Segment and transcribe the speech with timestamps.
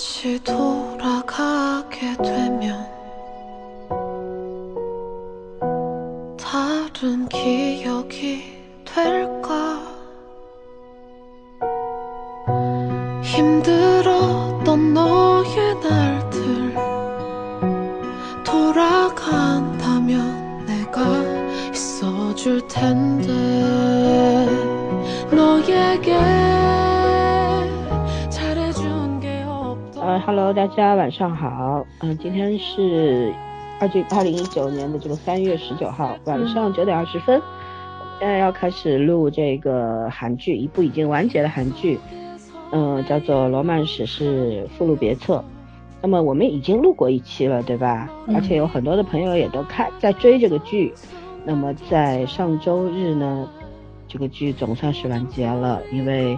[0.00, 2.88] 다시 돌아가게 되면
[6.38, 8.49] 다른 기억이
[30.50, 31.86] ，Hello，大家晚上好。
[32.00, 33.32] 嗯、今天是
[33.78, 37.40] 二九二零一九年的这个三月十九号晚上九点二十分，
[38.00, 42.00] 我们现在要开始录这个韩剧，一部已经完结的韩剧，
[42.72, 45.36] 嗯、叫做《罗曼史是附录别册》。
[46.02, 48.10] 那么我们已经录过一期了，对吧？
[48.26, 50.92] 嗯而且有很多的朋友也都看在追这个剧。
[51.44, 53.48] 那么在上周日呢，
[54.08, 56.36] 这个剧总算是完结了，因为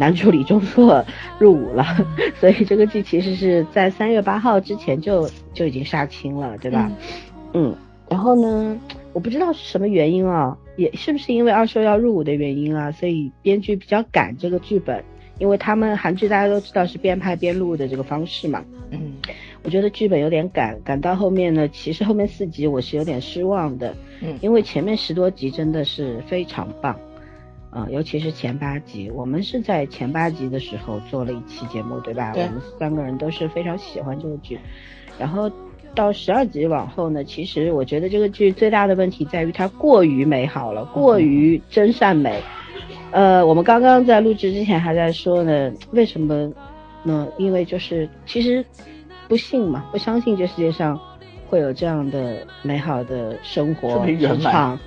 [0.00, 1.04] 男主李钟硕
[1.38, 1.84] 入伍了，
[2.40, 6.90] 所以这个剧其实是在三月八号之前就就已经杀青了，对吧？
[7.52, 7.76] 嗯
[8.08, 8.76] 然后呢，
[9.12, 15.04] 我不知道是什么原因啊，也是不是因为二硕要入伍的原因啊，所以编剧比较赶这个剧本，
[15.38, 18.64] 因为他们韩剧大家都知道是边拍边录的这个方式嘛。
[18.90, 19.12] 嗯
[19.62, 26.98] 我觉得剧本有点赶，赶到后面呢，其实后面四集我是有点失望的，嗯因为前面十多集真的是非常棒，
[27.70, 32.32] 啊、尤其是前八集，我们是在前八集的时候做了一期节目，对吧？
[32.32, 34.58] 对我们三个人都是非常喜欢这个剧，
[35.18, 35.50] 然后
[35.94, 42.42] 到十二集往后呢，其实我觉得这个剧最大的问题在于它过于美好了，过于真善美。
[43.12, 46.52] 呃，我们刚刚在录制之前还在说呢，为什么
[47.04, 47.28] 呢？
[47.38, 48.64] 因为就是其实
[49.28, 50.98] 不信嘛，不相信这世界上
[51.48, 54.80] 会有这样的美好的生活特别圆满职场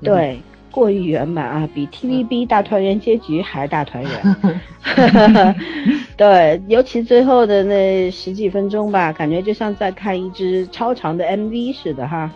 [0.00, 0.38] 嗯对，
[0.76, 5.54] 过于圆满啊，比 TVB 大团圆结局还大团圆。
[6.18, 12.30] 对，尤其最后的那十几分钟吧，感觉就像在看一支超长的 MV 似的哈。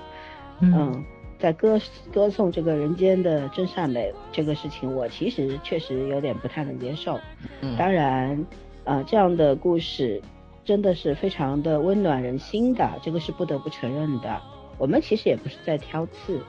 [0.61, 1.05] 嗯，
[1.39, 1.79] 在歌
[2.11, 7.21] 歌颂这个人间的真善美这个事情，我其实确实有点不太能接受。
[7.61, 8.43] 嗯当然，
[8.85, 10.19] 呃，这样的故事
[10.65, 14.41] 真的是非常的温暖人心的，这个是不得不承认的。
[14.79, 16.41] 我们其实也不是在挑刺，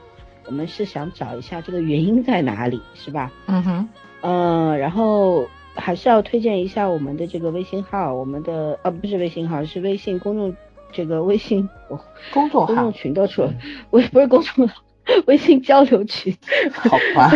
[0.46, 3.30] 我们是想找一下这个原因在哪里， 是吧？
[3.46, 3.88] 嗯哼
[4.22, 10.54] 嗯，然后还是要推荐一下我们的这个微信号，我们的呃不是微信号，是微信公众
[10.92, 11.98] 这个微信我
[12.32, 13.54] 公众号公众群都出了，
[13.90, 14.82] 微 不是公众号，
[15.26, 16.36] 微信交流群，
[16.72, 17.30] 好烦。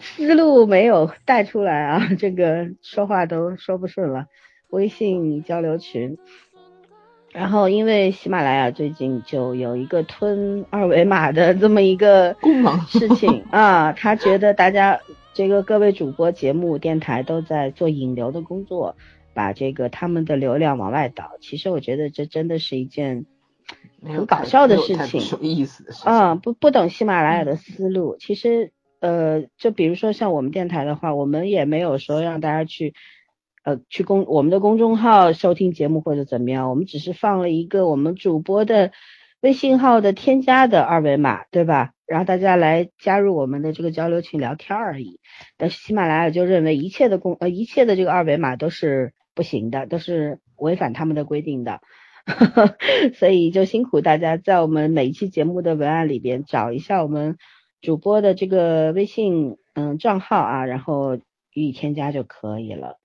[0.00, 4.26] 思路没有带出来啊，这个说话都说不顺了。
[4.70, 6.16] 微信交流群，
[7.32, 14.98] 然后因为喜马拉雅最近就有一个吞二维码的这么一个 功能事情 啊，他觉得大家
[15.32, 18.96] 这个各位主播、节目、电台都在做引流的工作，
[19.32, 21.32] 把这个他们的流量往外导。
[21.40, 23.26] 其实我觉得这真的是一件
[24.04, 26.12] 很搞笑的事情有意思的事情。
[26.12, 28.16] 啊，不不懂喜马拉雅的思路。
[28.18, 32.92] 其实，呃，就比如说像我们电台的话，我们也没有说让大家去，
[33.62, 38.92] 呃，去公我们的公众号收听节目或者怎么样，我们只是放了一个我们主播的
[39.40, 41.92] 微信号的添加的二维码，对吧？
[42.06, 45.20] 然后大家来加入我们的这个交流群聊天而已。
[45.56, 51.80] 但是喜马拉雅就认为一切的公呃一切的这个二维码都是不行的，都是违反他们的规定的。
[53.14, 57.36] 所以就辛苦大家在我们每一期节目的文案里边找一下我们
[57.80, 61.16] 主播的这个微信嗯账号啊，然后
[61.54, 62.99] 予以添加就可以了。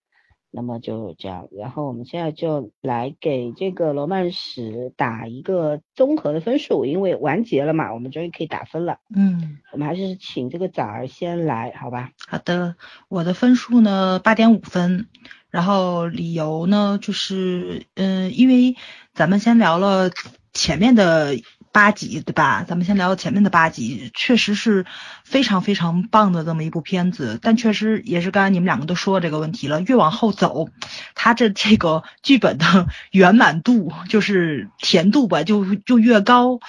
[0.56, 9.00] 那么就这样，然后我们现在就来给这个罗曼史打一个综合的分数，因为完结了嘛，我们终于可以打分了。
[9.14, 12.12] 嗯，我们还是请这个崽儿先来，好吧？
[12.26, 12.78] 好的，
[13.10, 15.10] 我的分数呢八点五分，
[15.50, 18.78] 然后理由呢就是，嗯、因为
[19.14, 20.10] 咱们先聊了
[20.54, 21.36] 前面的
[21.76, 22.64] 八集，对吧？
[22.66, 24.86] 咱们先聊前面的八集，确实是
[25.26, 30.70] 非常非常棒的这么一部片子，但确实也是刚才你们两个都说这个问题了，越往后走，
[31.16, 36.62] 它这这个剧本的圆满度就是甜度吧，就就越高。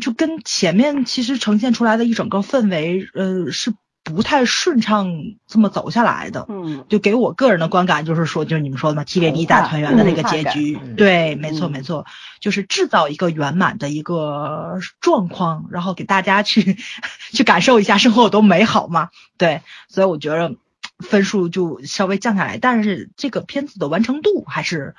[0.00, 5.12] 就跟前面其实呈现出来的一整个氛围，呃，是不太顺畅
[5.46, 6.46] 这么走下来的。
[6.48, 6.84] 嗯。
[6.88, 10.96] 就给我个人的观感就是说，就是你们说的嘛，TVB 大团圆的那个结局，嗯。
[10.96, 12.06] 对，没错嗯没错，
[12.40, 16.76] 就是制造一个圆满的一个状况，然后给大家去
[17.32, 19.10] 去感受一下生活有多美好嘛。
[19.36, 20.54] 对，所以我觉得
[20.98, 24.94] 分数就稍微降下来，但是这个片子的完成度还是。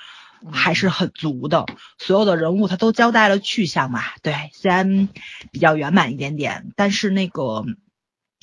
[0.52, 1.68] 还是很足的，
[2.00, 5.08] 所有的人物他都交代了去向嘛，对，虽然
[5.52, 7.64] 比较圆满一点点，但是那个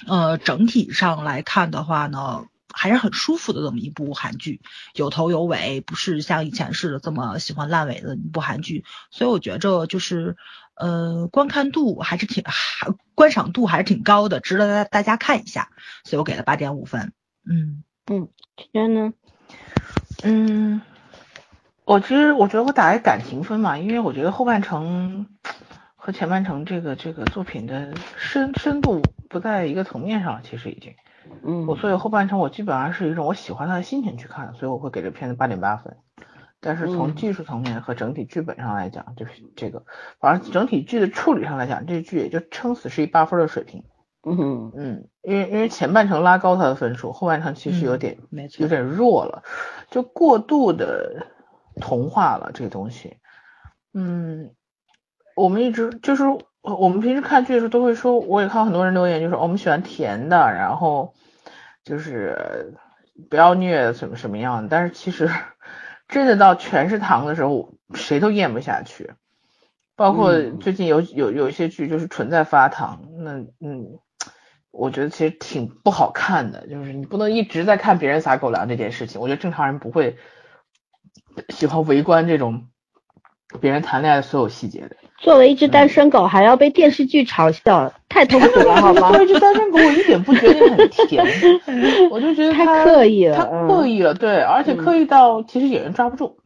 [0.06, 4.60] 呃整体上来看的话呢，还是很舒服的这么一部韩剧，
[4.94, 10.36] 有头有尾，不是像以前似的这么喜欢烂尾的一部韩剧，所以我觉着就是
[10.76, 15.70] 呃观看度还是挺还观赏度还是挺高的，值得大大家看一下，
[16.04, 17.12] 所以我给了八点五分。
[17.44, 18.28] 嗯嗯，
[18.72, 19.12] 轩呢？
[20.22, 20.80] 嗯，
[21.84, 25.26] 我其实我觉得我打一感情分嘛，因为我觉得后半程
[26.08, 30.94] 和前半程这个这个作品的深深度不在一个层面上，其实已经，
[31.43, 35.99] 嗯，我所以后半程我基本上是一种我喜欢他的心情去看，所以我会给这片子八点八分。
[36.60, 39.84] 但是从嗯技术层面和整体剧本上来讲，就是这个，
[40.19, 43.84] 反正整体剧的处理上来讲，这剧也就撑死是一八分的水平。
[44.25, 49.43] 嗯嗯，因为因为前半程拉高它的分数，后半程其实有嗯点、没错有点弱了，
[49.90, 51.26] 就过度的
[51.82, 53.19] 同化了这个东西。
[53.93, 54.52] 嗯，
[55.38, 61.14] 我们一直就是我我们平时看剧的时候都会说，我也看很多人留言，就是、哦我们喜欢甜的，然后
[61.85, 62.75] 就是
[63.31, 65.31] 不要虐什么什么样的，但是其实
[66.08, 69.12] 真的到全是糖的时候，谁都咽不下去。
[69.96, 73.99] 包括嗯最近有有有一些剧就是纯在发糖，那嗯，
[74.70, 79.20] 我觉得其实挺不好看的，就是你不能一直在看别人撒狗粮这件事情。
[79.20, 80.17] 我觉得正常人不会
[81.49, 82.69] 喜欢围观这种
[83.61, 84.96] 别人谈恋爱的所有细节的。
[85.18, 89.18] 作为一只单身狗，还要被电视剧嘲笑，太痛苦了， 好吗作？
[89.18, 91.24] 为一只单身狗，我一点不觉得很甜，
[92.10, 96.36] 我就觉得太他刻意了他嗯刻意了，对，而且刻意到其实演员抓不住，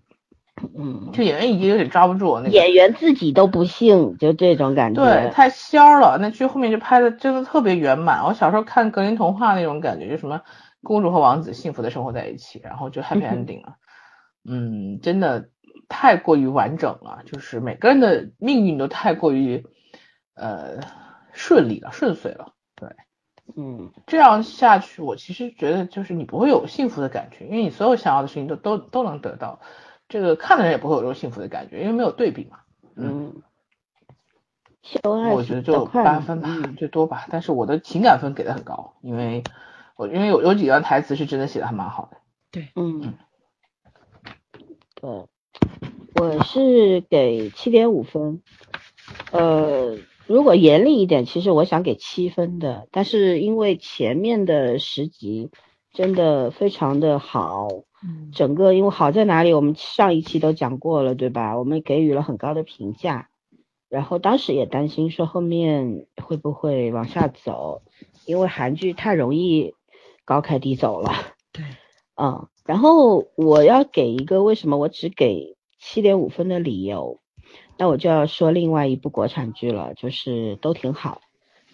[0.78, 2.48] 嗯，就演员已经有点抓不住那个。
[2.48, 5.04] 演员自己都不信，就这种感觉。
[5.04, 6.16] 对，太仙儿了。
[6.18, 8.24] 那剧后面就拍的真的特别圆满。
[8.24, 10.40] 我小时候看格林童话那种感觉，就什么
[10.82, 13.74] 公主和王子幸福的生活在一起，然后就 happy ending 了。
[14.48, 15.48] 嗯，真的
[15.92, 19.66] 太过于完整了，就是每个人的命运都太过于
[20.34, 20.80] 呃
[21.32, 22.54] 顺利了，顺遂了。
[22.74, 22.88] 对，
[23.54, 29.60] 嗯这样下去，我其实觉得就是你不会有幸福的感觉，因为你所有想要的事情都都都能得到。
[30.08, 32.60] 这个看的人也不会有这种幸福的感觉，因为没有对比嘛。
[32.96, 33.42] 嗯，
[35.30, 37.26] 我觉得就八分吧，嗯最多吧。
[37.30, 39.44] 但是我的情感分给的很高，因为
[39.96, 42.16] 我因为有有几段台词是真的写的还蛮好的。
[42.50, 43.14] 对嗯，
[44.94, 45.26] 对，
[46.14, 48.42] 我是给七点五分。
[49.32, 49.96] 呃，
[50.26, 55.50] 如果严厉一点，其实我想给七分的，但是因为前面的十集
[55.92, 57.68] 真的非常的好，
[58.04, 61.58] 嗯整个因为好在哪里，我们上一期都讲过了，对吧？
[61.58, 63.28] 我们给予了很高的评价，
[63.88, 67.82] 然后当时也担心说后面会不会往下走，
[68.24, 69.74] 因为韩剧太容易
[70.24, 71.12] 高开低走了。
[71.52, 71.64] 对，
[72.16, 77.20] 嗯，然后我要给一个为什么我只给七点五分的理由，
[77.76, 81.20] 那我就要说另外一部国产剧了，就是都挺好，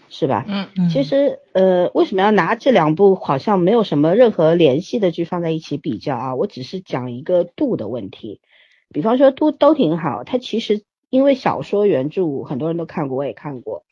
[0.09, 0.45] 是吧？
[0.49, 6.35] 嗯嗯其实呃，为什么要拿这两部好像没有什么任何联系的剧放在一起比较啊？
[6.35, 8.41] 我只是讲一个度的问题。
[8.91, 13.85] 比方说都都挺好，它其实因为小说原著很多人都看过，我也看过。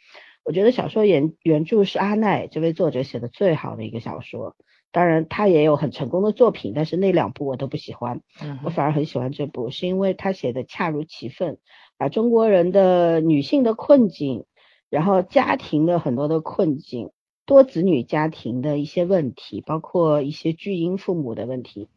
[0.43, 4.57] 我觉得小说原原著是阿奈这位作者写的最好的一个小说。
[4.93, 8.23] 当然，他也有很成功的作品，但是那两部我都不喜欢。
[8.41, 11.59] 嗯我反而很喜欢这部，是因为他写的恰如其分，
[11.99, 14.47] 把中国人的女性的困境，
[14.89, 17.11] 然后家庭的很多的困境，
[17.45, 21.91] 多子女家庭的一些问题，包括一些巨婴父母的问题，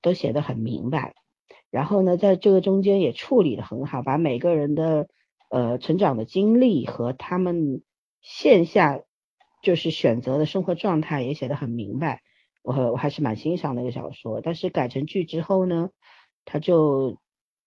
[0.00, 1.14] 都写得很明白。
[1.70, 5.08] 然后呢，在这个中间也处理的很好，把每个人的
[5.50, 7.82] 呃成长的经历和他们
[8.22, 9.02] 线下
[9.62, 12.22] 就是选择的生活状态也写得很明白。
[12.66, 15.90] 我我还是蛮欣赏那个小说，但是改成剧之后呢，
[16.44, 17.18] 它就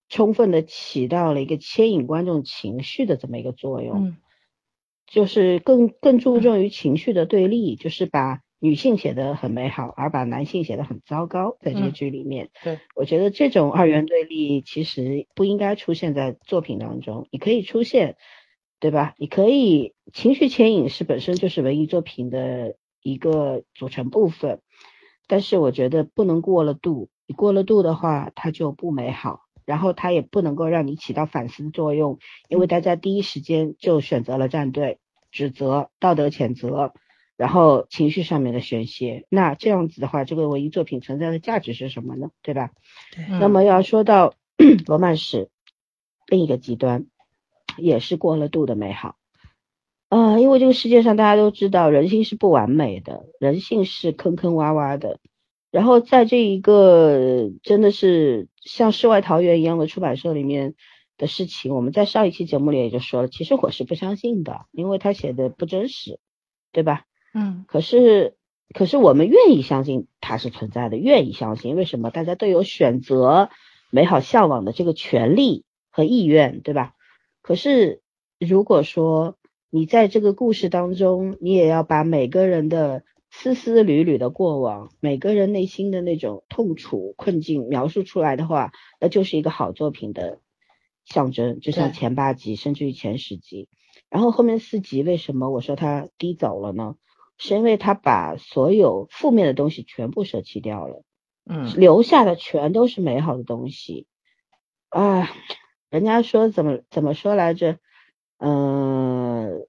[0.10, 4.18] 充分的起到了一个牵引观众情绪的这么一个作用，嗯。
[5.12, 18.18] 就是更更注重于情绪的对立，就是把女性写的很美好，而把男性写的很糟糕，在这个嗯剧里面，对，我觉得这种二元对立其实不应该出现在作品当中，你可以出现，
[18.80, 19.16] 对吧？
[19.18, 24.62] 你可以情绪牵引是本身就是文艺作品的一个组成部分，
[25.30, 32.20] 但是我觉得不能过了度，你过了度的话，它就不美好，然后它也不能够让你起到反思作用，
[32.50, 34.98] 因为大家第一时间就选择了站队，
[35.32, 36.94] 指责、道德谴责。
[37.38, 42.32] 然后情绪上面的宣泄，那这样子的话，这个文艺作品存在的价值是什么呢？
[42.42, 42.72] 对吧？
[43.40, 44.34] 那么要说到
[44.88, 45.50] 罗曼史
[46.28, 47.06] 另一个极端，
[47.78, 49.16] 也是过了度的美好。
[50.10, 55.20] 呃，因为这个世界上大家都知道，人性是不完美的，人性是坑坑洼洼的。
[55.72, 60.74] 然后在这一个真的是像世外桃源一样的出版社里面
[61.16, 66.20] 的事情，我们在上一期节目里也就说了，其实我是不相信的，因为他写的不真实，
[66.72, 67.04] 对吧？
[67.36, 68.36] 嗯可是，
[68.74, 71.76] 可是我们愿意相信它是存在的，愿意相信。
[71.76, 72.10] 为什么？
[72.10, 73.52] 大家都有选择
[73.92, 76.94] 美好向往的这个权利和意愿，对吧？
[77.44, 78.02] 可是
[78.40, 79.36] 如果说
[79.70, 90.40] 你在这个故事当中，你也要把每个人的丝丝缕缕的过往，每个人内心的那种痛楚困境描述出来的话，那就是一个好作品的
[91.06, 91.60] 象征。
[91.60, 93.68] 就像前八集，甚至于前十集，
[94.10, 96.96] 然后后面四集，为什么我说它低走了呢？
[97.38, 101.04] 是因为他把所有负面的东西全部舍弃掉了，
[101.46, 104.08] 嗯，留下的全都是美好的东西。
[104.90, 105.30] 啊，
[105.90, 107.78] 人家说怎么怎么说来着？
[108.40, 109.66] 嗯、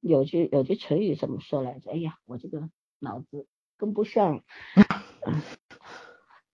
[0.00, 1.90] 有句有句成语怎么说来着？
[1.92, 4.42] 哎呀，我这个脑子跟不上。
[5.26, 5.42] 嗯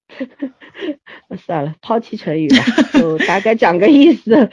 [1.36, 2.56] 算了，抛弃成语吧，
[2.98, 4.50] 就 大概讲个意思，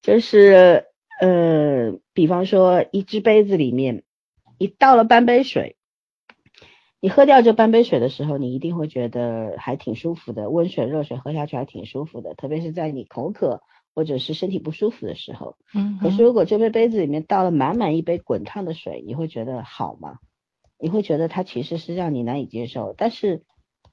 [0.00, 0.86] 就是
[1.20, 4.04] 呃，比方说一只杯子里面，
[4.58, 5.76] 你倒了半杯水，
[7.00, 13.60] 你喝掉这半杯水的时候，你一定会觉得还挺舒服的，温水热水喝下去还挺舒服的，特别是在你口渴
[13.94, 15.56] 或者是身体不舒服的时候。
[15.74, 20.18] 嗯可是如果这杯杯子里面倒了满满一杯滚烫的水，你会觉得好吗？
[20.78, 22.94] 你会觉得它其实是让你难以接受。
[22.96, 23.44] 但是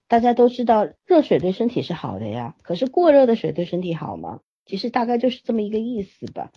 [0.08, 2.56] 大家都知道，热水对身体是好的呀。
[2.64, 4.40] 可是过热的水对身体好吗？
[4.66, 6.52] 其实大概就是这么一个意思吧。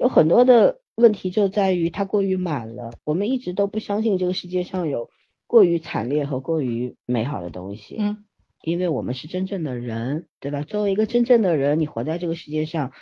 [0.00, 2.92] 有很多的问题就在于它过于满了。
[3.04, 5.10] 我们一直都不相信这个世界上有
[5.46, 7.96] 过于惨烈和过于美好的东西。
[7.98, 8.24] 嗯
[8.64, 10.62] 因为我们是真正的人，对吧？
[10.62, 12.92] 作为一个真正的人，你活在这个世界上，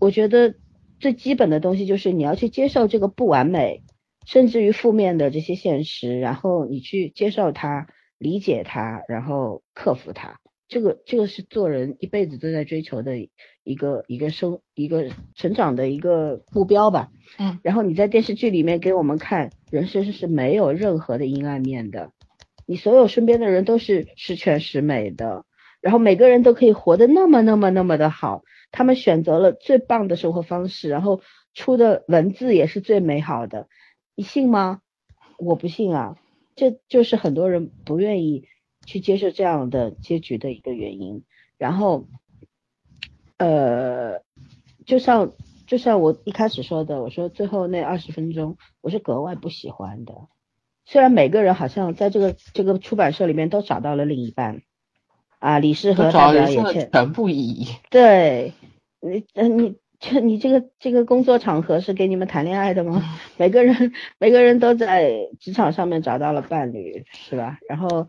[0.00, 0.54] 我觉得
[0.98, 3.82] 最基本的东西就是你要去接受这个不完美，
[4.26, 7.86] 甚至于负面的这些现实，然后你去接受它、
[8.18, 10.40] 理解它，然后克服它。
[10.66, 13.16] 这个这个是做人一辈子都在追求的
[13.64, 17.10] 一个一个生一个成长的一个目标吧。
[17.38, 22.10] 嗯，然后你在电视剧里面给我们看，人生是没有任何的阴暗面的，
[22.70, 25.46] 你所有身边的人都是十全十美的，
[25.80, 31.22] 然后每个人都可以活得那么那么那么的好，他们选择了最棒的生活方式，然后
[31.54, 33.68] 出的文字也是最美好的，
[34.14, 34.82] 你信吗？
[35.38, 36.18] 我不信啊，
[36.56, 38.44] 这就是很多人不愿意
[38.84, 41.24] 去接受这样的结局的一个原因。
[41.56, 42.06] 然后，
[43.38, 44.20] 呃，
[44.84, 45.32] 就像
[45.66, 50.12] 就像我一开始说的，我说最后那二十分钟我是格外不喜欢的。
[50.90, 54.62] 虽然每个人好像在这个这个出版社里面都找到了另一半，
[55.38, 57.68] 啊，李世和代找人生的表也欠全部意义。
[57.90, 58.54] 对，
[59.02, 63.04] 你呃你这你这个这个工作场合是给你们谈恋爱的吗？
[63.36, 67.58] 每个人每个人都在职场上面找到了伴侣，是吧？
[67.68, 68.08] 然后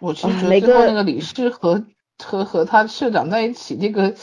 [0.00, 1.84] 我其实最后个那个李氏和
[2.22, 4.14] 和和他社长在一起，那个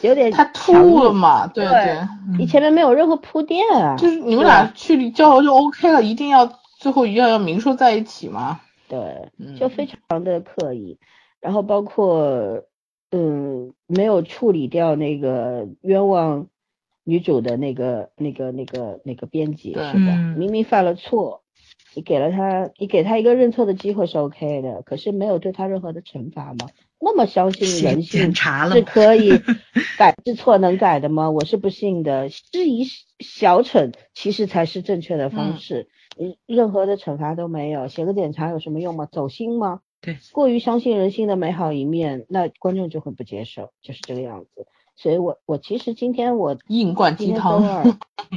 [0.00, 1.98] 有点太强突了嘛，对对
[2.38, 6.46] 你前面没有任何铺垫啊，就是你们俩去交流就 OK 了，一定要
[6.86, 8.60] 最后一样要要明说在一起吗？
[8.88, 10.98] 对，嗯就非常的刻意，
[11.40, 12.62] 然后包括
[13.10, 16.46] 嗯没有处理掉那个冤枉
[17.02, 20.14] 女主的那个那个那个那个编辑，是吧？
[20.16, 21.42] 嗯明明犯了错，
[21.96, 26.68] 你给了他，你给他一个认错的机会是 OK 的，可是没有对他任何的惩罚吗？
[27.00, 28.32] 那么相信人性
[28.70, 29.30] 是可以
[29.98, 31.32] 改是错能改的吗？
[31.32, 32.28] 我是不信的。
[32.28, 32.84] 质疑
[33.18, 35.88] 小惩其实才是正确的方嗯式。
[35.88, 35.95] 你
[36.46, 39.06] 任何的惩罚都没有，写个检查有什么用吗？
[39.10, 39.82] 走心吗？
[40.00, 44.66] 对，过于相信人性的美好一面，那观众就会不接受，就是这个样子。
[44.94, 47.62] 所以我我其实今天我硬灌鸡汤。
[47.68, 47.84] 二，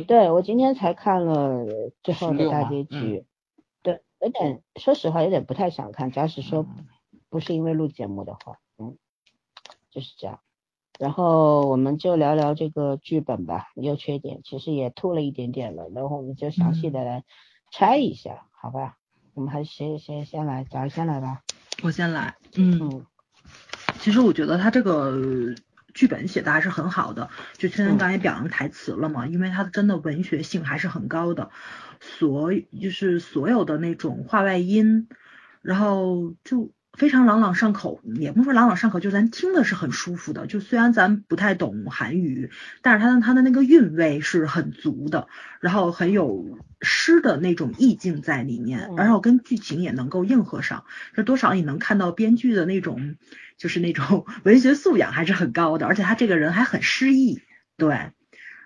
[0.07, 1.65] 对我今天才看了
[2.03, 3.25] 最后的大结局，
[3.81, 6.11] 对，有点说实话有点不太想看。
[6.11, 6.85] 假使说嗯
[7.29, 8.97] 不是因为录节目的话，嗯，
[9.91, 10.39] 就是这样。
[10.97, 17.23] 然后我们就聊聊这个剧本吧，优缺点其实也吐了一点点了，然后我们就详细的来
[17.71, 18.97] 拆一下，好吧？
[19.33, 21.41] 我们还是谁谁先来，咱先来吧。
[21.81, 23.05] 我先来，嗯，嗯
[23.99, 25.55] 其实我觉得他这个
[25.93, 31.51] 剧本写的还是很好的，就圈圈刚才也表扬台词了嘛，因为它真的文学性还是很高的，
[32.01, 35.07] 所就是所有的那种话外音，
[35.61, 40.45] 然后就非常朗朗上口，也不是说朗朗上口，就咱听的是很舒服的。
[40.47, 42.51] 就虽然咱不太懂韩语，
[42.81, 45.27] 但是它的它的那个韵味是很足的，
[45.61, 50.83] 然后很有诗的那种意境在里面，嗯然后跟剧情也能够应和上，
[51.15, 53.15] 这多少也能看到编剧的那种
[53.57, 57.41] 就是那种 文学素养还是很高的，而且他这个人还很诗意，
[57.77, 58.11] 对，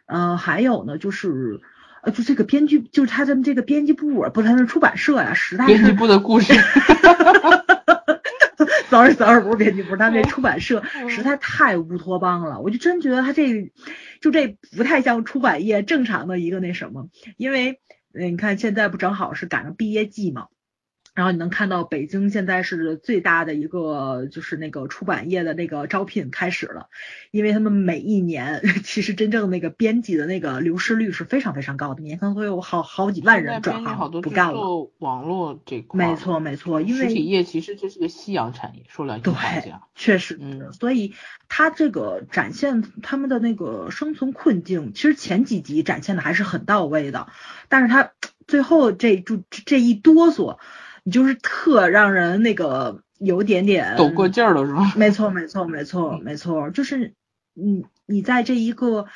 [0.08, 1.62] 呃，还有呢就是。
[2.06, 6.52] 呃，就这个编剧，就是他的这个编辑部啊，不是他的出版社呀、实在是编辑部的故事，
[8.90, 13.72] sorry sorry，不是编辑部，他那出版社嗯实在太乌托邦了，我就真觉得他这
[14.22, 17.80] 就这不太像出版业正常的一个那什么，因为
[18.14, 20.48] 呃你看现在不正好是赶上毕业季嘛，
[21.14, 26.88] 然后你能看到北京现在是最大的一个就是那个出版业的那个招聘开始了，
[27.30, 34.54] 因为他们每一年 其实真正那个编辑的那个流失率是非常非常高的，年可能会有好好几万人转行好多不干了。
[34.54, 41.14] 做网络这块，没错没错，因为实体业其实这是个夕阳产业，说两句话讲，确实，嗯，所以
[41.48, 47.28] 他这个展现他们的那个生存困境，其实前几集展现的还是很到位的，
[47.70, 48.14] 但是他
[48.48, 50.58] 最后这就这一哆嗦。
[51.04, 54.94] 你就是特让人那个有点点抖过劲儿了，是吧？
[54.96, 57.14] 没错，没错，没错，没错，就是
[57.54, 59.08] 你你在这一个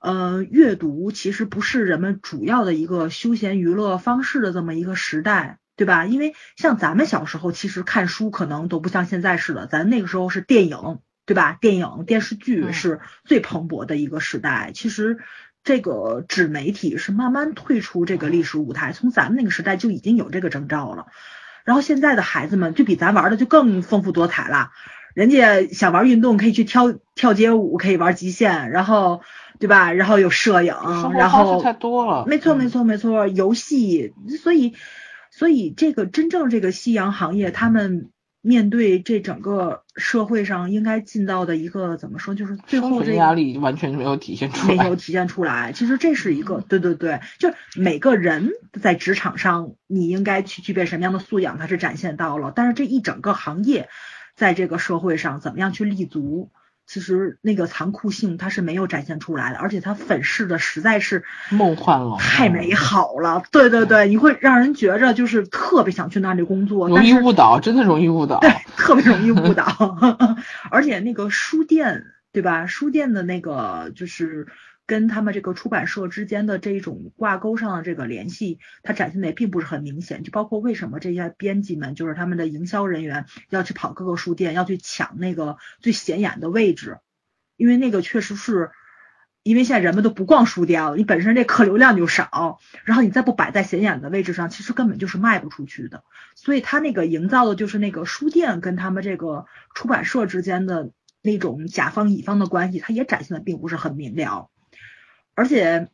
[0.00, 6.04] 呃阅读其实不是人们主要的一个休闲娱乐方式的这么一个时代，对吧？
[6.06, 11.56] 因为像咱们小时候，其实看书可能都不像现在似的，咱那个时候是电影，对吧？
[11.60, 15.18] 电影电视剧是最蓬勃的一个时代，其实。
[15.70, 21.06] 这个纸媒体是慢慢退出这个历史舞台，从咱们那个时代就已经有这个征兆了。
[21.62, 24.70] 然后现在的孩子们就比咱玩的就更丰富多彩了，
[25.14, 29.20] 人家想玩运动可以去跳跳街舞，可以玩极限，然后
[29.60, 29.92] 对吧？
[29.92, 30.74] 然后有摄影，
[31.14, 32.24] 然后太多了。
[32.26, 34.12] 没错没错没错，游戏，
[34.42, 34.74] 所以
[35.30, 38.10] 所以这个真正这个夕阳行业，他们。
[38.42, 45.72] 面对这整个社会上应该尽到的一个怎么说，就是最后这压力完全没有体现出来，没有体现出来。
[45.72, 52.52] 其实这是一个，对对对，就每个人在职场上你应该去具备什么样的素养，它是展现到了。
[52.54, 53.88] 但是这一整个行业
[54.36, 56.50] 在这个社会上怎么样去立足？
[56.90, 63.44] 其实那个残酷性它是没有展现出来的，而且它粉饰的实在是梦幻了，太美好了。
[63.52, 69.64] 对对对，你会让人觉着就是特别想去那里工作，容易误导，真的容易误导，对，特别容易误导。
[70.68, 72.66] 而且那个书店，对吧？
[72.66, 74.48] 书店的那个就是。
[74.90, 80.24] 跟他们这个出版社之间的这种挂钩上的这个联系，它展现的也并不是很明显。
[80.24, 86.98] 就包括为什么这些编辑们，就是他们的营销人员要去跑各个书店，要去抢那个最显眼的位置，
[87.56, 88.72] 因为那个确实是，
[89.44, 96.02] 因为现在人们都不逛书店了，你本身这客流量就少，然后你再不摆在显眼的位置上，其实根本就是卖不出去的。
[96.34, 100.90] 所以他那个营造的就是那个书店跟他们这个出版社之间的
[101.22, 104.49] 那种甲方乙方的关系，它也展现的并不是很明了。
[105.34, 105.88] 而且，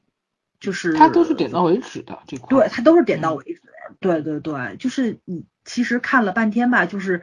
[0.59, 3.61] 就是他都是点到为止的这块，对他都是点到为止。
[4.01, 7.23] 对对对，就是你其实看了半天吧，就是，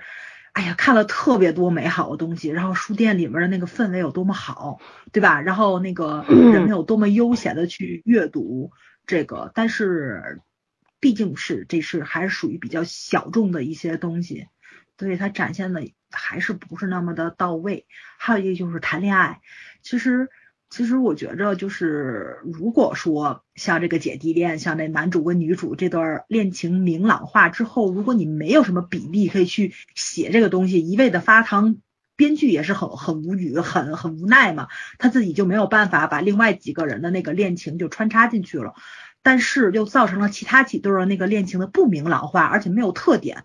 [0.53, 4.79] 哎呀，看了特别多美好的东西，然后书店里面的那个氛围有多么好，
[5.11, 5.41] 对吧？
[5.41, 8.71] 然后那个 人们有多么悠闲的去阅读
[9.05, 10.41] 这个，但是
[11.01, 14.47] 毕竟是这是还是属于比较小众的一些东西，
[14.97, 17.85] 所以它展现的还是不是那么的到位。
[18.17, 19.41] 还有一个就是谈恋爱，
[19.81, 20.29] 其实。
[20.73, 31.75] 其实我觉着，就是如果说像这个姐弟恋，像那男主跟女主这段恋情明朗化之后，如果你没有什么比例可以去写这个东西，一味的发糖，
[32.15, 38.73] 编剧也是很很无语，很很无奈嘛，他自己就没有办法把另外几个人的那个恋情就穿插进去了，
[39.21, 43.43] 但是又造成了其他几对儿那个恋情的不明朗化，而且没有特点。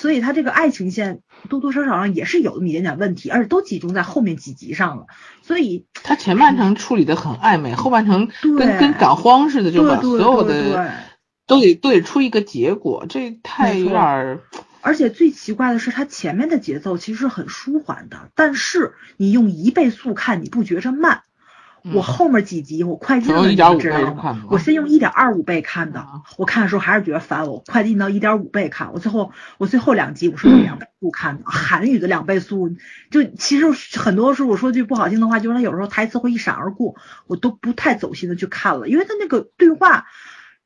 [0.00, 5.04] 所以他这个爱情线多多少少上也是有那么一点点问题，而且都集中在后面几集上了。
[5.42, 10.96] 所以他前半程处理的很暧昧，后半程跟跟赶荒似的，就把所有的
[11.46, 14.38] 都得都得出一个结果，这太有点。
[14.80, 21.20] 而且最奇怪的是，他前面的节奏其实很舒缓的，但是你用一倍速看，你不觉着慢。
[21.94, 24.46] 我后面几集我快进了，你知道吗？
[24.50, 28.92] 我先用一点二五倍看的，我看的时候还是觉得烦，我快进到一点五倍看。
[28.92, 32.76] 我最后我最后两集我是用两倍速看的，韩语的两倍速，
[33.10, 40.06] 就其实很多时候我说句不好听的话，就是他有时候台词会一闪而过，我都不太走心的去看了，因为他那个对话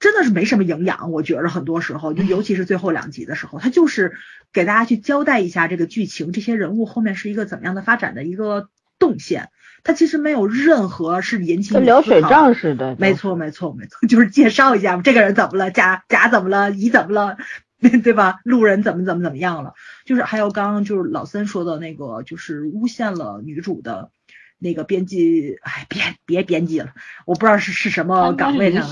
[0.00, 4.12] 真的是没什么营养，我觉着很多时候，就尤其是最后两集的时候，他就是
[4.52, 9.50] 给大家去交代一下这个剧情，这些人物后面是一个怎么样的发展的一个动线。
[9.86, 17.36] 他其实没有任何是引起流水账似的，没错没错没错，就是介绍一下这个人怎么了，甲甲怎么了，乙怎么了，
[18.02, 18.40] 对吧？
[18.44, 19.74] 路人怎么怎么怎么样了？
[20.06, 24.08] 就是还有刚刚就是老森说的那个，就是诬陷了女主的
[24.58, 26.94] 那个编辑，哎，别别编辑了，
[27.26, 28.88] 我不知道是是什么岗位上的，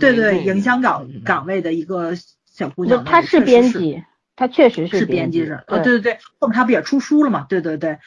[0.00, 4.02] 对对，营销岗岗位的一个小姑娘，她是编辑，
[4.34, 7.46] 她确实是编辑是，呃，对对对，后面她不也出书了嘛？
[7.48, 7.98] 对对对，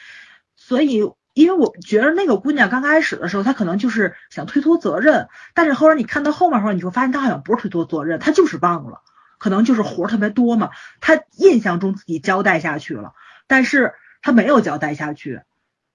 [0.56, 1.10] 所以。
[1.38, 9.02] 因为我觉得那个姑娘刚开始的时候，她可能就是想推脱责任，但是后来你看到后面的时候，你就发现她好像不是推脱责任，她就是忘了，
[9.38, 10.70] 可能就是活特别多嘛，
[11.00, 13.12] 她印象中自己交代下去了，
[13.46, 15.42] 但是她没有交代下去，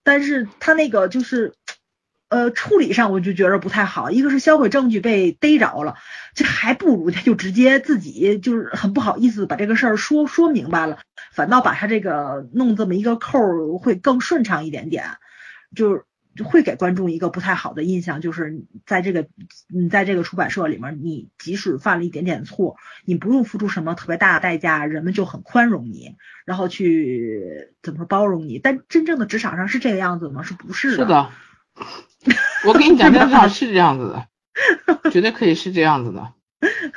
[0.04, 1.56] 但是她那个就是，
[2.30, 5.96] 呃，处理上我就觉得不太好，一个是销毁证据被逮着了，
[6.36, 11.00] 这还不如她就直接自己就是很不好意思把这个事儿说说明白了，
[11.34, 15.18] 反倒把他这个弄这么一个扣儿会更顺畅一点点，
[15.76, 16.06] 就是
[16.44, 19.28] 会给观众一个不太好的印象，就是在这个
[19.68, 30.42] 你在这个出版社里面，你即使犯了一点点错，你不用付出什么特别大的代价，人们就很宽容你，然后去怎么说包容你，但真正的职场上是这个样子吗？
[30.44, 31.30] 是不是是的，
[32.66, 36.34] 我跟你讲，在职场是这样子的，绝对可以是这样子的。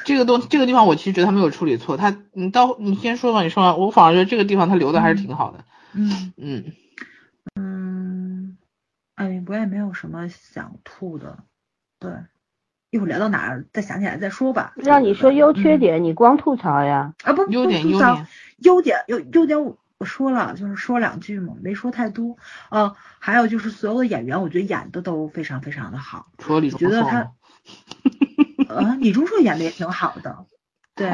[0.05, 1.97] 这个东这个地方，我其实觉得他没有处理错。
[1.97, 5.65] 他，你到你先说吧，你说完，我反而觉得这个地方他留的还是挺好的。
[5.93, 6.73] 嗯嗯，嗯，
[9.17, 11.39] 哎，我也没有什么想吐的，
[11.99, 12.11] 对，
[12.91, 14.75] 一会儿聊到哪儿再想起来再说吧。
[14.77, 17.15] 让你说优缺嗯点，你光吐槽呀。
[17.25, 18.27] 啊不优不吐槽点优点，
[18.59, 22.37] 优点优优点我我说了，就是说两句嘛，没说太多。
[22.71, 26.27] 呃，还有就是所有的演员，我觉得演的都非常非常的好。
[26.37, 27.33] 除了李钟觉得他硕嘛，
[28.69, 30.45] 呃，李钟硕演的也挺好的，
[30.97, 31.09] 对，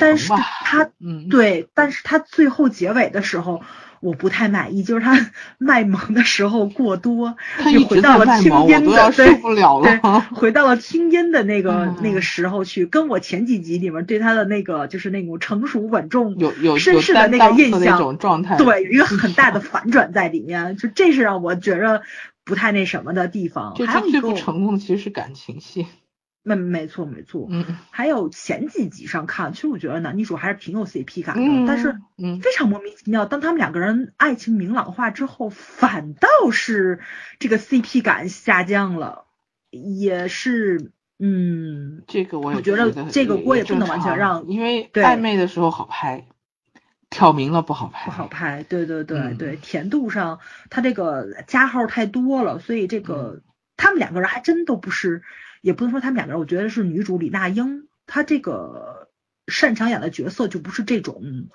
[0.00, 0.28] 但是，
[0.64, 3.62] 他嗯，对，但是他最后结尾的时候。
[4.00, 5.18] 我不太满意，就是他
[5.58, 7.34] 卖萌的时候过多，
[7.72, 22.02] 就回到了在卖萌，我听音的，受对不了对了。，回到了青音的那个、那个嗯时候去，跟我前几集里面对他的那个就是那种成熟稳重、有有绅士的那个印象，种状态，对，有一个 很大的反转在里面，就这是让我觉着
[22.44, 23.74] 不太那什么的地方。
[23.86, 25.86] 还有一个最不，成功的其实是感情戏。
[26.48, 33.26] 没没错没错，嗯还有前几集上看，其实我觉得男女主还是挺有 CP 感的，嗯，但是嗯，非常莫名其妙。
[33.26, 37.00] 当他们两个人爱情明朗化之后，反倒是
[37.40, 39.24] 这个 CP 感下降了，
[39.70, 42.04] 也是嗯。
[42.06, 46.28] 这个我也我觉得这个锅也不能完全让因为对暧昧的时候好拍，
[47.10, 50.38] 挑明了不好拍，不好拍，对对对嗯对，甜度上
[50.70, 53.42] 它这个加号太多了，所以这嗯个
[53.76, 55.22] 他们两个人还真都不是，
[55.60, 59.08] 也不能说他们两个人，我觉得是女主李娜英，她这个
[59.46, 61.48] 擅长演的角色就不是这种，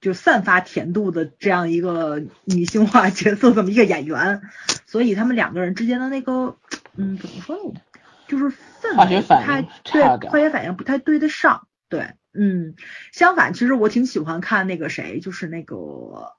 [0.00, 4.42] 就散发甜度的这样一个女性化角色这么一个演员，
[4.86, 6.56] 所以他们两个人之间的那个，
[6.96, 7.80] 嗯，怎么说呢，
[8.28, 12.14] 就是氛围不太对，化学反应不太对得上，对。
[12.36, 12.74] 嗯，
[13.12, 15.76] 相反，其实我挺喜欢看那个谁，就是那个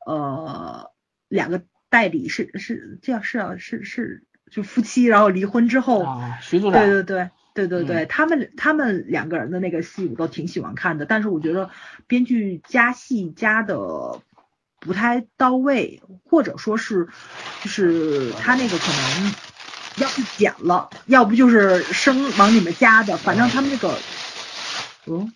[0.05, 0.91] 呃，
[1.29, 11.69] 两个代理是是这样是啊是是就夫妻，然后离婚之后，啊，徐组长，对对对对对对，嗯他们他们两个人的那个戏我都挺喜欢看的，但是我觉得
[12.07, 14.21] 编剧加戏加的
[14.79, 17.07] 不太到位，或者说是
[17.63, 19.33] 就是他那个可能
[19.97, 23.97] 要不剪了，要不就是生往里面加的，反正他们那个，
[25.07, 25.31] 嗯，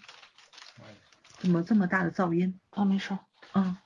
[1.39, 2.59] 怎么这么大的噪音？
[2.71, 3.19] 啊，没事儿，
[3.53, 3.77] 嗯，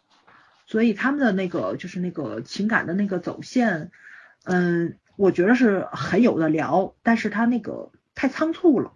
[0.65, 3.91] 所以他们的那个就是那个情感的那个走线，
[4.43, 8.93] 嗯，我觉得是很有的聊，但是他那个太仓促了，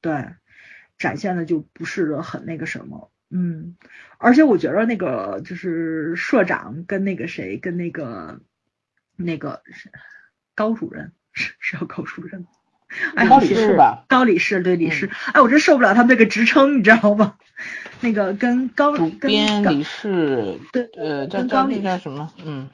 [0.00, 0.26] 对，
[0.98, 3.76] 展现的就不是很那个什么，嗯，
[4.18, 8.40] 而且我觉得那个就是社长跟那个谁跟那个
[9.16, 9.62] 那个
[10.54, 12.48] 高主任是是要高主任吗，
[13.14, 17.36] 哎，高理事吧，高理事对理事，哎，我真受不了他们这个职称，你知道吗？
[18.02, 22.30] 那个跟高主跟理事，对呃，叫叫那叫什么？
[22.44, 22.68] 嗯，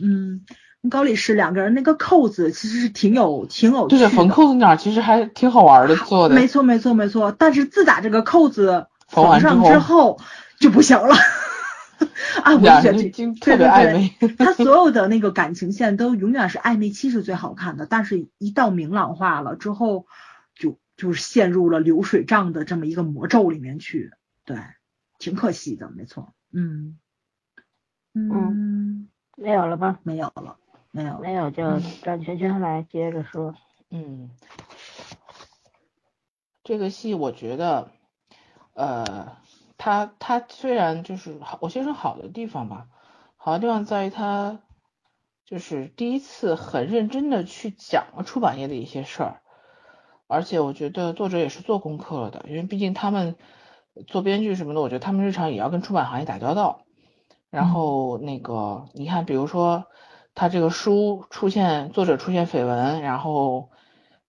[0.00, 10.18] 嗯，跟高力士两个人那个扣子其实是挺有挺有趣的，对对，缝扣子那儿其实还挺好玩的，做的，没错没错没错，但是自打这个扣子缝上之之后
[10.58, 11.14] 就不行了。
[12.42, 13.68] 啊，我两人就觉得已经特别对对。
[13.68, 20.06] 对暧昧， 他所有的那个感情线都永远是暧昧期是最好看的，但是一到明朗化了之后，
[20.54, 24.12] 就就是陷入了流水账的这么一个魔咒里面去，
[24.46, 24.56] 对，
[25.18, 26.96] 挺可惜的，没错，嗯。
[28.14, 29.98] 嗯，没有了吧？
[30.02, 30.56] 没有了，
[30.92, 31.82] 没有，没有就嗯。
[32.04, 33.54] 让圈圈来接着说。
[33.90, 34.30] 嗯，
[36.62, 37.90] 这个戏我觉得，
[38.74, 39.36] 呃，
[39.76, 42.86] 它它虽然就是好，我先说好的地方吧，
[43.36, 44.60] 好的地方在于它
[45.44, 49.40] 就是第一次很认真的去讲了出版业的一些事儿，
[50.28, 53.36] 而且我觉得作者也是做功课了的，因为毕竟他们
[54.06, 56.82] 做编剧什么的，我觉得他们日常也要跟出版行业打交道。
[57.50, 59.86] 然后那个你看，比如说
[60.40, 63.68] 他这个书出现作者出现绯闻，然后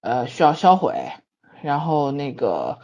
[0.02, 1.14] 呃需要销毁，
[1.62, 2.80] 然后那个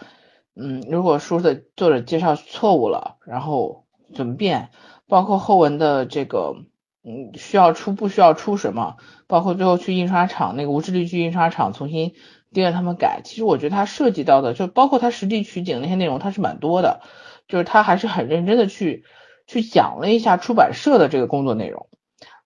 [0.55, 3.83] 嗯，如果书的作者介绍错误了，然后
[4.15, 4.69] 怎么变，
[5.09, 6.55] 包括后文的这个
[7.03, 8.95] 嗯需要出不需要出什么，
[9.27, 12.13] 包括最后去印刷厂那个无智力去印刷厂重新
[12.53, 17.01] 盯着他们改，其实我觉得他涉及到的就包括他实地取景那些内容，它是蛮多的，
[17.49, 19.03] 就是他还是很认真的去
[19.47, 21.89] 去讲了一下出版社的这个工作内容，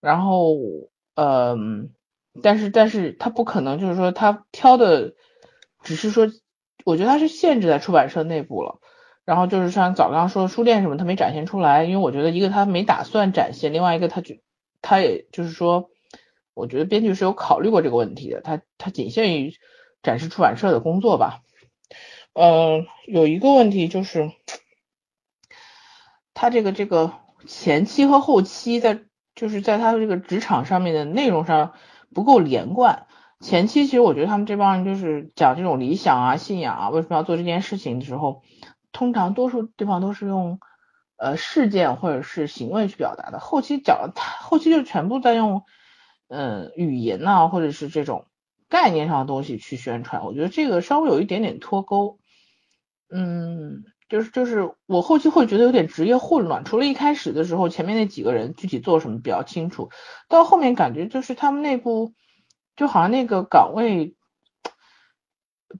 [0.01, 0.57] 然后
[1.15, 1.91] 嗯。
[2.41, 5.15] 但是但是他不可能就是说他挑的
[5.83, 6.29] 只是说，
[6.85, 8.79] 我觉得他是限制在出版社内部了。
[9.25, 14.35] 然后就是像早刚说书店什么，他没展现出来，因为我觉得一个他没打算展现，另外一个他就
[14.81, 15.89] 他也就是说，
[16.53, 19.53] 我觉得编剧是有考虑过这个问题的，他他仅限于
[20.01, 21.41] 展示出版社的工作吧。
[22.33, 24.31] 呃，有一个问题就是，
[26.33, 27.11] 他这个这个
[27.45, 29.01] 前期和后期在
[29.41, 31.73] 就是在他的这个职场上面的内容上
[32.13, 33.07] 不够连贯。
[33.39, 38.43] 前期其实我觉得他们这帮人就是讲这种理想啊、信仰啊，为什么要做这件事情的时候。
[38.93, 40.59] 通常多数地方都是用
[41.15, 45.63] 呃事件或者是行为去表达的，后期讲后期就全部在用
[46.27, 48.25] 嗯语言呐或者是这种
[48.67, 52.19] 概念上的东西去宣传，我觉得这个稍微有一点点脱钩，
[53.09, 59.89] 嗯，就是就是我后期会觉得有点职业混乱，除了一开始的时候前面那几个人具体做什么比较清楚，
[60.27, 62.13] 到后面感觉就是他们内部
[62.75, 64.15] 就好像那个岗位。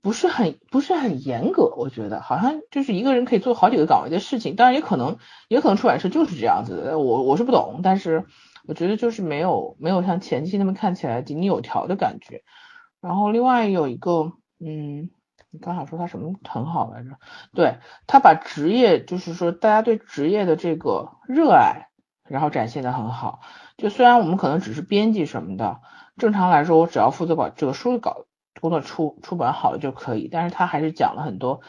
[0.02, 5.18] 不是很不是很严格，我觉得好像就是一个人可以做好几个岗位的事情，当然也可能
[5.50, 8.24] 也可能出版社就是这样子的，我我是不懂，但是
[8.66, 12.42] 我觉得就是没有没有像前期那么看起来井井有条的感觉。
[13.02, 14.32] 然后另外有一个，
[14.66, 15.10] 嗯，
[15.52, 17.10] 你刚才说他什么很好来着？
[17.54, 21.90] 对他把职业就是说大家对职业的这个热爱，
[22.28, 23.42] 然后展现的很好。
[23.78, 25.82] 就虽然我们可能只是编辑什么的，
[26.18, 28.26] 正常来说我只要负责把这个书稿。
[28.60, 31.62] 工作出出版好了就可以，但是他还是讲了很多，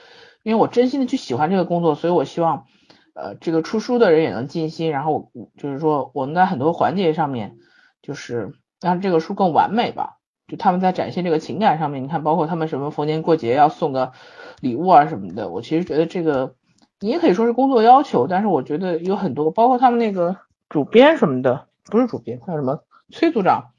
[0.42, 2.66] 因为我真心的去喜欢这个工作，所以我希望，
[3.14, 7.56] 呃，这个出书的人也能尽心，然后我就是说我们在很多环节上面，
[8.02, 10.18] 就是让这个书更完美吧。
[10.52, 14.12] 就他们在展现这个情感上面，你看，包括他们什么逢年过节要送个
[14.60, 16.56] 礼物啊什么的，我其实觉得这个
[17.00, 20.36] 你也可以说是工作要求，但是我觉得有很多，包括他们那个
[20.68, 23.70] 主编什么的，不是主编，叫什么崔组长。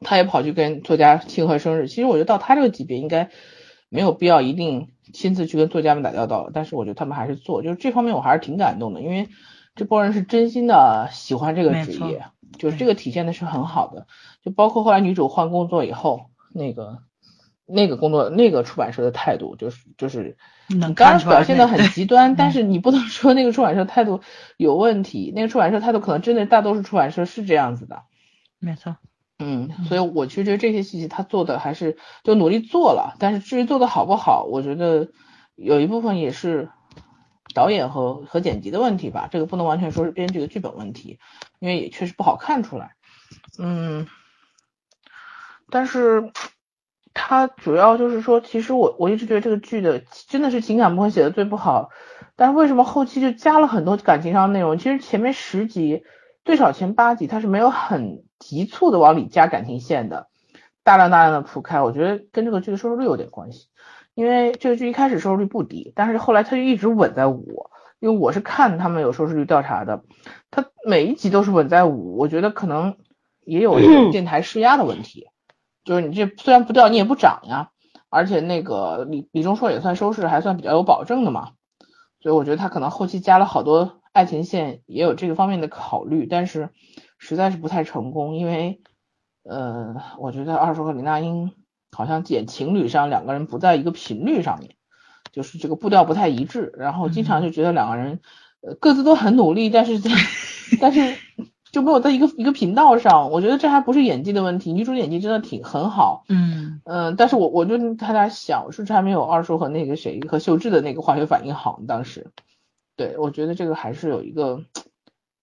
[0.00, 3.28] 他也跑去跟作家庆贺生日，其实我觉得到他这个级别应该
[3.94, 9.28] 没有必要一定亲自去跟作家们打交道了，但是我觉得他们还是做，就是这方面我还是挺感动的，因为
[9.76, 12.24] 这波人是真心的喜欢这个职业，
[12.58, 14.08] 就是这个体现的是很好的，
[14.44, 17.02] 就包括后来女主换工作以后，那个
[17.66, 24.22] 那个工作那个出版社的态度，就是就是你当然表现的很极端，但是你不能说那个出版社态度
[24.56, 28.02] 有问题，那个出版社态度可能真的大多数出版社是这样子的，
[28.58, 28.96] 没错。
[29.38, 35.08] 嗯，所以我其实觉得这些细节他做的还是就努力做了，但是至于做的好不好，我觉得
[35.56, 36.70] 有一部分也是
[37.52, 41.18] 导演和和剪辑的问题吧，这个不能完全说是编剧的剧本问题，
[41.58, 42.94] 因为也确实不好看出来。
[43.58, 44.06] 嗯，
[45.68, 46.30] 但是
[47.12, 51.90] 他主要就是说，其实我我一直觉得这个剧的真的是情感部分写的最不好，
[52.36, 54.78] 但是为什么后期就加了很多感情上的内容？
[54.78, 56.04] 其实前面十集。
[56.46, 60.28] 最少前八集他是没有很急促的往里加感情线的，
[60.82, 63.68] 大量大量的铺开，我觉得跟这个剧的收视率有点关系。
[64.14, 67.70] 因为这个剧一开始收视率不低，但是后来它就一直稳在五。
[68.00, 70.04] 因为我是看他们有收视率调查的，
[70.50, 72.18] 它每一集都是稳在五。
[72.18, 72.98] 我觉得可能
[73.46, 75.28] 也有一 种电台施压的问题，
[75.84, 77.70] 就是你这虽然不掉你也不涨呀，
[78.10, 81.52] 而且那个李李钟硕也算收视还算比较有保证的嘛，
[82.20, 84.00] 所以我觉得他可能后期加了好多。
[84.12, 86.70] 爱情线也有这个方面的考虑，但是
[87.24, 88.80] 实在是不太成功，因为
[89.42, 91.52] 呃，我觉得二叔和林娜英
[91.90, 94.76] 好像演情侣上两个人不在一个频率上面，
[95.32, 98.20] 就是这个步调不太一致，然后经常就觉得两个人
[98.60, 100.10] 呃各自都很努力，但是在
[100.80, 101.16] 但是
[101.72, 103.30] 就没有在一个一个频道上。
[103.30, 111.80] 我觉得这还不是演技的问题，女主演技真的挺很好，嗯嗯，但是我我就他俩想，是不是还没有二叔和那个谁和秀智的那个化学反应好？
[111.88, 112.30] 当时。
[112.96, 114.62] 对，我觉得这个还是有一个，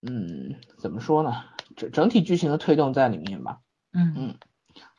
[0.01, 1.43] 嗯，怎么说呢？
[1.75, 3.57] 整整体剧情的推动在里面吧。
[3.93, 4.35] 嗯嗯，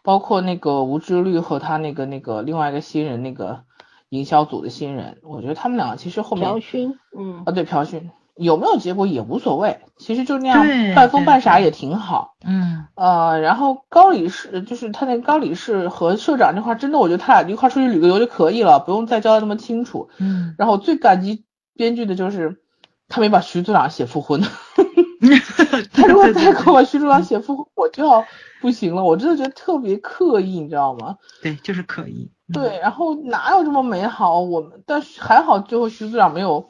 [0.02, 3.64] 包括那个吴知律和他那个那个另外一个新人，那个
[4.08, 12.34] 营销组的新人，我觉得他们两个其实后面朴勋，嗯啊对朴勋有没有结果也无所谓，其实就那样半疯半傻也挺好。
[12.44, 20.08] 嗯呃，然后高理事就是他那个高理事和社长这块，真的我觉得他俩一块出去旅个游就可以了，不用再交代那么清楚。
[20.18, 21.44] 嗯，然后最感激。
[21.74, 22.60] 编剧的就是
[23.08, 24.42] 他没把徐组长写复婚，
[25.94, 28.24] 他如果再给我徐组长写复婚，我就要
[28.60, 29.04] 不行了。
[29.04, 31.16] 我真的觉得特别刻意，你知道吗？
[31.40, 32.32] 对，就是刻意。
[32.52, 34.40] 对，然后哪有这么美好？
[34.40, 36.68] 我们但是还好，最后徐组长没有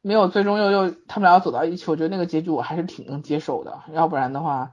[0.00, 1.90] 没有最终又又他们俩要走到一起。
[1.90, 3.80] 我觉得那个结局我还是挺能接受的。
[3.92, 4.72] 要不然的话，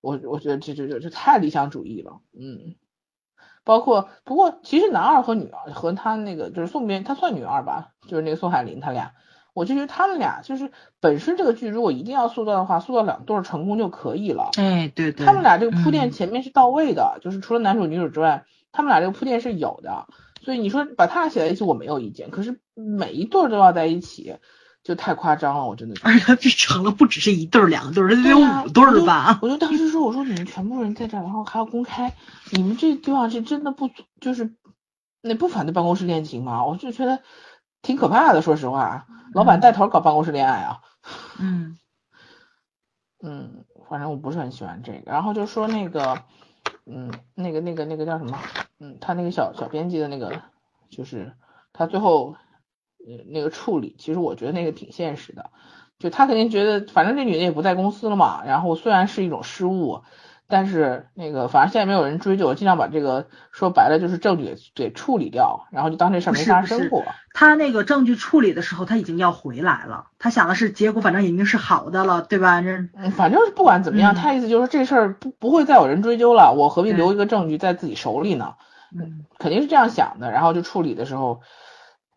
[0.00, 2.20] 我我觉得这这这这太理想主义了。
[2.36, 2.74] 嗯，
[3.62, 7.92] 包括不过其实男二和女二和他那个就是宋编，他算女二吧？
[8.08, 9.12] 就是那个宋海林他俩。
[9.54, 14.50] 我就觉得他们俩就是本身这个剧如果一定要塑造的话，塑造两对儿成功就可以了。
[14.58, 20.06] 哎，对对，他们俩这个铺垫嗯前面是到位的，就是除了男主女主之外，他们俩这个铺垫是有的。
[20.42, 22.28] 所以你说把他俩写在一起，我没有意见。
[22.30, 24.36] 可是每一对儿都要在一起，
[24.82, 25.94] 就太夸张了，我真的。
[26.02, 29.38] 而且他这成了不只是一对儿两对儿，他得有五对儿吧？
[29.40, 32.12] 我就当时说，我说你们全部人在这儿，然后还要公开，
[32.50, 33.88] 你们这地方是真的不
[34.20, 34.52] 就是
[35.22, 36.66] 那不反对办公室恋情吗？
[36.66, 37.20] 我就觉得
[37.84, 40.80] 挺可怕的，说实话，老板带头搞办公室恋爱啊，
[41.38, 41.78] 嗯
[43.22, 45.12] 嗯，反正我不是很喜欢这个。
[45.12, 46.18] 然后就说那个，
[46.86, 48.38] 嗯，那个那个那个叫什么？
[48.80, 50.42] 嗯，他那个小小编辑的那个，
[50.90, 51.34] 就是
[51.72, 52.36] 他最后
[53.06, 55.50] 呃那个处理，其实我觉得那个挺现实的。
[55.98, 60.02] 就他肯定觉得，反正这女的也不在公司了嘛，然后虽然是一种失误，
[60.46, 67.02] 但是那个反正现在没有人追究，我尽量把这个说白了就是证据给给处理掉，然后就当这事儿没发生过。
[67.32, 70.06] 他那个证据处理的时候，他已经要回来了。
[70.18, 72.60] 他想的是结果，反正已经是好的了，对吧？
[72.60, 78.54] 这嗯，反正不管怎么样，嗯他意思就是这事儿不不会再有人追究了，我何必留一个证据在自己手里呢？
[78.96, 81.40] 嗯肯定是这样想的，然后就处理的时候，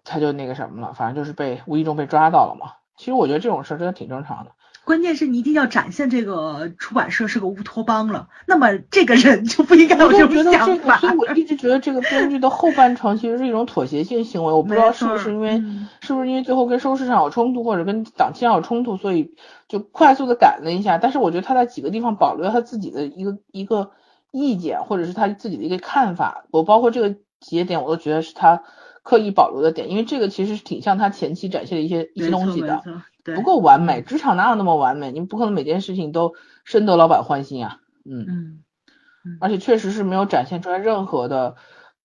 [0.03, 2.73] 他就那个什么了，反正就是被无意中被抓到了嘛。
[2.97, 4.51] 其实我觉得这种事儿真的挺正常的。
[4.87, 10.97] 关键是你一定要展现这个出版社是个乌托邦了，那么这个人就不应该有这种想法。
[10.99, 19.35] 所以我一直觉得这个编剧的后半程其实是一种妥协性行为，我不知道是不是因为、嗯是不是因为最后跟收视上有冲突，或者跟档期上有冲突，所以
[19.67, 20.97] 就快速的改了一下。
[20.97, 23.91] 但是我觉得他在几个地方保留了他自己的一个一个
[24.31, 26.45] 意见，或者是他自己的一个看法。
[26.49, 28.63] 我包括这个节点，我都觉得是他
[29.07, 32.83] 刻意保留的点，因为这个其实是挺像他前期展现的一些一些东西的。
[33.23, 35.13] 不够完美，职场哪有那么完美？
[35.13, 36.33] 你不可能每件事情都
[36.65, 37.79] 深得老板欢心啊。
[38.03, 41.55] 嗯，嗯而且确实是没有展现出来任何的，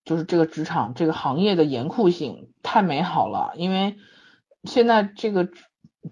[0.04, 3.52] 就是这个职场这个行业的严酷性太美好了。
[3.56, 3.96] 因为
[4.62, 5.54] 现在这个纸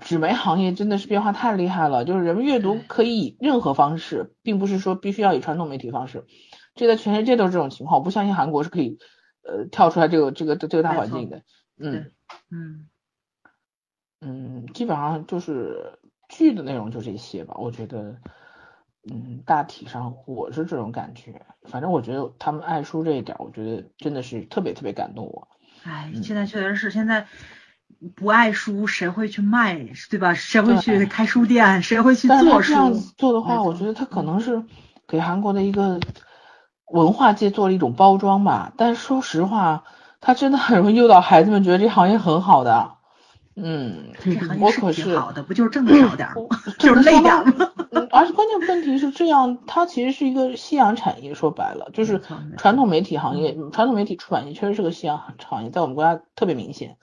[0.00, 6.24] 纸媒行业真的是变化太厉害了，就是人们阅读可以以任何方式，并不是说必须要以传统媒体方式。
[6.74, 8.98] 这在全世界都是这种情况，我不相信韩国是可以
[9.42, 11.42] 呃跳出来这个这个这个大环境的。
[11.79, 12.11] 嗯
[12.50, 12.88] 嗯
[14.20, 15.98] 嗯，基本上就是
[16.29, 18.18] 剧的内容就这些吧，我觉得，
[19.11, 21.40] 嗯，大体上我是这种感觉。
[21.62, 25.48] 反正我觉得他们爱书这一点，我觉得真的是特别特别感动我。
[25.85, 27.26] 哎，嗯现在确实是现在
[28.14, 29.74] 不爱书，谁会去卖，
[30.11, 30.35] 对吧？
[30.35, 31.83] 谁会去开书店？
[31.83, 32.68] 谁会去做书？
[32.68, 34.62] 这样子做的话，我觉得他可能是
[35.09, 35.98] 给韩国的一个
[36.90, 38.72] 文化界做了一种包装吧。
[38.76, 39.85] 但是说实话，
[40.20, 42.92] 它真的很容易诱导孩子们觉得这行业很好的。
[43.57, 46.57] 嗯，这行业是我可是挺好的，不就是挣的少点儿吗？
[46.79, 47.44] 就是累点儿
[48.12, 52.22] 而且关键问题是这样，它其实是一个夕阳产业，说白了就是
[52.57, 56.96] 传统媒体行业，传统媒体出版业确实是个夕阳行业，在我们国家特别明显。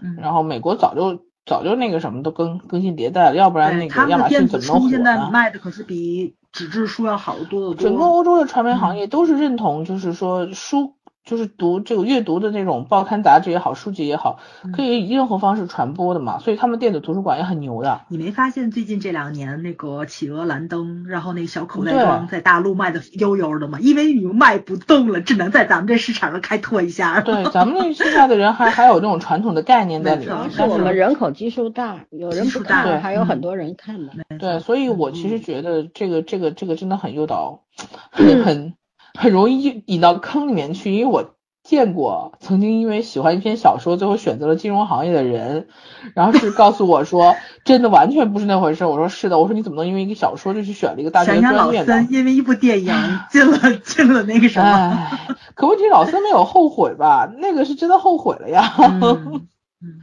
[0.00, 5.30] 嗯，然后美国早就早就那个什么都更更新迭代了，要不然那个亚马逊怎么能火书现在呢？
[5.30, 7.74] 卖的可是比纸质书要好得多得多。
[7.74, 10.94] 整个欧洲的传媒行嗯业都是认同，就是说书。
[11.24, 14.38] 就是读这个阅读的那种报刊杂志也好，书籍也好，
[14.74, 18.02] 可嗯以以任何方式传播的嘛，所以他们电子图书馆也很牛的。
[18.08, 23.78] 你没发现最近这两年那个企鹅蓝灯，然后那个小口袋装在大陆卖的悠悠的吗？
[23.80, 27.22] 因为你们卖不动了，只能在咱们这市场上开拓一下。
[27.22, 34.12] 对，咱们那现在的人还还有这种传统的概念在里面没错，是我们人口基数大，有人基数大不看，还有嗯很多人看的。
[34.38, 37.62] 对，所以我其实觉得这个这个这个真的很诱导，
[38.18, 38.74] 嗯很
[39.18, 45.68] 很容易引引到坑里面去，因为我见过曾经因为喜欢一篇小说，最后选择了金融行业的人，
[46.14, 48.84] 然后是告诉我说， 真的完全不是那回事。
[48.84, 52.12] 我说是的，我说你怎么能因为一个小说就去选了一个大学专业呢森？
[52.12, 52.92] 因为一部电影
[53.30, 57.32] 进了进了那个什么，唉，可问题老三没有后悔吧？
[57.38, 59.48] 那个是真的后悔了呀，嗯
[59.80, 60.00] 嗯，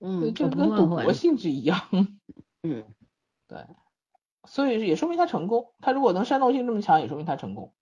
[0.00, 1.12] 嗯，这我不个跟赌博。
[1.12, 1.82] 性质一样。
[2.64, 2.82] 嗯，
[3.46, 3.58] 对，
[4.46, 5.66] 所以也说明他成功。
[5.80, 7.72] 他如果能煽动性这么强，也说明他成功。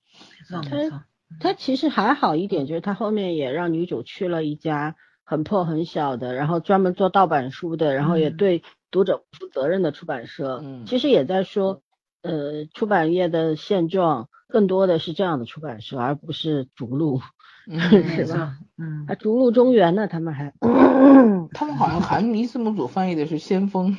[0.51, 1.03] 没错没错，
[1.41, 10.61] 他其实还好一点，就是他后面也让女主去了一家很破很小的，然后专门做盗版书的，然后也嗯对读者不负责任的出版社。
[10.63, 11.83] 嗯其实也在说，
[12.23, 17.21] 呃，出版业的现状更多的是这样的出版社，而不是逐鹿。
[17.69, 20.55] 嗯是吧，嗯啊，逐鹿中原呢，他们还。
[21.53, 23.97] 他们好像韩迷字幕组翻译的是先锋，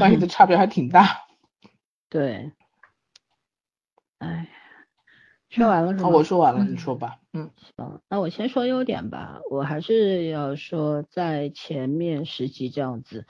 [0.00, 1.06] 翻译的 差别还挺大。
[2.08, 2.50] 对。
[4.18, 4.48] 哎，
[5.50, 6.04] 说完了是吗？
[6.04, 7.18] 好，我说完了，嗯你说吧。
[7.32, 9.40] 嗯行，那我先说优点吧。
[9.50, 13.26] 我还是要说，在前面十集这样子，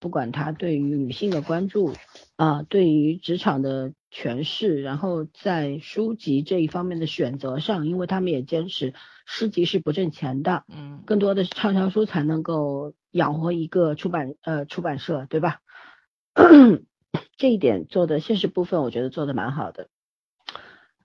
[0.00, 1.92] 不管他对于女性的关注
[2.36, 8.94] 啊，对于职场的诠释，然后在书籍这一方面的选择上，因为他们也坚持
[9.24, 15.60] 诗集是不挣钱的，嗯更多的是畅销书才能够养活一个出版呃出版社，对吧？
[17.36, 19.88] 这一点做的现实部分，我觉得做的蛮好的。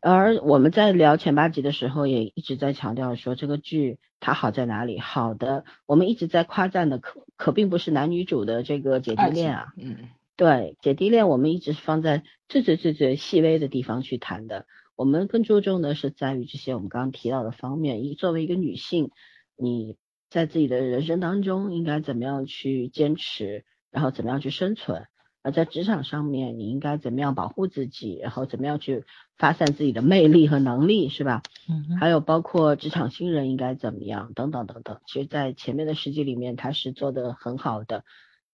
[0.07, 4.99] 而我们在聊前八集的时候，也一直在强调说这个剧它好在哪里。
[4.99, 14.67] 好的，我们一直在夸赞的，可可并不是男女主的这个姐弟恋啊，嗯对，姐弟恋我们一直是放在最最最最细微的地方去谈的。
[14.95, 18.05] 我们更注重的是在于这些我们刚刚提到的方面。
[18.05, 19.09] 一作为一个女性，
[19.57, 19.97] 你
[20.29, 25.07] 在自己的人生当中应该怎么样去坚持，然后怎么样去生存。
[25.45, 29.03] 而在职场上面，你应该怎么样保护自己，然后怎么样去
[29.37, 31.43] 发散自己的魅力和能力，是吧？
[31.69, 34.99] 嗯还有包括职场新人应该怎么样，等等等等。
[35.05, 38.03] 其实，在前面的十集里面，他是做的很好的，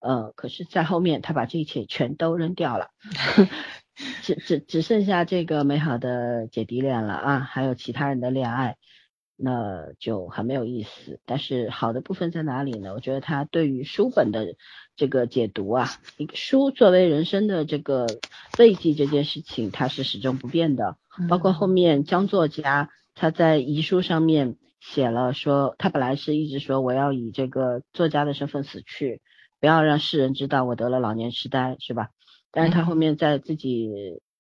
[0.02, 2.90] 呃，可是，在后面他把这一切全都扔掉了，
[4.22, 8.76] 只只只剩下这个美好的姐弟恋了啊，还有其他人的恋爱，
[9.42, 11.20] 那就很没有意思。
[11.26, 12.94] 但是好的部分在哪里呢？
[12.94, 14.56] 我觉得他对于书本的
[14.96, 15.88] 这个解读啊，
[16.34, 18.08] 书作为人生的这个
[18.60, 20.98] 慰藉这件事情，它是始终不变的。
[21.30, 29.22] 包括后面江作家他在遗书上面写了说，他本来是一直说我要以这个作家的身份死去，
[29.60, 32.10] 不要让世人知道我得了老年痴呆，是吧？
[32.52, 33.90] 但是他后面在自己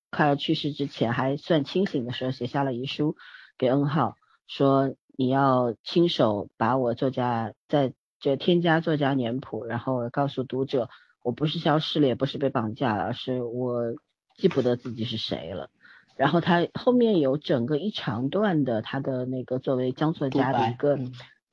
[0.09, 3.15] 快要去世之前还算清醒的时候，写下了遗书
[3.57, 4.15] 给恩浩，
[4.51, 10.89] 说你要亲手把我作家在这添加作家年谱，然后告诉读者，
[11.23, 13.95] 我不是消失了，也不是被绑架了，而是我
[14.35, 15.69] 记不得自己是谁了。
[16.17, 20.99] 然后他后面有整个一长段的他的那个作为江作家的一个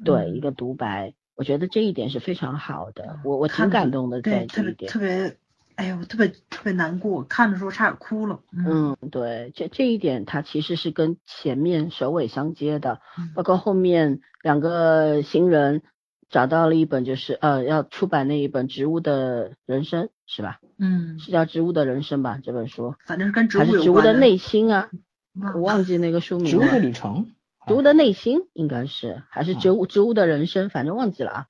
[0.04, 4.98] 对一个独白，我觉得这一点是非常好的，我我挺感动的在这一点特。
[4.98, 5.36] 别，
[5.78, 8.40] 哎呦，特别特别难过，看的时候差点哭了。
[8.52, 15.82] 嗯，对，这这一点它其实是跟前面首尾相接的，嗯包括后面两个新人
[16.28, 20.58] 找到了一本就是呃要出版那一本《植物的人生》是吧？
[20.80, 22.40] 嗯，是叫《植物的人生》吧？
[22.42, 24.90] 这本书反正是跟植还是物有关植物的内心啊？
[25.40, 26.60] 忘我忘记那个书名植物。
[26.62, 27.30] 的旅程，
[27.68, 31.46] 植物的内心应该是还是嗯植物植物的人生，反正忘记了啊。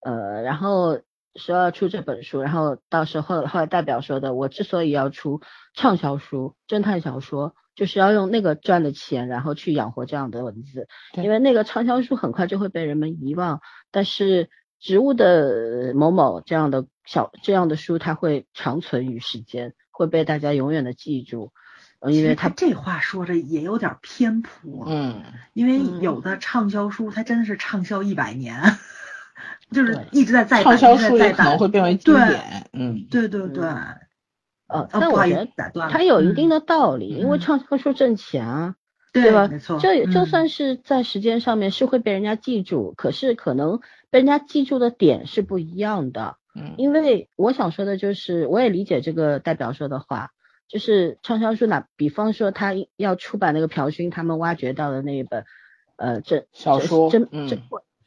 [0.00, 1.00] 呃，然后
[1.36, 5.40] 说要出这本书，然后到时候后来代表说的，我之所以要出
[5.74, 13.60] 畅销书、侦探小说，就是要用那个赚的钱，然后去养活这样的文字，因为那个畅销书很快就会被人们遗忘，
[13.90, 21.52] 但是植物的某某这样的小这样的书，它会长存于时间，会被大家永远的记住，
[22.00, 25.22] 呃因为他这话说的也有点偏颇，嗯，
[25.54, 26.00] 因为嗯。
[26.00, 28.60] 有的畅销书它真的是畅销一百年，
[29.70, 31.58] 就是一直在再版，畅销书也可能。
[31.58, 33.64] 会变为经对典，嗯，对对对，
[34.68, 35.48] 呃，但我觉得
[35.90, 38.74] 它有一定的的道理，因为嗯畅销书挣钱啊，
[39.12, 39.48] 对吧？
[39.48, 46.36] 没错，这就嗯算是在时间上面是会被人家记住，可是可能被人家记住的点是不一样的。
[46.54, 50.30] 嗯因为我想说的就是，我也理解这个代表说的话，
[50.68, 55.44] 就是畅销书哪，比方说他要出版那个朴勋他们挖掘到的那一本，
[55.96, 57.58] 呃，这小说侦嗯侦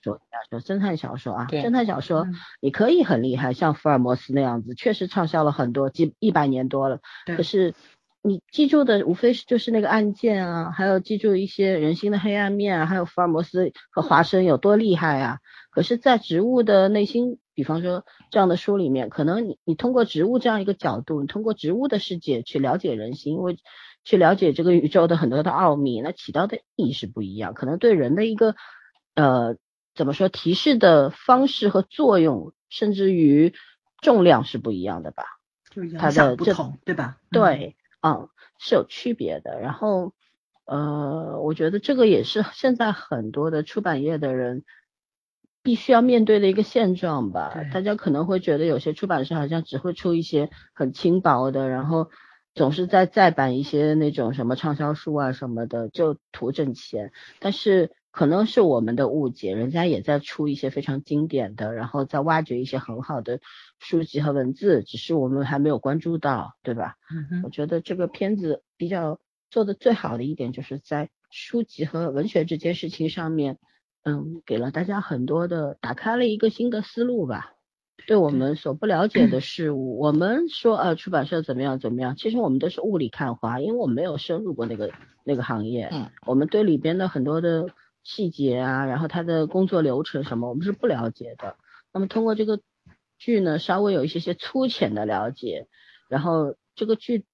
[0.02, 0.20] 说
[0.50, 7.00] 说侦探小说啊，对侦探小说嗯你可以很厉害，像福尔摩斯那样子，确实畅销了很多，几一百年多了。
[7.26, 7.74] 对可是
[8.22, 15.40] 你记住的无非是就是那个案件啊，还有记住一些人心的黑暗面啊，还有福尔摩斯和华生有多厉害啊。
[15.72, 23.58] 可是，在植物的内心，比方说这样的书里面，可能你你通过植物这样一个角度，你通过植物的世界去了解人心，因为
[24.04, 28.56] 去了解这个宇宙的很多的奥秘，那起到的意义是不一样，可能对人的一个
[29.14, 29.56] 呃
[30.00, 33.54] 怎么说提示的方式和作用，甚至于
[34.02, 35.26] 重量是不一样的吧。
[35.70, 37.18] 就是影它的不同，对吧？
[37.20, 38.30] 嗯，对，嗯，
[38.60, 39.60] 是有区别的。
[39.60, 40.14] 然后，
[40.64, 44.64] 呃，我觉得这个也是现在很多的出版业的人
[45.64, 47.54] 必须要面对的一个现状吧。
[47.74, 52.10] 大家可能会觉得有些出版社好像只会出一些很轻薄的，然后
[52.54, 57.12] 总是在再版一些那种什么畅销书啊什么的，就图挣钱。
[57.40, 63.40] 但是可能是我们的误解，人家也在出一些非常经典的，然后再挖掘一些很好的
[63.80, 66.98] 书籍和文字，只是我们还没有关注到，对吧？
[67.32, 73.58] 嗯，我觉得这个片子比较做的最好的一点，就是在书籍和文学这件事情上面，
[74.04, 77.54] 嗯，给了大家很多的打开了一个新的思路吧。
[78.06, 84.92] 对我们所不了解的事物，我们说呃出版社怎么样怎么样，其实我们都是雾里看花，因为我们没有深入过那个
[85.24, 87.68] 那个行业，嗯，我们对里边的很多的
[88.04, 91.58] 细节啊，然后他的工作流程什么，我们是不了解的。
[91.92, 92.62] 那么通过这个
[93.18, 95.68] 剧呢，稍微有一些些粗浅的了解，
[96.10, 97.26] 然后这个剧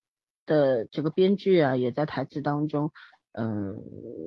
[0.46, 2.92] 的这个编剧啊，也在台词当中，
[3.34, 3.76] 嗯，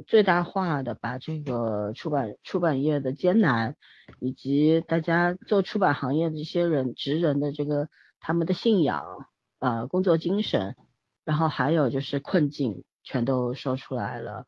[0.06, 3.76] 最大化的把这个出版出版业的艰难，
[4.20, 7.88] 以及大家做出版行业的这些人职人的这个
[8.20, 9.26] 他们的信仰
[9.58, 10.76] 啊、工作精神，
[11.24, 14.46] 然后还有就是困境，全都说出来了，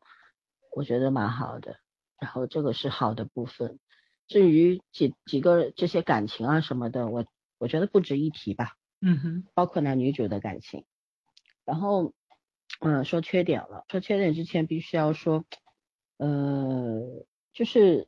[0.71, 1.77] 我觉得蛮好的。
[2.19, 3.79] 然后这个是好的部分。
[4.27, 7.25] 至于几几个这些感情啊什么的，我
[7.57, 8.77] 我觉得不值一提吧。
[9.01, 10.85] 嗯哼，包括男女主的感情。
[11.65, 12.13] 然后，
[12.79, 13.83] 嗯，说缺点了。
[13.89, 15.43] 说缺点之前必须要说，
[16.17, 18.07] 呃，就是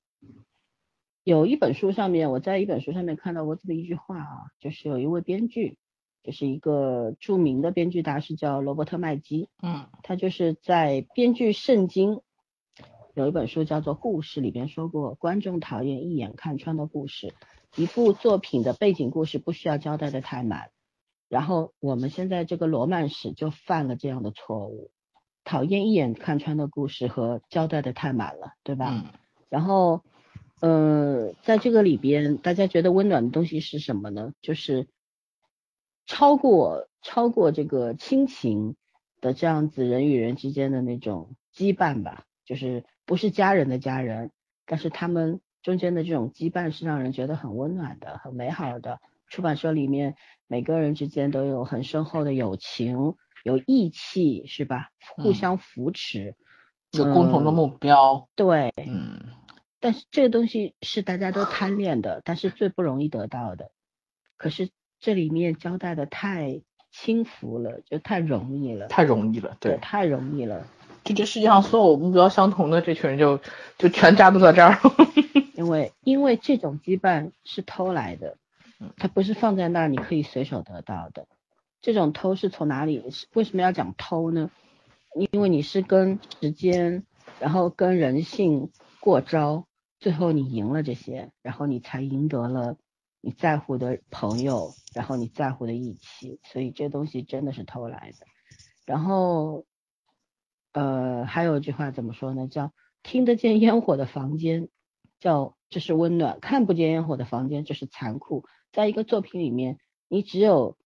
[1.23, 5.77] 有一本书上面，我在一本书上面看到过这么一句话啊，就是有一位编剧，
[6.23, 12.21] 就是一个著名的编剧大师叫罗伯特麦基，嗯他就是在编剧圣经
[13.15, 17.33] 有一本书叫做《故事》里边说过，观众讨厌一眼看穿的故事，
[17.75, 20.71] 一部作品的背景故事不需要交代的太满。
[21.29, 24.91] 然后我们现在这个罗曼史就犯了这样的错误，
[25.43, 28.89] 讨厌一眼看穿的故事和交代的太满了，对吧？
[28.91, 30.01] 嗯然后，
[30.61, 34.33] 呃，在这个里边，大家觉得温暖的东西是什么呢？
[34.41, 34.87] 就是
[36.07, 38.75] 超过超过这个亲情
[39.21, 44.31] 的这样子人与人之间的那种羁绊吧，就是不是家人的家人，
[44.65, 48.99] 但是他们中间的这种羁绊是让人觉得很温暖的、很美好的。
[49.27, 50.15] 出版社里面
[50.47, 54.89] 每个人之间都有很深厚的友情、有义气，是吧？
[55.15, 56.35] 互嗯相扶持，
[56.91, 58.29] 有共同的嗯目标。
[58.35, 59.19] 对，嗯
[59.79, 63.71] 但是这个东西是大家都贪恋的，但是最不容易得到的。
[64.37, 70.67] 可是这里面交代的太轻浮了，就太容易了，太容易了，对，太容易了。
[71.03, 73.39] 就这世界上所有目标相同的这群人就
[73.77, 74.79] 就全扎堆在这儿。
[75.55, 78.37] 因为因为这种羁绊是偷来的
[78.79, 81.27] 嗯，它不是放在那儿你可以随手得到的。
[81.81, 83.03] 这种偷是从哪里？
[83.33, 84.49] 为什么要讲偷呢？
[85.31, 87.03] 因为你是跟时间，
[87.39, 89.67] 然后跟人性过招，
[89.99, 92.77] 最后你赢了这些，然后你才赢得了
[93.21, 98.25] 你在乎的朋友，然后你在乎的义气，所以这东西真的是偷来的。
[98.85, 99.65] 然后，
[100.73, 102.47] 呃，还有一句话怎么说呢？
[102.47, 104.69] 叫听得见烟火的房间，
[105.19, 108.45] 叫这是温暖；看不见烟火的房间，这是残酷。
[108.71, 110.77] 在一个作品里面，你只有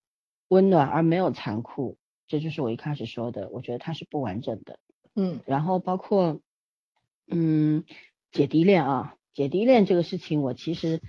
[0.49, 4.79] 温暖而没有残酷，这就是我一开始说的，我觉得它是不完整的。
[5.15, 6.41] 嗯然后包括，
[7.27, 7.85] 嗯，
[8.31, 11.01] 姐弟恋啊，姐弟恋这个事情，我其实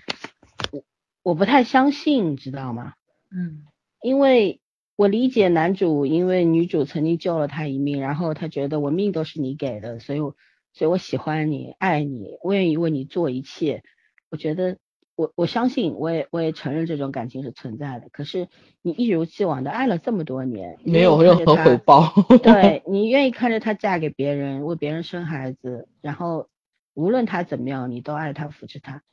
[0.72, 0.82] 我
[1.22, 2.94] 我不太相信，知道吗？
[3.30, 3.66] 嗯
[4.00, 4.60] 因为
[4.98, 10.34] 我理解男主，因为女主曾经救了他一命，然后他觉得我命都是你给的，所以我
[10.72, 13.84] 所以我喜欢你，爱你，我愿意为你做一切。
[14.28, 14.76] 我觉得
[15.14, 18.08] 我我相信，我也我也承认这种感情是存在的。
[18.10, 18.48] 可是
[18.82, 22.12] 你一如既往的爱了这么多年，没有任何回报。
[22.42, 26.48] 对 你愿意看着她嫁给别人，为别人生孩子，然后
[26.94, 29.04] 无论她怎么样，你都爱她扶持她。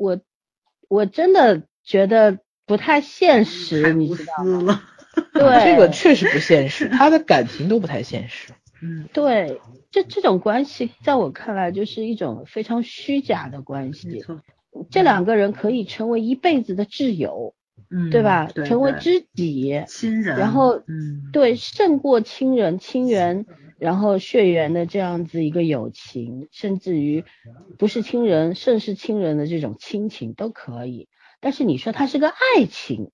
[0.00, 0.18] 我
[0.88, 4.80] 我真的觉得不太现实，太无你知道吗？
[5.34, 8.52] 对，这个确实不现实， 他的感情都不太现实。
[8.82, 9.60] 嗯对，
[9.90, 14.20] 这这种关系在我看来就是一种非常虚假的关系。
[14.20, 14.40] 错，
[14.90, 17.54] 这两个人可以成为一辈子的挚友，
[17.90, 18.46] 嗯对吧？
[18.46, 23.46] 对对成为知己，亲人，然后嗯对，胜过亲人、亲缘，
[23.78, 27.24] 然后血缘的这样子一个友情，甚至于
[27.78, 31.08] 不是亲人，甚是亲人的这种亲情都可以。
[31.40, 33.10] 但是你说它是个爱情，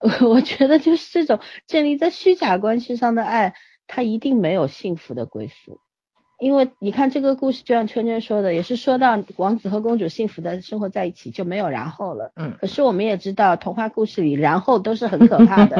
[0.26, 3.54] 我觉得就是这种建立在虚假关系上的爱，
[3.86, 5.78] 它一定没有幸福的归宿。
[6.38, 12.32] 因为你看这个故事，就像圈圈说的，也是说到王子和公主幸福的生活在一起就没有然后了。
[12.36, 15.76] 嗯可是我们也知道，童话故事里然后都是很可怕的。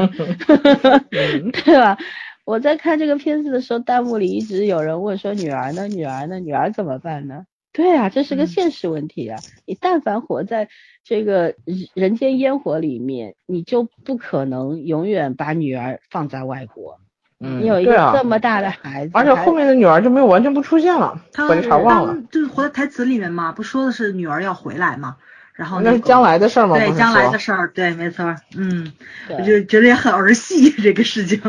[1.11, 1.97] 嗯 对吧？
[2.45, 5.87] 我在看这个片子的时候，弹幕里一直有人问说：“女儿呢？
[5.87, 6.39] 女儿呢？
[6.39, 9.39] 女儿怎么办呢？”对啊，这是个嗯现实问题啊！
[9.65, 10.67] 你但凡活在
[11.03, 16.99] 这个人人间烟火里面，你就不可能永远把女儿放在外国。
[17.39, 22.15] 嗯，你有一对啊个这么大的孩子，而且后面的女儿就没有完全不出现了，他把这茬忘了。
[22.29, 25.17] 就是活在台词里面嘛，不说的是女儿要回来嘛，
[25.55, 26.77] 然后个那是将来的事儿吗？
[26.77, 28.91] 对将来的事儿，对，没错，嗯，
[29.29, 31.41] 我就觉得也很儿戏这个事情，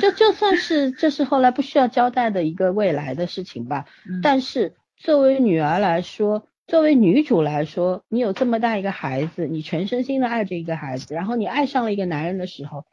[0.00, 3.86] 就就算是这是后来不需要交代的一个未来的事情吧。
[4.06, 12.84] 嗯但是作为女儿来说，作为女主来说，你有这么大一个孩子，你全身心的爱着一个孩子，然后你爱上了一个男人的时候，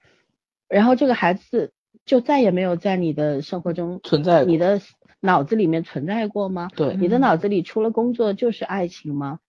[0.70, 1.74] 然后这个孩子
[2.06, 4.80] 就再也没有在你的生活中、存在过你的
[5.20, 6.70] 脑子里面存在过吗？
[6.78, 9.40] 对你的嗯脑子里除了工作就是爱情吗？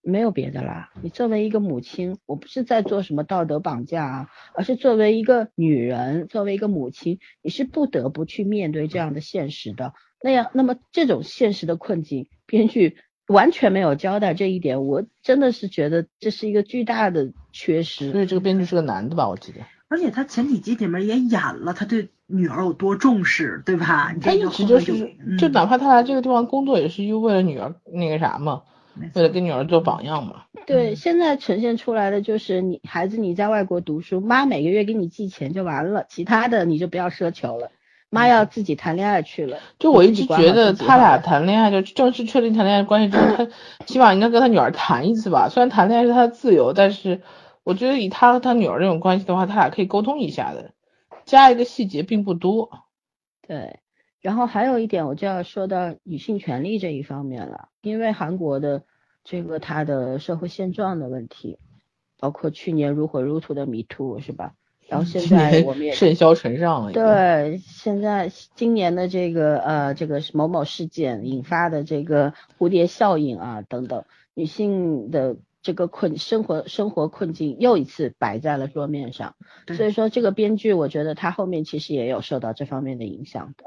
[0.00, 0.92] 没有别的啦。
[1.02, 9.94] 你作为一个母亲，我不是在做什么道德绑架啊，而是作为一个女人，作为一个母亲，你是不得不去面对这样的现实的。
[10.24, 12.96] 那样，那么这种现实的困境，编剧
[13.26, 18.10] 完全没有交代这一点，我真的是觉得这是一个巨大的缺失。
[18.10, 19.28] 所以这个编剧是个男的吧？
[19.28, 19.58] 我记得。
[19.88, 24.14] 而且他前几集里面也演了他对女儿有多重视，对吧？
[24.18, 28.62] 他一直就是，就哪怕他来这个地方工作，也是因为为了女儿那个啥嘛，
[29.14, 30.44] 为了给女儿做榜样嘛。
[30.66, 37.70] 对，现在呈现出来的就是你孩子你在外国读书，妈每个月给你寄钱就完了，其他的你就不要奢求了。
[38.14, 39.58] 妈要自己谈恋爱去了。
[39.78, 43.48] 就我一直觉得他俩谈恋爱，就正式确定谈恋爱关系之后， 他
[43.84, 45.48] 起码应该跟他女儿谈一次吧。
[45.48, 47.20] 虽然谈恋爱是他的自由，但是。
[47.66, 50.72] 我觉得以他和他女儿这种关系的话，他俩可以沟通一下的，
[51.24, 52.68] 加一个细节并不多。
[53.40, 53.80] 对，
[54.20, 58.82] 然后还有一点，我就要说到女性权利这一方面了，因为韩国的
[59.24, 61.58] 这个他的社会现状的问题，
[62.20, 64.52] 包括去年如火如荼的 Me Too 是吧？
[64.94, 66.92] 然后现在我们也甚嚣尘上了。
[66.92, 75.36] 对，现在今年的这个呃这个某某事件引发的这个蝴蝶效应啊等等，女性的。
[75.64, 79.34] 这个困生活生活困境又一次摆在了桌面上，
[79.74, 83.64] 所以说这个编剧我觉得他后面其实也有受到这方面的影响的，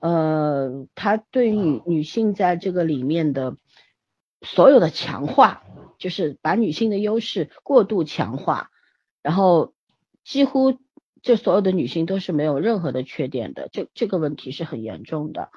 [0.00, 3.54] 呃，他对于女女性在这个里面的
[4.42, 5.62] 所有的强化，
[5.98, 8.72] 就是把女性的优势过度强化，
[9.22, 9.72] 然后
[10.30, 10.78] 几乎
[11.22, 15.50] 这所有的女性都是没有任何的缺点的，这这个问题是很严重的。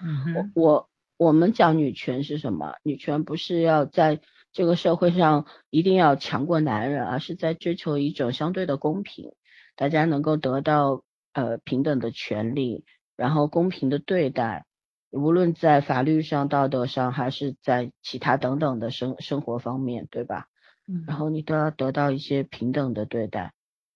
[0.56, 2.74] 我我我们讲女权是什么？
[2.82, 4.20] 女权不是要在
[4.52, 9.34] 这个社会上一定要强过男人，而是在追求一种相对的公平，
[9.76, 11.04] 大家能够得到
[11.34, 12.84] 呃平等的权利，
[13.16, 14.66] 然后公平的对待，
[15.12, 20.48] 无论在法律上、道德上，还是在其他等等的生生活方面，对吧？
[20.88, 21.04] 嗯。
[21.06, 23.54] 然后你都要得到一些平等的对待，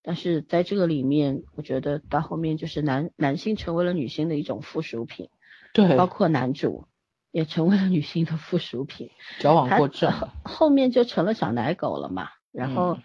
[0.08, 5.30] 但是在这个里面，我觉得到后面就是男男性成为了女性的一种附属品，
[5.74, 6.88] 对，包括男主。
[7.30, 10.12] 也成为了女性的附属品，矫枉过正，
[10.43, 12.30] 后面就成了小奶狗了嘛。
[12.51, 12.97] 然后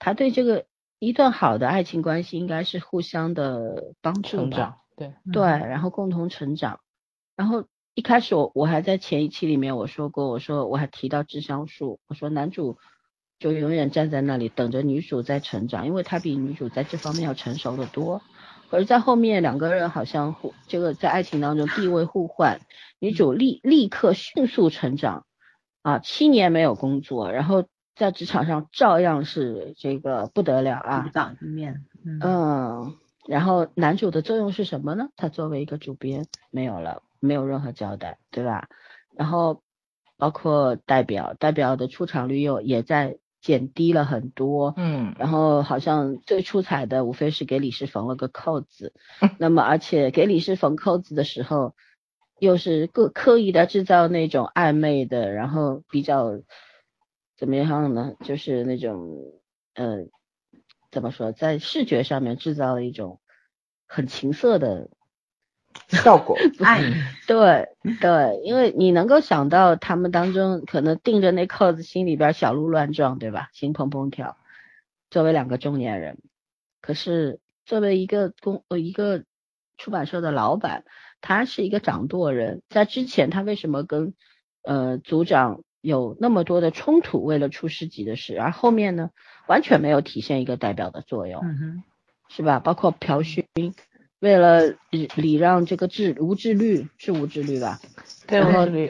[0.00, 0.64] 他对这个
[0.98, 6.80] 一段好的爱情关系应该是互相的帮助吧，对对，然后共同成长。
[7.36, 12.78] 然后一开始我我还在前一期里面我说过，我说我还提到智商树，我说男主
[13.38, 18.22] 就永远站在那里等着女主在成长，因为他比女主在这方面要成熟的多。
[18.70, 22.60] 可是，在后面两个人好像互这个在爱情当中地位互换，
[22.98, 25.26] 女主立立刻迅速成长，
[25.82, 27.64] 啊，七年没有工作，然后
[27.94, 31.84] 在职场上照样是这个不得了啊，独当一面。
[32.04, 32.96] 嗯，
[33.28, 35.10] 然后男主的作用是什么呢？
[35.14, 38.68] 他作为一个主编没有了，没有任何交代，对吧？
[39.14, 39.62] 然后
[40.16, 43.18] 包括代表，代表的出场率又也在。
[43.46, 48.92] 减低了很多，嗯，然后好像最出彩的无非是给李氏缝了个扣子，
[49.38, 51.76] 那么而且给李氏缝扣子的时候，
[52.40, 56.40] 又是刻刻意的制造那种暧昧的，然后比较
[57.36, 58.14] 怎么样呢？
[58.24, 59.22] 就是那种
[59.74, 60.08] 呃，
[60.90, 63.20] 怎么说，在视觉上面制造了一种
[63.86, 64.90] 很情色的。
[65.88, 66.82] 效果爱
[67.26, 67.68] 对
[68.00, 73.48] 对，因为你能够想到他们当中可能定着那扣子，心里边小鹿乱撞，对吧？
[73.52, 74.36] 心砰砰跳。
[75.10, 76.18] 作为两个中年人，
[76.80, 79.24] 可是作为一个公呃一个
[79.78, 80.84] 出版社的老板，
[81.20, 84.14] 他是一个掌舵人，在之前他为什么跟
[84.62, 87.22] 呃组长有那么多的冲突？
[87.24, 89.10] 为了出诗集的事，而后面呢，
[89.46, 91.40] 完全没有体现一个代表的作用，
[92.28, 92.58] 是吧？
[92.58, 93.46] 包括朴勋。
[94.20, 97.78] 为了礼礼让这个治无自律是无自律吧，
[98.26, 98.88] 对然后对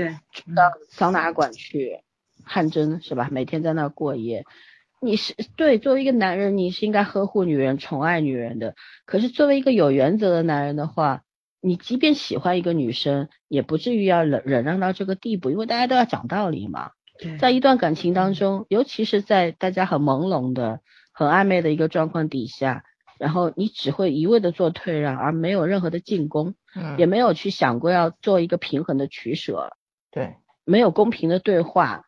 [0.55, 2.01] 到桑拿馆去
[2.45, 3.29] 汗蒸是吧？
[3.33, 4.45] 每天在那过夜，
[5.01, 8.77] 你是对作为一个男人，你是应该呵护女人、宠爱女人的。
[9.05, 11.23] 可是作为一个有原则的男人的话，
[11.61, 16.91] 你即便喜欢一个女生，也不至于要忍忍让到这个地步，因为大家都要讲道理嘛。
[17.41, 20.81] 在一段感情当中，尤其是在大家很朦胧的、
[21.13, 22.85] 很暧昧的一个状况底下。
[23.19, 29.73] 然后你只会一味的做退让，而没有任何的进攻，嗯，也没有去想过要做一个平衡的取舍，
[30.11, 32.05] 对，没有公平的对话，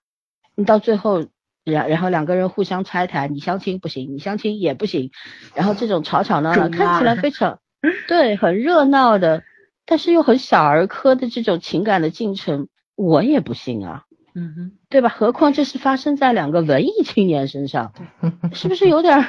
[0.54, 1.26] 你到最后，
[1.64, 5.10] 然然后两个人互相拆台，你相亲不行，你相亲也不行，
[5.54, 7.60] 然后这种吵吵闹闹看起来非常，
[8.06, 9.42] 对，很热闹的，
[9.86, 14.04] 但是又很小儿科的这种情感的进程，我也不信啊，
[14.34, 15.08] 嗯哼，对吧？
[15.08, 17.92] 何况这是发生在两个文艺青年身上，
[18.52, 19.24] 是不是有点？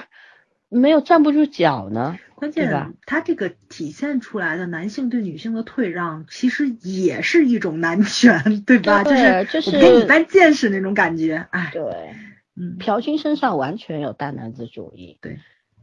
[0.69, 2.17] 没有站不住脚呢。
[2.35, 9.03] 关键他这个体现出来的男性对女性的退让，其实也是一种男权，对吧？
[9.03, 12.15] 对就是就是我给你搬见识那种感觉，哎，对，
[12.55, 15.39] 嗯，朴勋身上完全有大男子主义，对，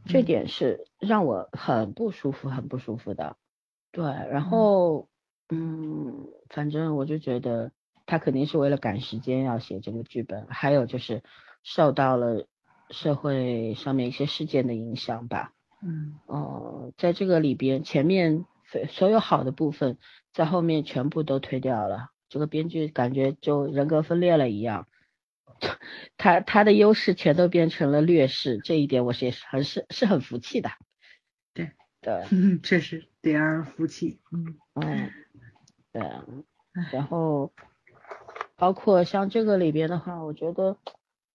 [0.06, 3.36] 这嗯点是让我很不舒服，很不舒服的。
[3.92, 5.08] 对，嗯然后
[5.50, 7.70] 嗯，反正我就觉得
[8.06, 11.22] 他肯定是为了赶时间要写这个剧本，还有就是
[11.62, 12.46] 受到了
[12.90, 15.52] 社会上面一些事件的影响吧。
[15.82, 19.98] 嗯哦、在这个里边，前面所所有好的部分，
[20.32, 22.10] 在后面全部都推掉了。
[22.28, 24.88] 这个编剧感觉就人格分裂了一样，
[26.16, 30.70] 他他的优势全都变成了劣势，这一点我是也是很是是很服气的。
[31.54, 31.70] 对
[32.00, 35.10] 对，嗯， 确实得让人服气，嗯嗯，
[35.92, 36.02] 对
[36.92, 37.52] 然后
[38.56, 40.78] 包括像这个里边的话，我觉得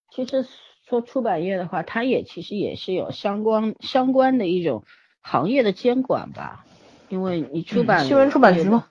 [0.10, 0.46] 其实
[0.92, 4.84] 说出版业的话，它也其实也是有相关相关的一种
[5.22, 6.66] 行业的监管吧，
[7.08, 8.88] 因为你出嗯版新闻出版局吗？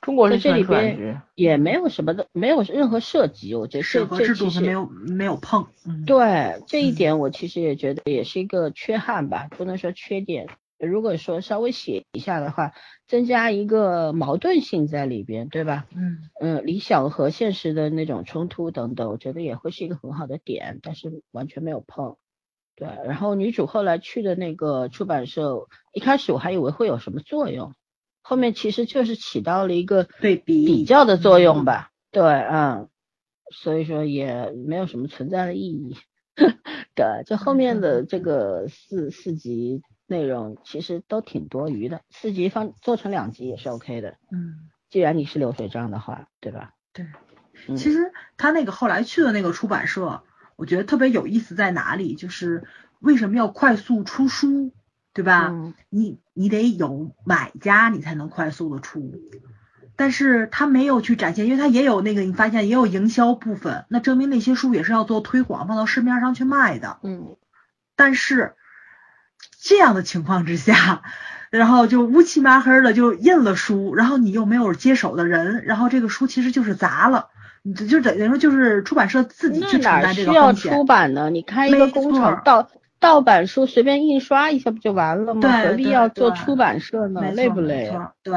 [0.00, 1.20] 中国在这里边。
[1.34, 10.46] 也没有什么的，没有任何涉及，我觉得这审核这其实制度是没有没有碰，嗯，对这一嗯点，我其实也觉得也是一个缺憾吧，不能说缺点。
[10.80, 12.72] 如果说稍微写一下的话，
[13.06, 15.86] 增加一个矛盾性在里边，对吧？
[15.94, 22.16] 嗯嗯，理想和现实的那种冲突等等，我觉得也会是一个很好的点，但是完全没有碰。
[22.76, 27.74] 对，然后女主后来去的那个出版社，一开始我还以为会有什么作用，
[28.22, 31.90] 后面其实就是起到了一个对比比较的作用嗯吧。
[32.10, 32.88] 对，嗯，
[33.52, 35.96] 所以说也没有什么存在的意义。
[36.94, 44.16] 对，就后面的这个四四集内容其实都挺多余的，四集放做成两集也是 OK 的。
[44.32, 44.68] 嗯。
[44.90, 46.74] 既然你是流水账的话，对吧？
[46.92, 47.06] 对，
[47.68, 50.24] 嗯其实他那个后来去的那个出版社，
[50.56, 52.64] 我觉得特别有意思在哪里，就是
[52.98, 54.72] 为什么要快速出书，
[55.14, 55.50] 对吧？
[55.50, 59.14] 嗯你你得有买家，你才能快速的出。
[59.94, 66.98] 但是他没有去展现，因为他也有那个，你发现也有营销部分，那证明那些书也是要做推广，放到市面上去卖的。
[67.04, 67.36] 嗯
[67.94, 68.56] 但是
[69.60, 71.02] 这样的情况之下，
[71.50, 77.28] 然后就乌漆麻黑的就印了书，然后你又没有接手的人，然后这个书其实就是砸了，
[77.62, 80.84] 你这就等于说就是出版社自己去承担这哪需要个风险出。
[80.84, 81.28] 版呢？
[81.30, 85.40] 你开一个工错厂盗盗版书，随便印刷一下不就完了吗？
[85.40, 87.20] 对何必要做出版社呢？
[87.32, 87.90] 累不累没？
[87.90, 88.34] 错，对，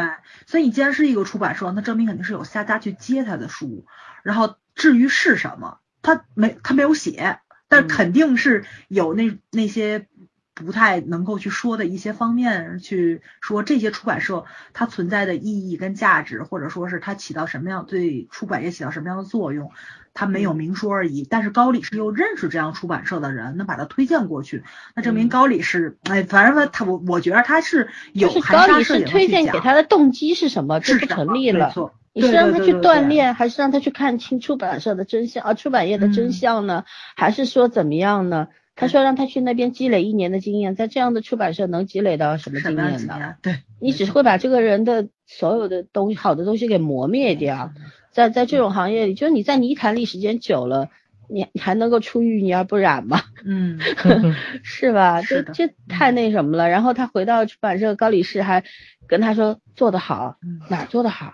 [0.48, 3.86] 所以你既然是一个出版社，那证明肯定是有下家去接他的书，
[4.24, 10.08] 然后至于是什么，他没他没有写，但嗯肯定是有那那些
[10.54, 19.72] 不太能够去说的一些方面去说这些出版社它存在的意义跟价值，或者说是它起到什么样对出版业起到什么样的作用。
[20.16, 30.80] 他没有嗯明说而已，但是高理是又认识这样出版社的人，能把他推荐过去，那证明嗯高理是，哎，反正他我我觉得他是有就是含沙高理是推荐给他的动机是什么？
[30.82, 31.74] 这不是成立了。
[32.14, 35.56] 你是让他去对对对对锻炼，还是让他去看清出版社的真相啊？
[35.56, 36.84] 出版业的真嗯相呢？
[37.16, 38.50] 还是说怎么样呢？
[38.76, 43.36] 他说让他去那边积累一年的经验，在这样的出版社能积累到什么经验呢？
[43.42, 47.72] 对，你只会把这个人的所有的东西、好的东西给磨灭掉。
[48.12, 50.90] 在在这种行业里，就是你在泥潭里时间久了，
[51.30, 53.22] 你你还能够出淤泥而不染吗？
[53.46, 53.80] 嗯，
[54.64, 55.22] 是吧？
[55.22, 56.70] 这这太那什么了。
[56.70, 58.64] 然后他回到出版社，高理事还
[59.08, 61.34] 跟他说做得好，嗯哪做得好？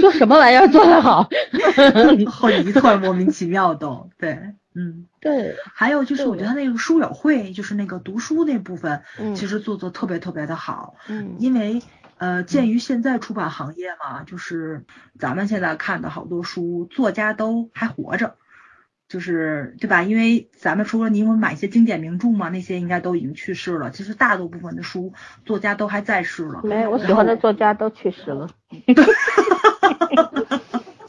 [0.00, 1.28] 做什么玩意儿做得好？
[2.26, 4.38] 好一团莫名其妙的对，
[4.78, 11.82] 嗯，对，还有就是我觉得他那个书友会，就是那个读书那部分，嗯其实做的特别特别的好，嗯因为
[12.18, 14.84] 呃，鉴于现在出版行业嘛，就是
[15.18, 18.36] 咱们现在看的好多书，作家都还活着，
[19.08, 20.02] 就是对吧？
[20.02, 23.90] 因为咱们除了你有买一些经典名著嘛，那些应该都已经去世了。
[23.90, 25.12] 其实大多部分的书，
[25.44, 26.60] 作家都还在世了。
[26.64, 28.50] 没有，我喜欢的作家都去世了。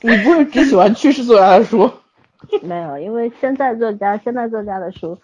[0.02, 1.92] 你不是只喜欢去世作家的书？
[2.64, 5.20] 没有，因为现在作家现在作家的书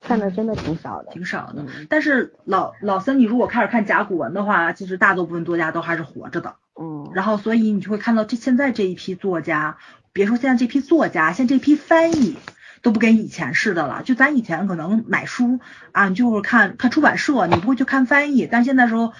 [0.00, 1.10] 看的真的挺少的。
[1.12, 1.62] 挺少的。
[1.62, 6.56] 嗯但是老老三，你如果开始看甲骨文的话，其实大多部分作家都还是活着的。
[6.78, 9.78] 嗯，然后，所以你就会看到这现在这一批作家，
[10.12, 12.36] 别说现在这批作家，现在这批翻译
[12.82, 14.02] 都不跟以前似的了。
[14.04, 15.58] 就咱以前可能买书
[15.92, 18.46] 啊，你就是看看出版社，你不会去看翻译。
[18.50, 19.12] 但现在时候，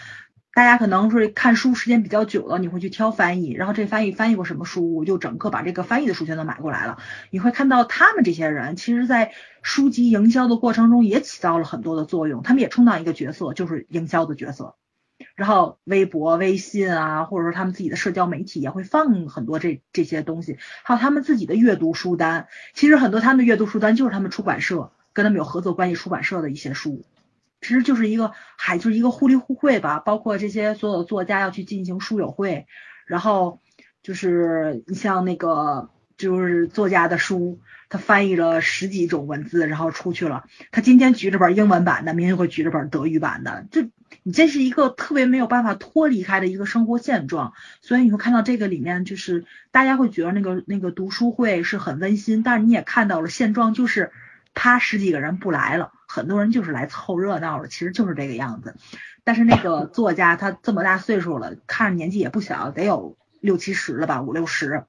[0.56, 6.96] 大家可能是看书时间比较久了，你会去挑翻译，然后这翻译翻译过什么书，我就整个把这个翻译的书全都买过来了。
[7.28, 14.76] 你会看到他们这些人，其实在书籍营销的过程中也起到了很多的作用，他们也充当一个角色，就是营销的角色。
[15.34, 22.48] 然后微博、微信啊，或者说他们自己的社交媒体也会放很多这这些东西，还有他们自己的阅读书单。
[22.72, 27.04] 其实很多他们的阅读书单就是他们出版社跟他们有合作关系出版社的一些书，
[27.66, 29.98] 其实就是一个，还就是一个互利互惠吧。
[29.98, 32.68] 包括这些所有的作家要去进行书友会，
[33.06, 33.60] 然后
[34.04, 37.58] 就是你像那个就是作家的书，
[37.88, 40.44] 他翻译了十几种文字，然后出去了。
[40.70, 43.90] 他今天举着本英文版的，明天会举着本德语版的，这
[44.22, 47.52] 你这是一个特别没有办法脱离开的一个生活现状。
[47.80, 54.12] 所以你会看到这个里面，就是大家会觉得那个那个读书会是很温馨，但是你也看到了现状就是。
[54.56, 58.74] 他十几个人不来了，很多人就是来凑热闹的，其实就是这个样子。
[59.22, 64.86] 但是那个 作家他这么大岁数了，看着年纪也不小，得有六七十了吧，五六十。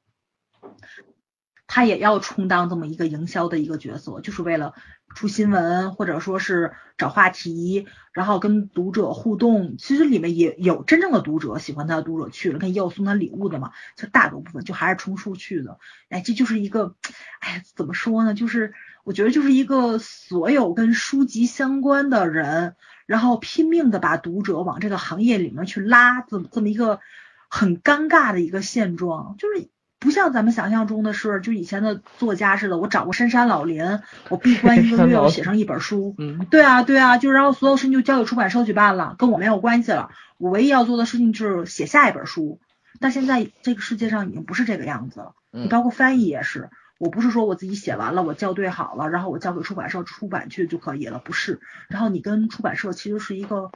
[1.68, 4.74] 他也要充当这么一个营销的一个角色，就是为了
[5.15, 9.76] 出新闻或者说是找话题，然后跟读者互动。
[9.78, 15.78] 其实里面也有真正的读者喜欢他的读者去了，看也有送他礼物的嘛，就大多部分就还是充数去的。
[16.09, 16.95] 哎，这就是一个，
[17.41, 18.34] 哎，怎么说呢？
[18.34, 27.01] 就是我觉得就是一个所有跟书籍相关的人，然后拼命的把读者往这个行业里面去拉，这么这么一个
[27.49, 29.70] 很尴尬的一个现状，就是。
[30.08, 33.99] 不像咱们想象中的是，就以前的作家似的，我找个深山老林，
[34.30, 36.16] 我闭关一个月，我写上一本书。
[36.18, 40.10] 嗯，对啊，对啊，就然后所有事情就交给出版社去办了，跟我没有关系了。
[40.38, 42.62] 我唯一要做的事情就是写下一本书。
[43.01, 51.60] 但现在这个世界上已经不是这个样子了，你包括翻译也是，我不是说我自己写完了，我校对好了，然后我交给出版社出版去就可以了，不是。
[51.89, 53.72] 然后你跟出版社其实是一个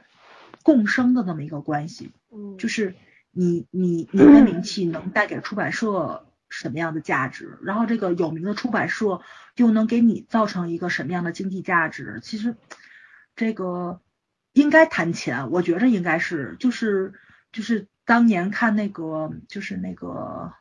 [0.62, 2.94] 共生的那么一个关系，嗯就是。
[3.32, 7.58] 你你你的名气能带给出版社什么样的价值？
[7.62, 9.20] 然后这个有名的出版社
[9.56, 12.20] 又能给你造成一个什么样的经济价值？
[12.22, 12.56] 其实
[13.34, 14.00] 这个
[14.52, 17.14] 应该谈钱，我觉着应该是就是
[17.52, 20.52] 就是当年看那个就是那个，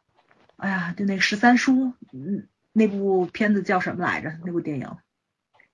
[0.55, 4.31] 哎呀，就那十三叔，嗯，那部片子叫什么来着？
[4.45, 4.97] 那部电影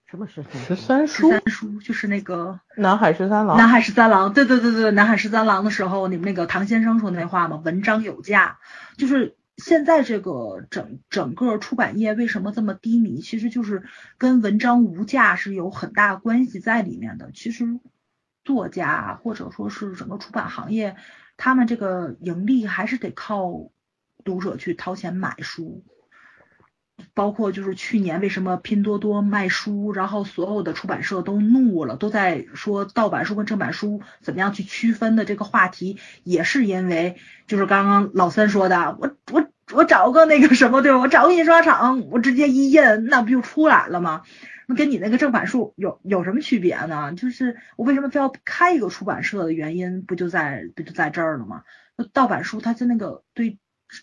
[0.09, 0.61] 什么十三？
[0.61, 3.57] 十三书，十三书就是那个南海十三郎。
[3.57, 8.59] 南海十三郎，对对对对，南海十三郎的时候，你们那个唐先生说那话嘛，文章有价，
[8.97, 13.83] 就是现在这个整整个出版业为什么这么低迷，其实就是
[14.17, 17.31] 跟文章无价是有很大关系在里面的。
[17.33, 17.79] 其实
[18.45, 20.95] 作家或者说是整个出版行业，
[21.35, 23.71] 他们这个盈利还是得靠
[24.23, 25.83] 读者去掏钱买书。
[27.13, 37.17] 包括就是去年为什么拼多多卖书，然后所有的出版社都怒了，都在说盗版书跟正版书怎么样去区分的这个话题，也是因为
[37.47, 40.99] 就是刚刚老三说的，我我我找个那个什么对吧？
[40.99, 44.23] 我找个印刷厂，我直接一印，那不就出来了吗？
[44.67, 47.13] 那跟你那个正版书有有什么区别呢？
[47.13, 51.63] 就是我为什么非要开一个出版社的原因，不就在不就在这儿了吗？
[51.95, 53.57] 那盗版书它在那个对。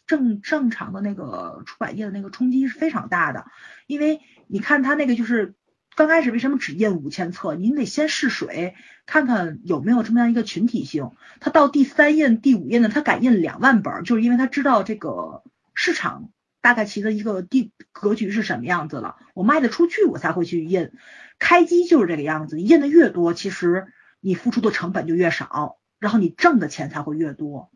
[0.06, 3.46] 正正常的那个出版业的那个冲击是非常大的，
[3.86, 5.54] 因为你看他那个就是
[5.94, 8.74] 刚开始为什么只印五千册，您得先试水，
[9.06, 11.10] 看看有没有这么样一个群体性。
[11.38, 15.42] 他到第三印、第五印呢，他敢印两万本，就是因为他知道这个
[15.74, 16.30] 市场
[16.60, 20.90] 大概其的一个地格局是什么样子了，我卖得出去，我才会去印。
[21.38, 23.86] 开机就是这个样子，印的越多，其实
[24.20, 27.70] 你付出的成本就越少，然后你挣的钱才会越多。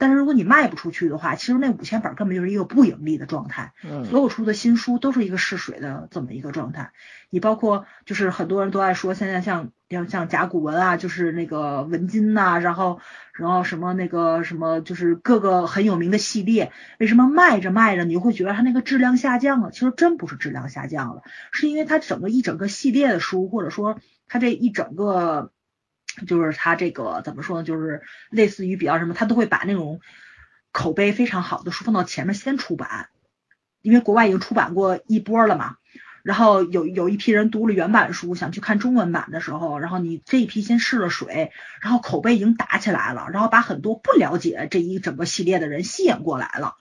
[0.00, 3.74] 但是如果你卖不出去的话，其实那五千本根本就是一个不盈利的状态。
[3.84, 6.92] 嗯，所有出的新书都是一个试水的这么一个状态。
[7.28, 13.00] 你包括就是很多人都爱说，现在像要像甲骨文啊，就是那个文津呐、然后
[13.34, 19.70] 然后什么那个什么，就是各个很有名的系列，为什么卖着卖着你就会觉得它那个质量下降了？
[19.70, 21.22] 其实真不是质量下降了，
[21.52, 25.52] 是因为它整个一整个系列的书，或者说它这一整个。
[26.26, 27.64] 就是他这个怎么说呢？
[27.64, 30.00] 就是类似于比较什么，他都会把那种
[30.72, 33.08] 口碑非常好的书放到前面先出版，
[33.82, 35.76] 因为国外已经出版过一波了嘛。
[36.22, 46.74] 然后有有一批人读了原版书，想去看中文版的时候，然后你这一批先试了水，然后口碑已经打起来了，然后把很多不了解这一整个系列的人吸引过来了，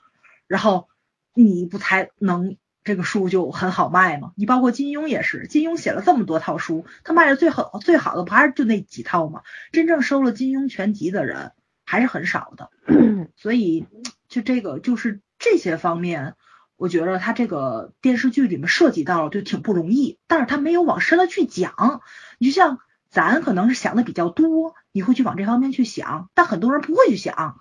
[0.48, 0.90] 然后
[1.34, 2.58] 你不才能。
[2.90, 9.44] 这个书就很好卖嘛，你包括金庸也是，金庸写了这么多套书，他卖的最好最好的不还是就那几套吗？
[9.72, 11.52] 真正收了金庸全集的人
[11.86, 12.72] 还是很少的，
[13.38, 13.86] 所以
[14.28, 16.34] 就这个就是这些方面，
[16.78, 22.02] 我觉得他这个电视剧里面涉及到了就挺不容易，但是他没有往深了去讲。
[22.40, 22.80] 你就像
[23.12, 27.60] 咱可能是想的比较多，你会去往这方面去想，但很多人不会去想，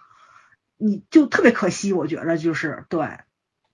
[0.78, 3.06] 你就特别可惜，我觉得就是对，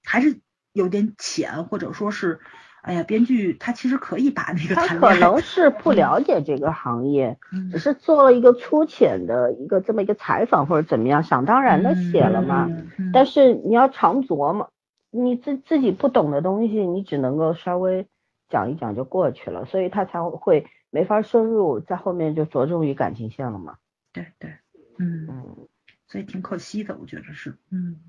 [0.03, 0.41] 还是。
[0.75, 2.41] 有点浅，或者说是，
[2.83, 12.69] 哎呀，编剧他其实可以把那个他可能是不了解这个行业，嗯、只是做了一个粗浅的一个这么一个采访或者怎么样，想当然的写了嘛。
[13.13, 14.71] 但是你要常琢磨，
[15.11, 18.07] 你自自己不懂的东西，你只能够稍微
[18.51, 23.77] 讲一讲就过去了，所以他才会没法深入，在后面就着重于感情线了嘛。
[24.13, 24.51] 对对，
[24.99, 25.69] 嗯，嗯，
[26.09, 28.01] 所以挺可惜的，我觉得是，嗯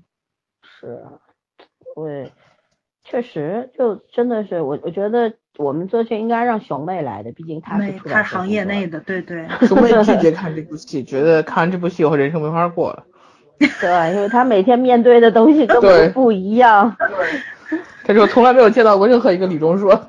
[0.62, 1.20] 是啊，
[1.94, 2.08] 我
[3.08, 13.04] 确实就真的是我我觉得我们做剧应该让熊妹来的，毕竟她是没出版社他是行业内的，对对， 熊妹拒绝看这部戏，觉得看完这部戏以后人生没法过了。
[13.58, 16.96] 对，因为她每天面对的东西根对本不一样。
[18.04, 20.06] 他说从来没有见到过任何一个李钟硕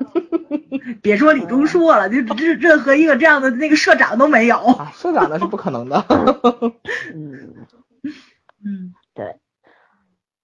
[1.02, 6.04] 别说李钟硕了，就任任何一个这样的那个社长都没有，啊，社长那是不可能的。
[7.14, 7.56] 嗯，
[8.64, 8.94] 嗯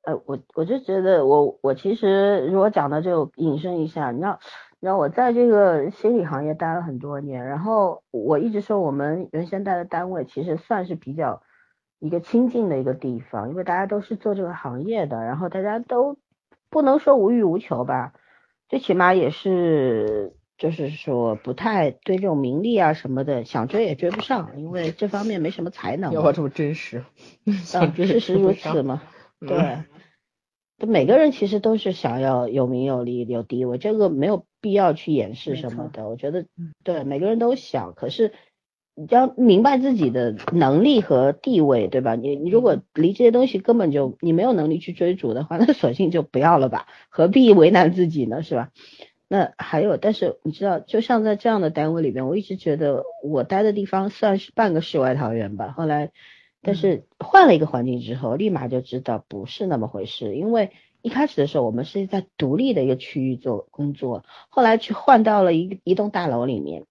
[0.03, 4.39] 呃，我我就觉得我我其实如果讲到这个引申一下，你知道，
[4.79, 11.41] 你知道我在这个心理行业待了很多年，然后我一直说我们原先待的单位其实算是比较
[11.99, 16.17] 一个亲近的一个地方，因为大家都是做这个行业的，然后大家都
[16.69, 18.11] 不能说无欲无求吧，
[18.67, 26.15] 最起码也是就是说不太对这种名利啊什么的想追也追不上，因为这方面没什么才能嘛。
[26.15, 27.05] 要不这么真实？
[27.63, 29.01] 想嗯，事实如此嘛。
[29.47, 29.85] 嗯
[30.77, 36.09] 对，每个人其实都是想要有名有利有地位，这个没有必要去掩饰什么的。
[36.09, 38.33] 我觉得嗯，对每个人都想，可是
[38.95, 42.15] 你要明白自己的能力和地位，对吧？
[42.15, 48.43] 你你如果离这些东西根本就你没有能力去追逐的话， 那索性就不要了吧，何必为难自己呢？
[48.43, 48.69] 是吧？
[49.29, 55.73] 那还有，但是你知道，就像在这样的单位里边，我一直觉得我待的地方算是半个世外桃源吧。
[55.75, 56.11] 后来，
[56.63, 60.35] 但是换了一个环境之后，立马就知道不是那么回事。
[60.35, 66.85] 因为一开始的时候，我们是在独立的一个区域做工作，后来去换到了一一栋大楼里面，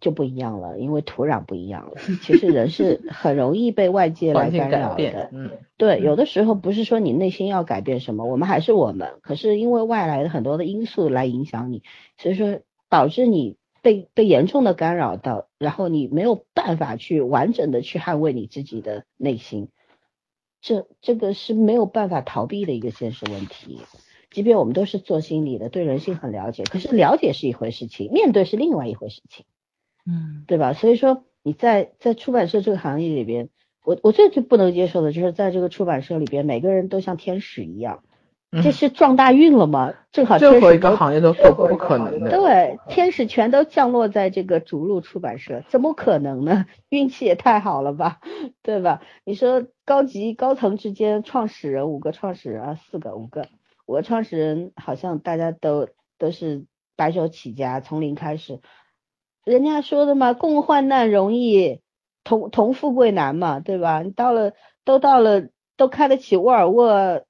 [0.00, 1.94] 就不一样了，因为土壤不一样了。
[2.22, 5.30] 其实人是 很容易被外界来干扰的，。
[5.32, 11.82] 嗯，对，有的时候不是说你内心要改变什么，我们还是我们，可是因为外来的很多的因素来影响你，
[12.18, 12.60] 所以说
[12.90, 13.56] 导致你
[13.88, 19.70] 被被严重的干扰到，然后你没有办法去完整的去捍卫你自己的内心，
[20.60, 23.80] 这这个是没有办法逃避的一个现实问题。
[24.30, 29.46] 即便我们都是做心理的，对人性很了解，可是了解是一回事情，面对是另外一回事情。
[30.04, 30.74] 嗯对吧？
[30.74, 33.48] 所以说你在在出版社这个行业里边，
[33.86, 38.04] 我我最最不能接受的就是在这个出版社里边，每个人都像天使一样，
[38.50, 39.92] 这嗯是撞大运了吗？
[40.10, 42.30] 正好任何一个行业都做不可能的。
[42.30, 46.64] 对，天使全都降落在这个逐鹿出版社，怎么可能呢？
[46.88, 48.20] 运气也太好了吧，
[48.62, 49.02] 对吧？
[49.24, 53.48] 你说高级高层之间，创始人五个创始人啊，四个五个，
[53.84, 56.64] 五个创始人好像大家都都是
[56.96, 58.60] 白手起家，从零开始。
[59.44, 61.82] 人家说的嘛，共患难容易，
[62.24, 64.00] 同同富贵难嘛，对吧？
[64.00, 64.52] 你到了
[64.86, 67.24] 都到了都开得起沃尔沃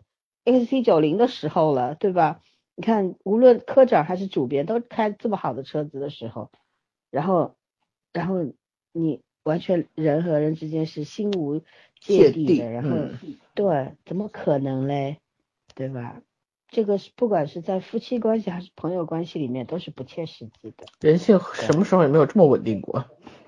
[0.45, 2.41] XC 九零的时候了，对吧？
[2.75, 6.51] 你看，无论科长还是主编都开这么好的车子的时候，
[7.11, 7.57] 然后，
[8.13, 8.47] 然后
[8.93, 11.59] 你完全人和人之间是心无
[12.01, 13.19] 芥芥蒂蒂的，然后、嗯
[13.55, 15.19] 对，怎么可能嘞？
[15.75, 16.23] 对吧？
[16.69, 20.87] 这个是不管是在夫妻关系还是朋友关系里面都是不切实际的。
[21.01, 23.07] 人性什么时候也没有这么稳定过？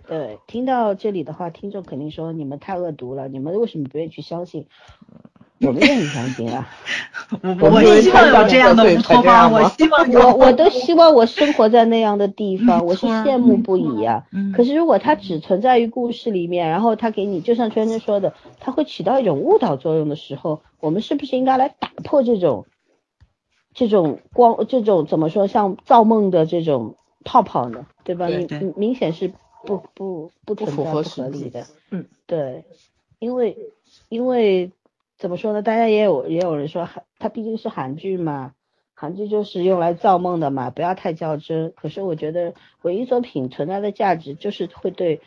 [0.09, 4.67] 对，听到这里的话，听众肯定说你们太恶毒了，你们为什么不愿意去相信？
[5.67, 6.67] 我们愿意相信啊，
[7.43, 22.65] 我我们希望有这样的乌托邦，我希望，我我都希望我生活在那样的地方，我是羡慕不已啊、嗯可是如果它只存在于故事里面，然后它给你，就像圈圈说的，它会起到一种误导作用的时候，我们是不是应该来打破这种
[23.75, 27.87] 这种光这种怎么说像造梦的这种泡泡呢？
[28.03, 28.29] 对吧？
[28.29, 29.31] 你对对明显是
[29.67, 31.67] 不不不存符合在不合理的。
[31.91, 32.65] 嗯，对，
[33.19, 33.57] 因为
[34.09, 34.73] 因为
[35.21, 35.61] 怎么说呢？
[35.61, 38.53] 大家也有也有人说韩，它毕竟是韩剧嘛，
[38.95, 41.75] 韩剧就是用来造梦的嘛，不要太较真。
[41.77, 45.21] 可是我觉得文艺作品存在的价值就是会对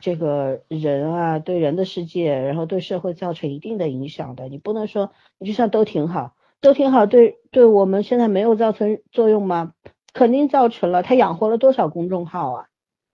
[0.00, 4.48] 这个人啊，对人的世界，然后对社会造成一定的影响的。
[4.48, 9.74] 你不能说你就像都挺好，都挺好，对对我们现在没有造成作用吗？
[10.14, 12.66] 肯定造成了，它养活了多少公众号啊？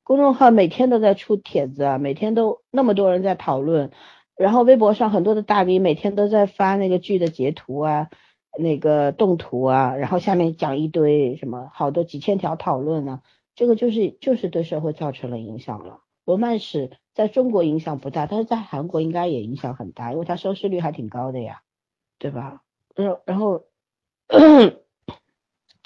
[0.04, 3.90] 公众号每天都在出帖子啊，每天都那么多人在讨论，
[4.36, 8.10] 然后微博上很多的大 V 每天都在发那个剧的截图啊，
[8.58, 13.22] 那个动图啊，然后下面讲一堆什么好多几千条讨论啊，
[13.54, 16.00] 这个就是就是对社会造成了影响了。
[16.24, 21.62] 罗曼史在中国影响不大，但是在韩国应该也影响很大，因为它收视率还挺高的呀，
[22.18, 22.62] 对吧？
[22.94, 23.64] 然然后，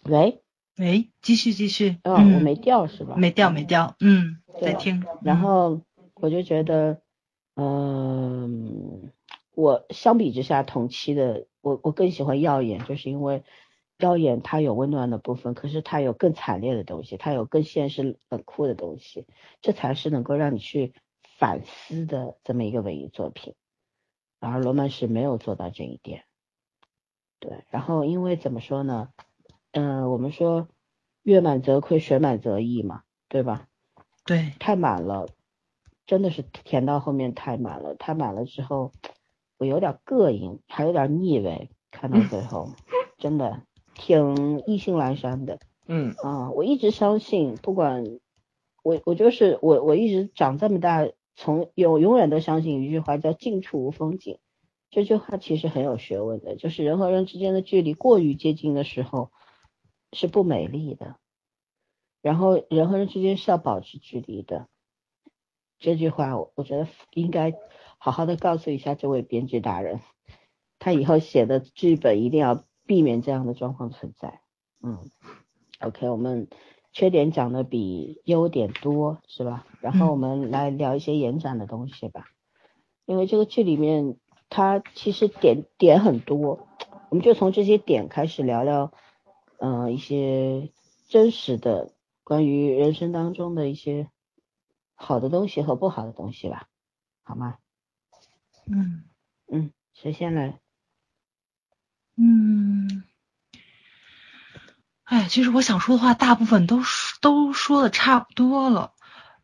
[0.05, 0.43] 喂，
[0.79, 3.15] 喂，继续继续，哦，嗯，我没掉是吧？
[3.17, 5.81] 没掉没掉，嗯，对在听，然后
[6.15, 7.01] 我就觉得，
[7.57, 9.13] 嗯，
[9.55, 13.43] 我相比之下同期的我我更喜欢耀眼，就是因为
[13.99, 19.27] 耀眼它有温暖的部分，可是它有更惨烈的东西，它有更现实冷酷的东西，
[19.63, 20.93] 这才是能够让你去
[21.39, 23.55] 反思的这么一个文艺作品。
[24.39, 26.25] 而罗曼史没有做到这一点。
[27.41, 29.09] 对，然后因为怎么说呢？
[29.73, 30.69] 嗯、我们说
[31.23, 33.67] 月满则亏，水满则溢嘛，对吧？
[34.25, 35.29] 对，太满了，
[36.07, 38.93] 真的是填到后面太满了，太满了之后，
[39.59, 42.71] 我有点膈应，还有点腻味，看到最后，
[43.19, 43.63] 真的
[43.95, 46.51] 挺意兴阑珊的嗯啊！
[46.53, 48.05] 我一直相信，不管
[48.83, 54.39] 我我就是我我一直长这么大，从永永远都相信一句话叫近处无风景。
[54.91, 59.33] 这句话其实很有学问的，就是人和人之间的距离过于接近的时候
[60.13, 61.17] 是不美丽的，
[62.23, 64.69] 然后人和人之间是要保持距离的。
[65.79, 67.55] 这句话我我觉得应该
[67.99, 70.01] 好好的告诉一下这位编剧大人，
[70.79, 74.41] 他以后写的剧本一定要避免这样的状况存在。
[74.83, 74.99] 嗯
[75.81, 76.49] ，OK，我们
[76.93, 79.67] 缺点讲的比优点多是吧？
[79.81, 82.27] 然后我们来聊一些延展的东西吧，
[83.05, 84.17] 因为这个剧里面
[84.49, 86.67] 它其实点点很多，
[87.11, 88.93] 我们就从这些点开始聊聊，
[89.59, 90.71] 嗯、一些
[91.09, 91.93] 真实的
[92.25, 94.09] 关于人生当中的一些
[94.97, 96.67] 好的东西和不好的东西吧，
[97.23, 97.59] 好吗？
[98.69, 99.05] 嗯
[99.53, 100.59] 嗯，谁先来？
[102.17, 103.05] 嗯，
[105.05, 106.81] 哎，其实我想说的话，大部分都
[107.21, 108.93] 都说的差不多了。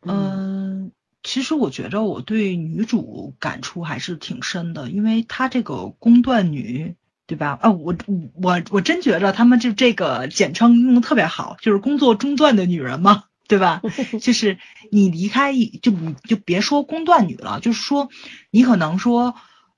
[0.01, 0.91] 嗯，
[1.21, 6.97] 其实我觉着我对女主感触还是挺深的，因为她这个工断女，
[7.27, 7.57] 对吧？
[7.61, 7.95] 啊，我
[8.33, 13.81] 我我真觉着他们就这个简称用的特别好，就是工作中断的女人嘛，对吧？
[14.21, 14.57] 就是
[14.91, 18.09] 你离开一就你就别说工段女了，就是说
[18.51, 19.35] 你可能说。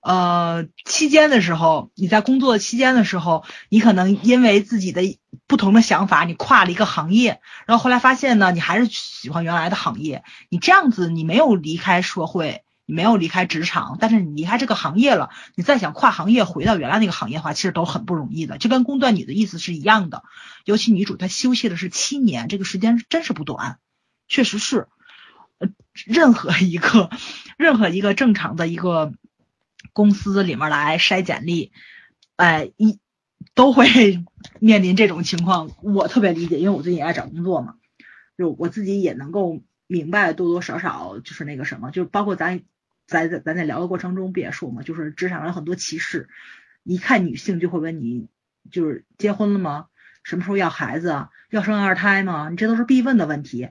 [0.07, 5.01] 呃，期间的时候，你在工作期间的时候，你可能因为自己的
[5.47, 10.23] 不同的想法，你跨了一个行业，然后后来发现呢，你还是喜欢原来的行业。
[10.51, 18.57] 你这样子，你没有离开社会，你没有离开职场，但是你离开这个行业了，你再想跨行业回到原来那个行业的话，其实都很不容易的。
[18.57, 20.23] 就跟工段女的意思是一样的。
[20.65, 23.79] 尤其女主她休息的是七年，这个时间真是不短，
[24.27, 24.87] 确实是，
[26.05, 27.09] 任何一个
[27.57, 29.13] 任何一个正常的一个。
[29.93, 31.71] 公司里面来筛简历，
[32.37, 32.99] 哎，一
[33.53, 34.25] 都会
[34.59, 37.75] 面临这种情况，我特别理解，因为我最近也爱找工作嘛，
[38.35, 42.61] 就我自己也能够明白多多少少就是那个什么，就包括咱
[43.07, 46.29] 在咱咱在聊的过程中不也说嘛，就是职场上有很多歧视，
[46.83, 48.27] 一看女性就会问你，
[48.71, 49.87] 就是结婚了吗？
[50.23, 51.29] 什么时候要孩子啊？
[51.49, 52.49] 要生二胎吗？
[52.49, 53.69] 你这都是必问的问题。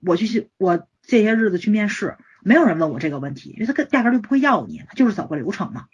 [0.00, 2.16] 我去，我这些日子去面试。
[2.44, 5.86] 没有人问我这个问题，因为他根压根就不会要你，他就是走个流程嘛，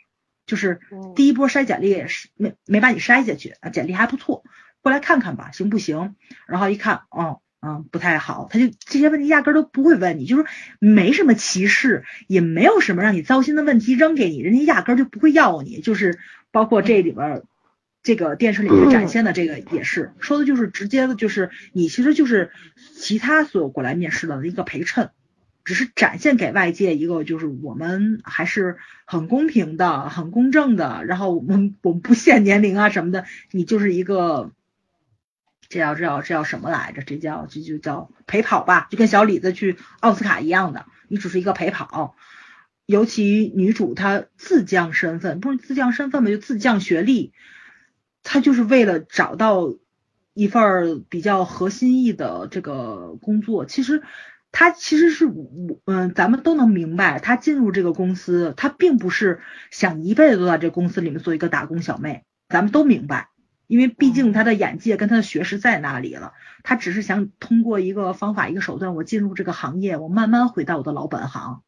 [0.47, 0.80] 就是
[1.14, 4.43] 第一波筛简历没没把你筛下去，简历还不错，
[4.80, 6.16] 过来看看吧，行不行？
[6.47, 10.45] 然后一看，哦，嗯，不太好，他就这些问题压根都不会问你，就是
[10.79, 16.19] 没什么歧视，也没有什么让你糟心的问题扔给你，人家压根就不会要你，就是
[16.51, 17.43] 包括这里边
[18.03, 22.51] 这个电视里面展现的这个也是说的就是直接的，就是你其实就是
[22.95, 25.11] 其他所有过来面试的一个陪衬。
[25.65, 34.51] 只是展现给外界一个，就是我们还是很公平的、很公正的，然后我们我们不限年龄啊什么的，你就是一个，
[35.69, 37.03] 这叫这叫这叫什么来着？
[37.03, 42.16] 这叫这就叫陪跑吧，就跟小李子去奥斯卡一样的，你只是一个陪跑。
[42.87, 47.33] 尤其女主她自降身份，不是自降身份吧，就自降学历，
[48.23, 49.75] 她就是为了找到
[50.35, 54.03] 一份比较合心意的这个工作，其实。
[54.51, 59.41] 他其实是我，嗯，咱们都能明白，他进入这个公司，他并不是
[59.71, 63.29] 想一辈子都在这公司里面做一个打工小妹，咱们都明白，
[63.69, 66.33] 因为毕竟他的眼界跟他的学识在那里了，
[66.64, 71.62] 他只是想通过一个方法、一个手段，我进入这个行业，我慢慢回到我的老本行，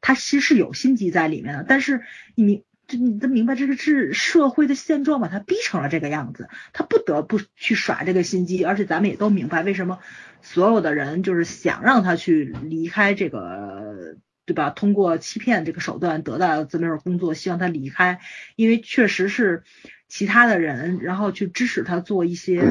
[0.00, 2.02] 他其实是有心机在里面的，但是
[2.34, 2.62] 你明。
[2.86, 10.00] 这你都明白，这个是社会的现状把他逼成了这个样子，他不得不去耍这个心机，而且咱们也都明白，为什么
[10.42, 14.70] 所有的人就是想让他去离开这个，对吧？
[14.70, 18.18] 通过欺骗这个手段得到这份工作，希望他离开，
[18.56, 19.62] 因为确实是
[20.10, 22.62] 其他的人，然后去支持他做一些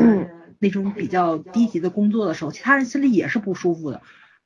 [0.59, 4.01] 那种比较低级的工作的时候，其他人心里也是不舒服的。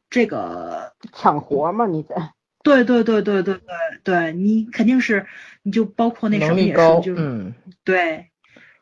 [0.09, 2.31] 这个抢活嘛，你在。
[2.63, 3.61] 对对对对对对
[4.03, 5.25] 对，你肯定是，
[5.63, 7.53] 你就包括那什么也是，就嗯，
[7.83, 8.27] 对，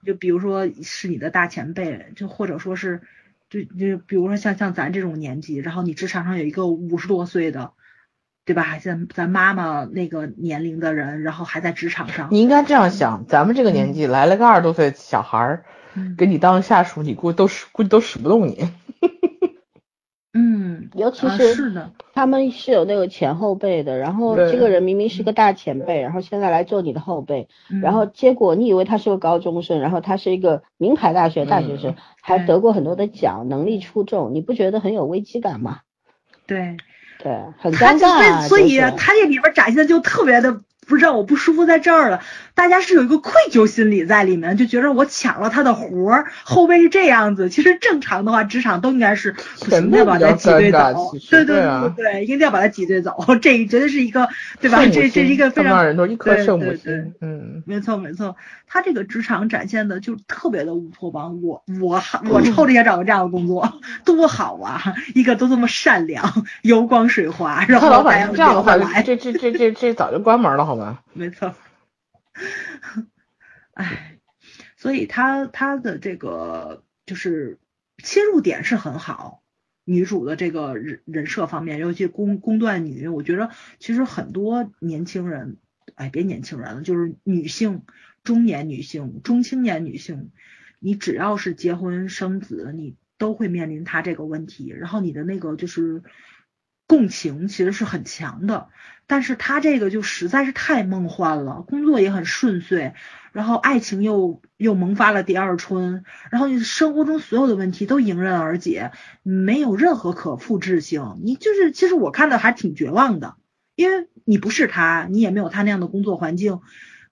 [0.05, 3.01] 就比如说是你的大前辈，就或者说是，
[3.49, 7.73] 就就比如说像像咱这种年纪，然后你职场上有一个五十多岁的，
[8.43, 8.79] 对吧？
[8.79, 16.15] 像咱妈妈那个年龄的人，然后还在职场上，你应该这样想，咱们这个年纪来了个二十多岁小孩儿，嗯。
[16.17, 18.69] 给你当下属，你估计都使估计都使不动你。
[20.33, 27.81] 嗯，啊 尤其是是的，他们是有那个前后辈的，然后这个人明明是个大前辈，然后现在来做你的后辈，嗯。
[27.81, 35.79] 然后结果你以为他是个高中生，然后他是一个名牌大学大学生，还得过很多的奖，能力出众，你不觉得很有危机感吗？
[36.47, 36.77] 对，
[37.23, 38.47] 对，很尴尬、啊。
[38.47, 40.61] 所以就是他这里边展现的就特别的。
[40.91, 42.19] 不是让我不舒服在这儿了，
[42.53, 47.47] 大家是有一个愧疚心理在里面，就觉得我抢了他的活儿，后背是这样子。
[47.47, 54.27] 其实正常的话，职场都应该是不行的，把他挤兑走对对对啊对对，一定要把他挤兑走，这绝对是一个
[54.59, 54.85] 对吧？
[54.85, 58.35] 这这是一个非常人都一颗对圣母对对心，嗯，没错没错，
[58.67, 61.41] 他这个职场展现的就特别的乌托邦。
[61.41, 64.93] 我我我抽着也找个这样的工作， 多好啊！
[65.15, 70.80] 一个都这么善良、 油光水滑，然后老板后大家是这样的话，来这这这这这早就关门了，好吗？
[71.13, 71.55] 没错。
[73.73, 74.19] 唉，
[74.77, 77.59] 所以他他的这个就是
[77.97, 79.43] 切入点是很好，
[79.83, 85.57] 女主的这个人人设方面，尤其宫宫断女，我觉得其实很多年轻人，
[85.95, 87.83] 哎，别年轻人了，就是女性、
[88.23, 90.31] 中年女性、中青年女性，
[90.79, 96.03] 你只要是结婚生子，你都会面临他这个问题，然后你的那个就是
[96.87, 98.69] 共情其实是很强的。
[99.11, 102.93] 但是他这个就实在是太梦幻了，工作也很顺遂，
[103.33, 111.19] 然后爱情又又萌发了第二春，然后你生活中所有的问题都迎刃而解，没有任何可复制性。
[111.25, 113.35] 你就是，其实我看的还挺绝望的，
[113.75, 116.61] 因为你不是他，你也没有他那样的工作环境，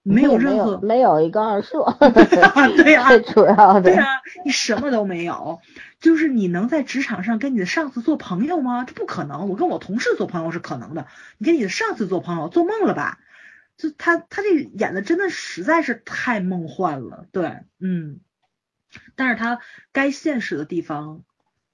[0.02, 4.06] 没有任何没有一个二硕， 对呀 最主要的对啊，
[4.46, 5.60] 你什么都没有，
[6.00, 8.84] 就是你能在职场上跟你的上司做朋友吗？
[8.84, 9.48] 这不可能。
[9.48, 11.06] 我跟我同事做朋友是可能的，
[11.38, 13.20] 你跟你的上司做朋友，做梦了吧？
[13.76, 18.20] 就他他这演的真的实在是太梦幻了，对，嗯。
[19.14, 19.60] 但是他
[19.92, 21.22] 该现实的地方，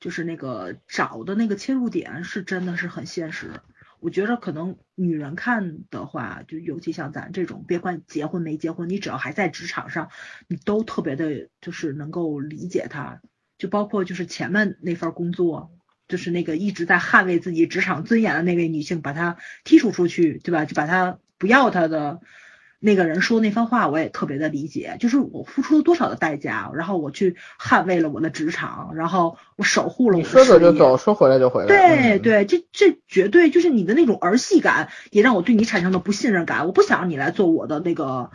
[0.00, 3.60] 就是那个找的那个切入点是真的是很现实。
[4.00, 10.10] 我觉得可能女人看的话，就尤其像咱这种，别管结婚没结婚，你只要还在职场上，
[10.46, 13.22] 你都特别的，就是能够理解他。
[13.58, 15.70] 就包括就是前面那份工作，
[16.08, 20.64] 就是那个一直在捍卫自己职场尊严的那位女性，把她剔除出去，对吧？
[20.64, 22.20] 就把她不要她的
[22.78, 24.96] 那个人说那番话，我也特别的理解。
[25.00, 30.22] 就是我付出了多少的代价，然后我去捍卫了我的职场，然后我守护了我。
[30.22, 31.66] 说走就走，说回来就回来。
[31.66, 36.66] 嗯，对对，这这绝对就是你的那种儿戏感，也让我对你产生了不信任感。
[36.66, 38.30] 我不想让你来做我的那个，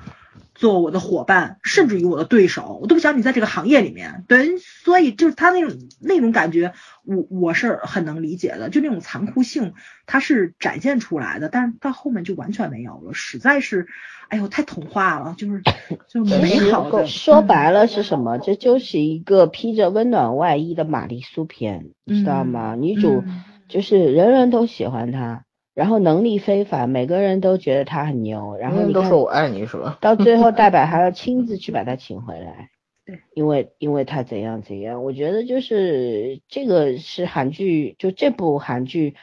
[0.53, 4.26] 做我的伙伴，甚至于我的对手，我都不想你在这个行业里面。
[4.28, 6.73] 对，所以就是他那种那种感觉，
[7.03, 9.73] 我我是很能理解的，就那种残酷性，
[10.06, 13.88] 它是展现出来的，但是到后面就完全没有了，实在是，
[14.28, 15.61] 哎呦，太童话了，就是
[16.07, 17.07] 就其美好的。
[17.07, 18.38] 说白了是什么？
[18.38, 22.76] 这就是一个披着温暖外衣的玛丽苏片，你知道吗？
[22.76, 29.98] 女主嗯就是人人都喜欢她，然后能力非凡，每个人都觉得他很牛，然后你都说我爱你是吧？
[30.02, 32.69] 到最后大白还要亲自去把他请回来。
[33.06, 39.15] 对，因为因为他怎样怎样，我觉得就是这个是韩剧，就这部韩剧，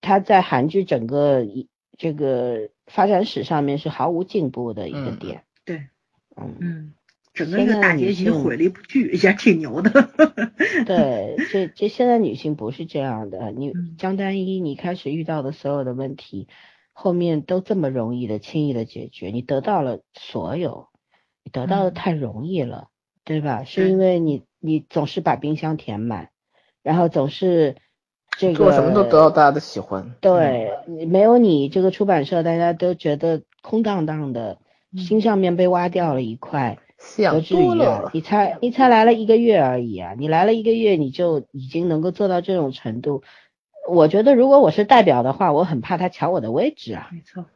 [0.00, 1.68] 它在韩剧整个一
[1.98, 5.42] 这个发展史上面是毫无进步的一个嗯点。
[5.64, 5.76] 对，
[6.36, 6.94] 嗯，嗯，
[7.38, 9.90] 整个一个大女性结局毁了一部剧，也挺牛的。
[10.84, 13.52] 对，这这现在女性不是这样的。
[13.52, 16.48] 你嗯江丹一，你开始遇到的所有的问题，
[16.92, 20.88] 后面都这么容易的、轻易的解决，你得到了所有，
[21.44, 22.88] 你得到的嗯太容易了，
[23.24, 23.64] 对吧？
[23.64, 26.30] 是因为你你总是把冰箱填满，
[26.82, 27.76] 然后总是
[28.36, 30.14] 这个做什么都得到大家的喜欢。
[30.20, 34.58] 对，你没有你这个出版社，大家都觉得空荡荡的，
[34.92, 36.78] 嗯心上面被挖掉了一块。
[36.98, 38.10] 想多了啊！。
[38.12, 40.14] 你才你才来了一个月而已啊！
[40.18, 43.22] 你来了一个月，你就已经能够做到这种程度。
[43.88, 47.46] 我觉得如果我是代表的话，我很怕他抢我的位置啊，没错，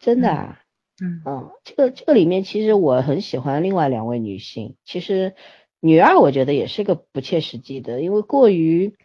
[0.00, 0.60] 真的啊。
[1.00, 4.74] 嗯嗯，这个这个里面其实我很喜欢另外两位女性。
[4.84, 5.34] 其实
[5.78, 8.96] 女二我觉得也是个不切实际的，因为过于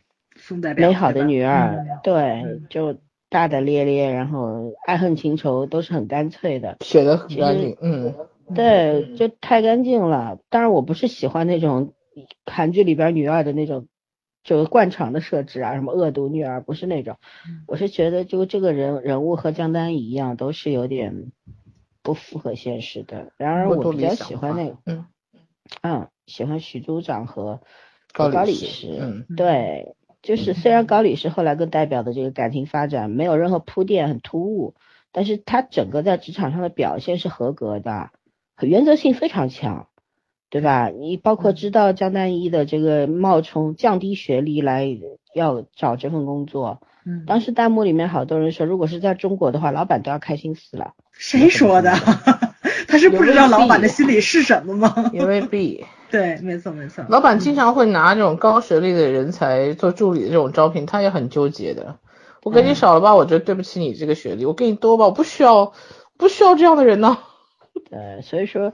[0.76, 2.93] 美好的女二，嗯对嗯，就
[3.30, 6.77] 大大咧咧，然后爱恨情仇都是很干脆的。
[6.80, 8.15] 写的很干净，嗯，
[8.53, 10.39] 对，就太干净了。
[10.49, 11.93] 当然，我不是喜欢那种
[12.45, 13.87] 韩剧里边女二的那种，
[14.43, 17.17] 就是惯常的设置啊，什么恶毒女二，不是那种。
[17.47, 21.31] 嗯我是觉得，就这个人人物和江丹一样，都是有点
[22.01, 23.31] 不符合现实的。
[23.37, 25.05] 然而，我比较喜欢那个，嗯，
[25.81, 27.61] 嗯，喜欢徐组长和
[28.11, 28.99] 高和高李李石石。
[29.01, 34.75] 嗯对，就是虽然高李石后来跟代表的这个感情发展没有任何铺垫，很突兀，
[35.11, 38.11] 但是他整个在职场上的表现是合格的，
[38.61, 39.88] 原则性非常强。
[40.49, 40.89] 对吧？
[40.89, 44.88] 你包括知道江丹一的这个冒充降低学历来
[45.34, 50.93] 要找这份工作，嗯，当时弹幕里面好多人说，如果是在中国的话，老板都要开心死了。
[51.11, 51.91] 谁说的？
[52.88, 55.09] 他是不知道老板的心里是什么吗？
[55.11, 55.84] 也未必。
[56.11, 57.03] 对，没错没错。
[57.09, 61.97] 老板经常会拿这种高学历的人才做助理的这种招聘，他也很纠结的。
[62.43, 65.73] 我给你少了吧，我觉得对不起你这个学历；我给你多吧，我不需要，
[66.15, 67.17] 不需要这样的人呢。
[67.89, 68.73] 对，所以说，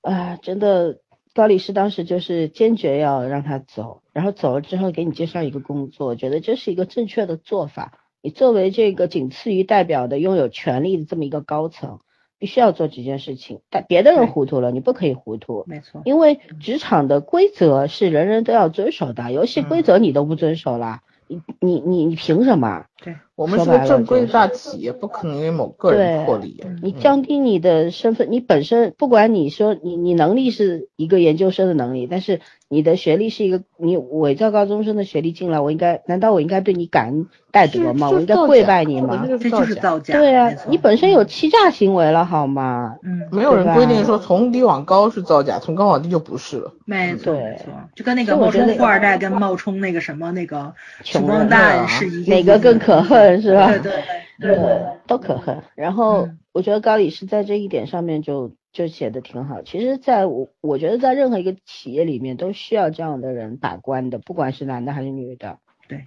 [0.00, 0.98] 啊，真的，
[1.34, 7.98] 高律师当时就是坚决要让他走，然后走了之后给你介绍一个工作，我觉得这是一个正确的做法。
[8.20, 11.98] 你作为这个仅次于代表的拥有权力的这么一个高层，
[12.38, 13.60] 必须要做这件事情。
[13.68, 16.02] 但别的人糊涂了，你不可以糊涂，没错。
[16.04, 22.86] 因为职场的规则是人人都要遵守的，游戏规则你都不遵守啦，你你你你凭什么？
[23.02, 26.64] 对，我们是正规的大企业，不可能因为某个人对获利。
[26.82, 38.08] 你降低你的身份，你本身不管你说你你能力是一个研究生的能力，但是你的学历是一个你伪造高中生的学历进来，我应该难道我应该对你感恩戴德吗？
[38.10, 39.26] 我应该跪拜你吗？
[39.28, 40.18] 这就是造假。
[40.18, 42.96] 对啊，你本身有欺诈行为了好吗？
[43.02, 46.72] 嗯，没有人规定说从低往高是造假，从高往低就不是了。
[46.84, 53.68] 没错没错，就跟那个冒充富二代跟冒充那个什么那个穷人穷光蛋啊是一哪个更可恨是吧？
[53.68, 53.92] 对对
[54.40, 55.62] 对对呃，都可恨。
[55.76, 59.62] 然后嗯我觉得高理是在这一点上面就就写的挺好。
[59.62, 66.04] 其实，在我我觉得在任何一个企业里面都需要这样的人把关的，不管是男的还是女的，对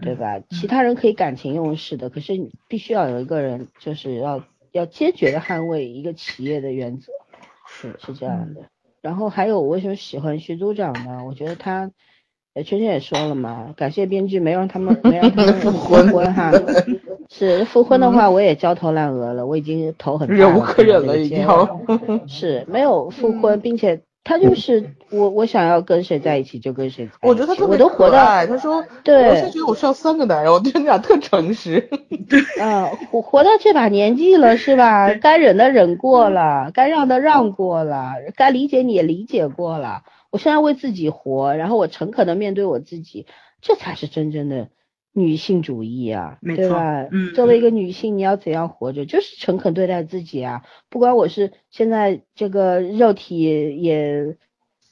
[0.00, 0.40] 对吧？
[0.48, 4.42] 其他人可以感情用事的，可是你必须要有一个人，就是要
[4.72, 7.12] 要坚决的捍卫一个企业的原则，
[7.68, 8.62] 是是这样的。
[9.02, 11.24] 然后还有我为什么喜欢徐组长呢？
[11.26, 11.90] 我觉得他。
[12.54, 16.52] 呃，圈圈也说了嘛，感谢编剧没让他们没让他们 复婚婚哈。
[17.28, 21.44] 是复婚的话，我也焦头烂额了，我已经头很大忍无可忍了，已经。
[22.28, 27.18] 是没有复婚，并且他就是我，我想要跟谁在一起就跟谁在一起。
[27.22, 28.46] 我觉得他特别我都活到可爱。
[28.46, 31.88] 他说，对我现在觉得我需要三个男人，我觉得你俩特诚实。
[32.60, 35.12] 嗯，活活到这把年纪了是吧？
[35.14, 40.02] 该忍的忍过了，该让的让过了，该理解你也理解过了。
[40.34, 43.24] 我现在为自己活，然后我诚恳的面对我自己，
[43.62, 44.68] 这才是真正的
[45.12, 47.08] 女性主义啊，没错对吧？
[47.12, 49.06] 嗯作为一个女性，你要怎样活着？
[49.06, 50.64] 就是诚恳对待自己啊！
[50.90, 53.38] 不管我是现在这个肉体
[53.80, 54.36] 也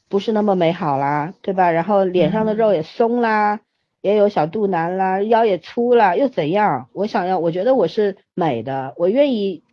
[0.09, 1.73] 不是那么美好啦，对吧？
[1.73, 3.63] 然后脸上的肉也松啦，
[4.01, 6.89] 也有小肚腩啦，腰也粗啦，又怎样？
[6.93, 9.65] 我想要，我觉得我是美的，我愿意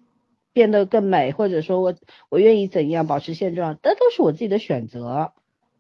[0.52, 1.94] 变得更美，或者说我
[2.30, 5.34] 我愿意怎样保持现状，那都是我自己的选择，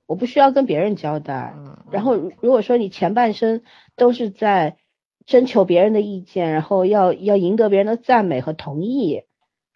[0.09, 1.53] 我不需要跟别人交代。
[1.55, 3.61] 嗯然后如如果说你前半生
[3.95, 4.77] 都是在
[5.25, 9.23] 征求别人的意见，然后要要赢得别人的赞美和同意、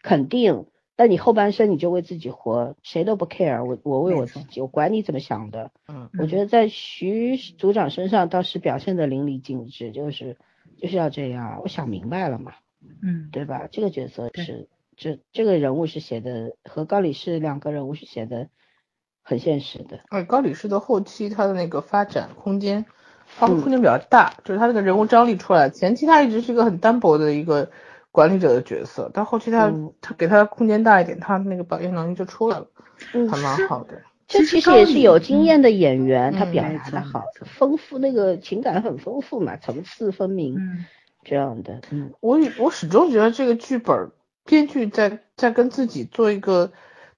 [0.02, 0.66] 肯定，
[0.98, 5.72] 那你后半生你就为自己活，谁都不 care，我我为我自己，我管你怎么想的。
[5.88, 10.38] 嗯，我觉得在徐组长身上倒是表现的淋漓尽致，就是
[10.78, 12.54] 就是要这样，我想明白了嘛，
[13.02, 13.68] 嗯，对吧？
[13.72, 18.50] 这个角色是这这个人物是写的和高理士两个人物是写的
[19.24, 22.86] 很现实的，哎，高理士的后期他的那个发展空间，
[23.26, 25.70] 发挥空间比较大，就是他那个人物张力出来。
[25.70, 27.72] 前期他一直是一个很单薄的一个
[28.12, 32.68] 管理者的角色，但后期他、嗯他给他的空间大一点，他那个表现能力就出来了，
[33.14, 34.02] 嗯还蛮好的。
[34.28, 40.86] 这其实也是有经验的演员，他嗯表达的好丰富那个情感很丰富嘛，层次分明嗯，
[41.24, 44.12] 这样的，嗯，我与我始终觉得这个剧本
[44.46, 46.72] 编剧在在跟自己做一个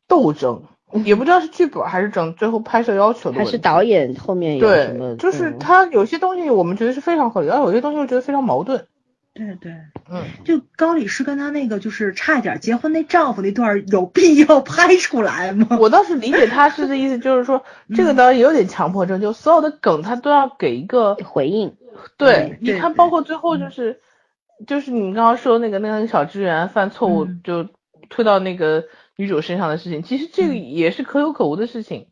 [0.08, 0.64] 斗争，
[1.04, 3.46] 也不知道是剧本还是整最后拍摄要求的问题。
[3.46, 8.88] 还是导演后面有什么，对，就是嗯他有些东西我们觉得是非常合理，而有些东西又觉得非常矛盾。
[9.34, 9.74] 对对。
[10.10, 15.78] 嗯，就高理是跟他那个就是差一点结婚那丈夫那段有必要 拍出来吗？
[15.82, 17.64] 我倒是理解他是的意思，就是说
[17.94, 21.76] 这个导演有点强迫症，就所有的梗他都要给一个回应，
[22.16, 24.00] 对，你看，包括最后就是
[24.66, 27.68] 就是你刚刚说那个那个小职员犯错误嗯就
[28.10, 32.08] 推到那个女主身上的事情，其实这个嗯也是可有可无的事情，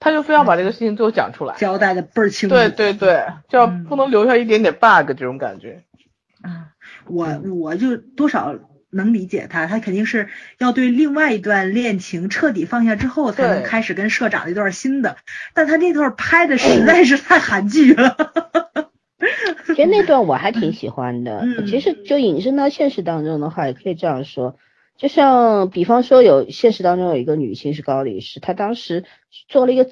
[0.00, 1.54] 他就非要把这个事情最后讲出来。
[1.56, 2.54] 交代的倍儿清楚。
[2.54, 5.82] 对对对，就要嗯不能留下一点点 bug 这种感觉。
[6.42, 6.68] 啊，
[7.06, 8.54] 我我就多少
[8.90, 15.16] 能理解他，他肯定是要对另外一段恋情彻底放下之后，才能开始跟社长一段新的。
[15.52, 18.16] 但他那段拍的实在是太韩剧了。
[19.66, 21.40] 其实那段我还挺喜欢的。
[21.42, 24.56] 嗯其实就引申到现实当中的话，也可以这样说，
[24.98, 29.04] 就像比方说有现实当中有一个女性是高理士，她当时
[29.48, 29.88] 做了一个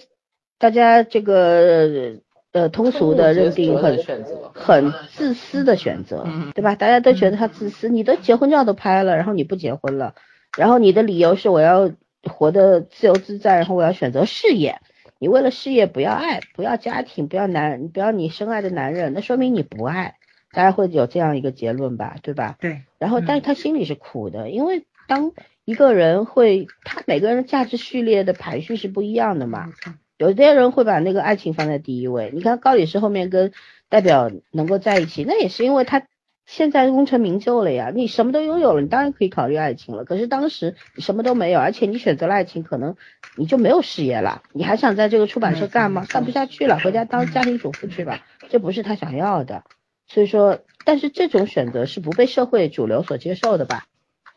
[0.58, 2.18] 大家这个
[2.50, 4.04] 呃通俗的认定很，
[4.52, 6.74] 很自私的选择嗯，对吧？
[6.74, 10.14] 大家都觉得她自私，你的结婚照都拍了，然后你不结婚了，
[10.58, 11.92] 然后你的理由是我要
[12.24, 14.80] 活得自由自在，然后我要选择事业。
[15.18, 20.16] 你为了事业不要爱，不要家庭，不要男，不要你深爱的男人，那说明你不爱。
[20.52, 22.56] 大家会有这样一个结论吧，对吧？
[22.60, 22.82] 对。
[22.98, 25.32] 然后，但是他心里是苦的，因为当
[25.64, 29.72] 一个人会，他每个人的价值序列的排序是不一样的嘛。
[30.18, 32.30] 有些人会把那个爱情放在第一位。
[32.32, 33.52] 你看高李是后面跟
[33.88, 36.04] 代表能够在一起，那也是因为他
[36.46, 37.92] 现在功成名就了呀。
[37.94, 40.04] 你什么都拥有了，你当然可以考虑爱情了。
[40.04, 42.96] 可是当时你什么都没有，而且你选择了爱情，可能
[43.36, 44.42] 你就没有事业了。
[44.52, 46.06] 你还想在这个出版社干吗？
[46.08, 48.24] 干不下去了，回家当家庭主妇去吧。
[48.48, 49.64] 这不是他想要的。
[50.06, 53.84] 所以说，但是这种选择是不被社会主流所接受的吧？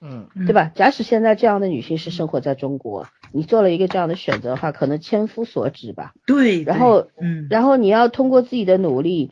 [0.01, 0.71] 嗯，对吧？
[0.75, 6.13] 假使现在这样的女性是生活在中国，你做了一个这样的选择的话，可能千夫所指吧。
[6.25, 9.31] 对，然后，嗯，然后你要通过自己的努力，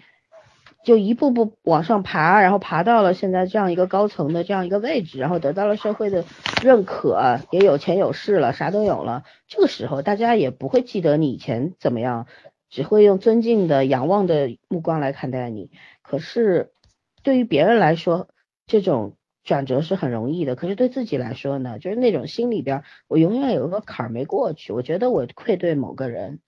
[0.84, 6.26] 就一步步往上爬，然后爬到了现在这样一个高层的这样一个位置，然后得到了社会的
[6.62, 9.24] 认可，也有钱有势了，啥都有了。
[9.48, 12.28] 这个时候，大家也不会记得你以前怎么样，
[12.70, 15.72] 只会用尊敬的、仰望的目光来看待你。
[16.02, 16.72] 可是，
[17.24, 18.28] 对于别人来说，
[18.66, 19.17] 这种
[19.48, 20.56] 转折是很容易的。
[20.58, 24.74] 可是对自己来说呢，就是那种心里边，我永远有一个坎儿没过去。
[24.74, 26.40] 我觉得我愧对某个人，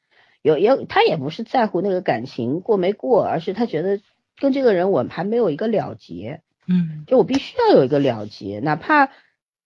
[0.41, 4.01] 有也他也不是在乎那个感情过没过，而是他觉得
[4.37, 6.41] 跟这个人我还没有一个了结。
[6.67, 9.09] 嗯，就我必须要有一个了结，哪怕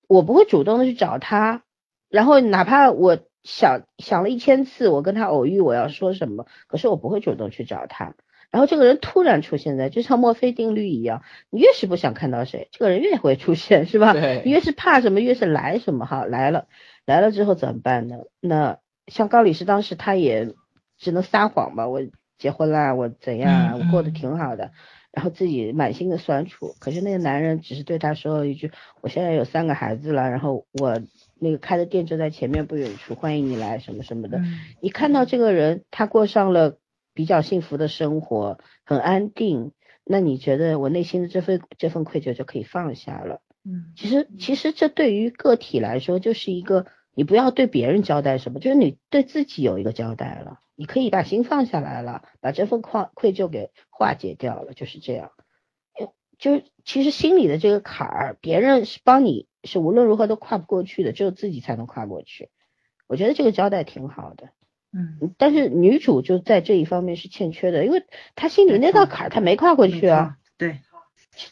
[0.07, 1.63] 我不会主动的去找他，
[2.09, 8.13] 然后哪怕我想想了一千次，我跟他偶遇，我要说什么，可是我不会主动去找他。
[8.53, 14.13] 然后这个人突然出现在，就像墨菲定律一样，你越是不想看到谁，这个人越会出现，是吧？
[14.13, 14.43] 对。
[14.45, 16.67] 你越是怕什么，越是来什么哈，来了，
[17.03, 18.17] 来了之后怎么办呢？
[18.39, 18.77] 那
[19.07, 20.53] 像高律师当时他也
[20.99, 22.01] 只能撒谎吧，我
[22.37, 24.69] 结婚啦，我怎样，我过得挺好的，
[25.11, 26.75] 然后自己满心的酸楚。
[26.79, 28.71] 可是那个男人只是对他说了一句
[29.01, 31.01] ：“我现在有三个孩子了，然后我
[31.39, 34.39] 那个开的店就在前面不远处，欢迎你来，什么什么的。”
[34.79, 36.77] 你看到这个人，他过上了。
[37.13, 39.71] 比较幸福的生活，很安定。
[40.03, 43.41] 那你觉得我内心的这份这份愧疚就可以放下了？
[43.63, 50.59] 嗯，其实其实这对于个体来说，就是一个你不要对别人交代什么，就是你对自己有一个交代了。
[50.75, 55.31] 你可以把心放下来了，把这份愧愧疚给化解掉了，就是这样。
[56.39, 62.49] 就其实心里的这个坎儿，别人是帮你是无论如何都跨不过去的，只有自己才能跨过去。
[63.07, 64.49] 我觉得这个交代挺好的。
[64.95, 68.05] 嗯，但是女主就在这一方面是欠缺的，因为
[68.35, 70.37] 她心里那道坎儿她没跨过去啊。
[70.57, 70.79] 对，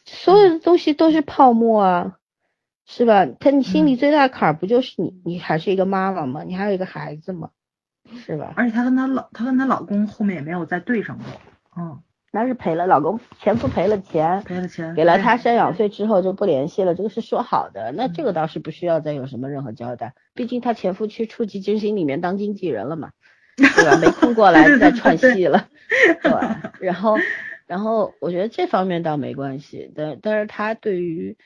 [0.06, 2.18] 所有的东西都是泡沫啊，
[2.86, 3.26] 是吧？
[3.26, 6.44] 她你心里最大的坎儿不就是你，你还是一个妈妈吗？
[6.44, 7.50] 你还有一个孩子吗？
[8.26, 8.54] 是吧？
[8.56, 11.26] 而且她跟她老，她跟她老公后面也没有再对上过。
[11.78, 12.00] 嗯，
[12.32, 17.92] 那是赔了老公前夫赔了钱，赔了钱，给了她赡养费之后就不联系了，这个是说好的。
[17.94, 23.12] 那这个倒是不需要再有什么任何交代，毕竟她前夫去初级真心里面当经纪人了嘛。
[23.57, 23.98] 对吧？
[23.98, 25.68] 没空过来再串戏了，
[26.22, 26.32] 对。
[26.86, 27.18] 然后，
[27.68, 31.38] 然后我觉得这方面倒没关系，但但是他对于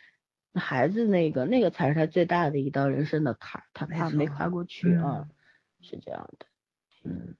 [0.53, 5.27] 孩子那个那个才是他最大的一道人生的坎，他怕没跨过去啊，
[5.82, 6.45] 是这样的。
[7.03, 7.36] 嗯，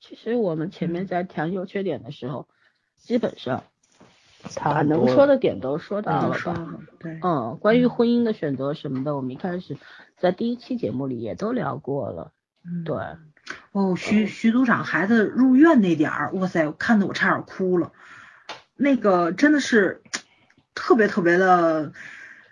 [0.00, 2.48] 其实我们前面在谈优缺点的时候，
[2.96, 3.64] 基本上
[4.54, 6.78] 他能说的点都说到了吧？
[6.98, 9.76] 对，嗯，关于婚姻的选择什么的，我们一开始
[10.18, 12.32] 在第一期节目里也都聊过了，
[12.84, 12.96] 对。
[13.72, 17.92] 哦，徐徐组长孩子入院那点儿，哇塞，看得我差点哭了。
[18.76, 20.02] 那个真的是
[20.74, 21.92] 特别特别的，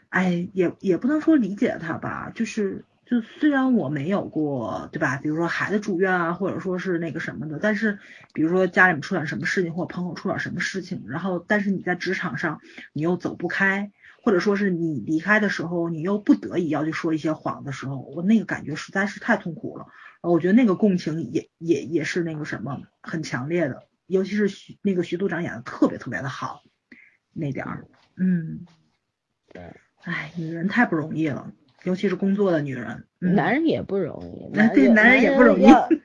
[0.09, 5.17] 哎，也也不能说理解他吧，就是就虽然我没有过，对吧？
[5.17, 7.99] 比如说孩子住院啊，或者说是那个什么的，但是
[8.33, 12.61] 比如说家里面出点什么事情，或者朋友出点什么事情，然后但是你在职场上
[12.93, 13.91] 你又走不开，
[14.23, 19.87] 或者说是你离开的时候，你又不得已要去说一些谎的时候，我那个感觉实在是太痛苦了。
[20.31, 26.63] 我觉得那个共情也也也是那个什么很强烈的，尤其是徐那个徐组长演的特别特别的好，
[27.33, 27.87] 那点儿，
[28.17, 28.67] 嗯，
[29.53, 29.63] 对，
[30.03, 31.53] 哎，女人太不容易了，
[31.85, 35.89] 尤其是工作的女人，男人也不容易，对，男人也不容易，要。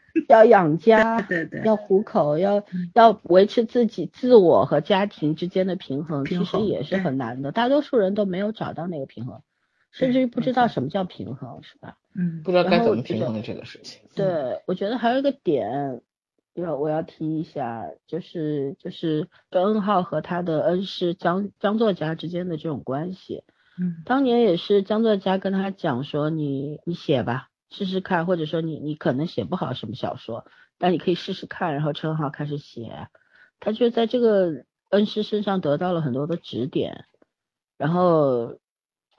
[0.45, 2.63] 养家，对对，要糊口，要
[2.93, 9.41] 要维持自己自我和家庭之间的平衡，其实也是很难的，大多数人都没有找到那个平衡。
[9.91, 11.97] 甚至于不知道什么叫平衡，是吧？
[12.15, 14.01] 嗯，不知道该怎么平衡这个事情。
[14.15, 16.01] 对，我觉得还有一个点
[16.53, 23.43] 要我要提一下，就是就是跟恩浩和他的恩师张张作家之间的这种关系。
[23.79, 30.45] 嗯，当年也是张作家跟他讲说，你你写吧，试试看，或者说你你可能写不好什么小说，
[30.77, 31.73] 但你可以试试看。
[31.73, 33.07] 然后陈浩开始写，
[33.59, 37.05] 他就在这个恩师身上得到了很多的指点，
[37.77, 38.59] 然后。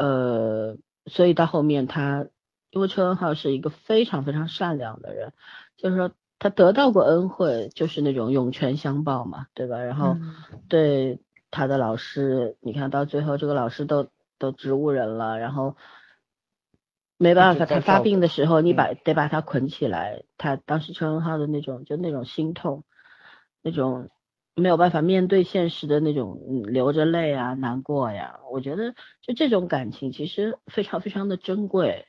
[0.00, 2.26] 呃，所以到后面他
[2.70, 5.34] 因为车恩浩是一个非常非常善良的人，
[5.76, 9.78] 就是说他得到过恩惠，就是那种涌泉相报嘛，对吧？
[9.82, 10.34] 然后嗯
[10.68, 11.20] 对
[11.50, 14.08] 他的老师，你看到最后这个老师都
[14.38, 15.76] 都植物人了，然后
[17.18, 22.84] 没办法，他发病的时候，你嗯把得把他捆起来，他当时车文浩的那种就那种心痛，
[23.60, 24.08] 那种
[24.54, 32.06] 没有办法面对现实的那种嗯流着泪啊难过呀，我觉得就这种感情其实非常非常的珍贵，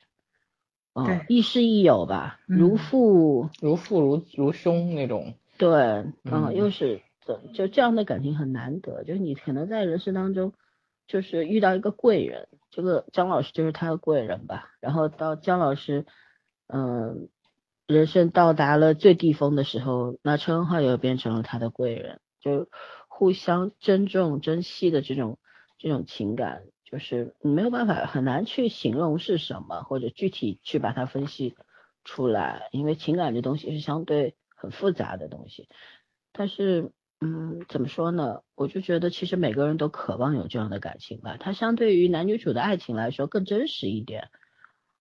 [0.94, 10.52] 嗯对，亦师亦友吧，如嗯父如父如如兄那种，对，嗯，嗯又是这就这样的感情很难得，就是你可能在人生当中，
[11.06, 14.72] 就是遇到一个贵人，这个张老师就是他的贵人吧。
[14.80, 16.04] 然后到姜老师，
[16.66, 17.28] 嗯，
[17.86, 22.68] 人生到达了最低峰的时候，那车文浩也变成了他的贵人，就
[23.08, 25.38] 互相珍重、珍惜的这种
[25.78, 31.54] 这种情感，就是你没有办法很难去形容是什么，或者具体去把它分析
[32.04, 35.68] 出来，因为情感这东西是相对很复杂的东西。
[36.32, 38.42] 但是，嗯，怎么说呢？
[38.54, 44.30] 我就觉得其实每个人都渴望有这样的感情吧，它相对于男女主的爱情来说更真实一点。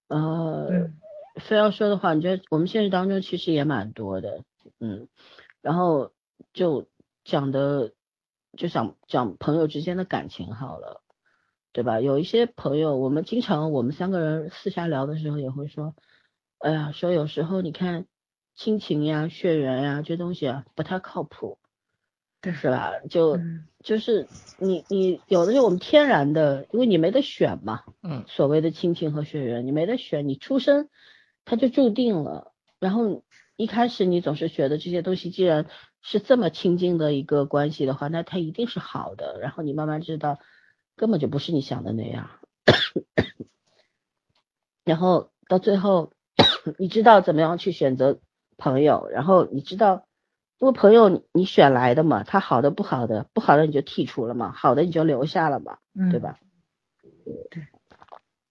[0.08, 0.98] 呃，嗯
[1.36, 4.44] 非要说的话，你觉得我们现实当中其实也蛮多的，
[4.82, 5.08] 嗯，
[5.62, 6.12] 然后
[6.54, 6.90] 就
[7.24, 7.94] 讲的
[8.58, 11.02] 就想讲朋友之间的感情好了，
[11.72, 12.02] 对吧？
[12.02, 15.96] 有一些朋友，我们经常我们三个人私下聊的时候也会说，
[16.60, 18.06] 哎呀，说有时候你看
[18.56, 21.58] 亲情呀、血缘呀这东西啊不太靠谱，
[22.42, 22.94] 对是吧？
[23.10, 24.28] 就、嗯就是
[24.60, 30.90] 你你有的时候我们天然的，因为你没得选嘛，嗯所谓的亲情和血缘，你没得选，你出生
[31.46, 32.52] 它就注定了。
[32.80, 33.24] 然后
[33.62, 35.68] 一开始你总是觉得这些东西既然
[36.02, 39.38] 是这么亲近的一个关系的话，那它一定是好的。
[39.40, 40.40] 然后你慢慢知道，
[40.96, 42.32] 根本就不是你想的那样。
[44.84, 46.12] 然后到最后，
[46.80, 48.20] 你知道怎么样去选择
[48.58, 50.08] 朋友，然后你知道，
[50.58, 55.78] 因为朋友你你选来的嘛，他好的不好的，不好的你就剔除了嘛，好的你就留下了嘛。
[55.94, 56.20] 嗯，对？
[56.20, 56.40] 吧？
[57.52, 57.68] 对，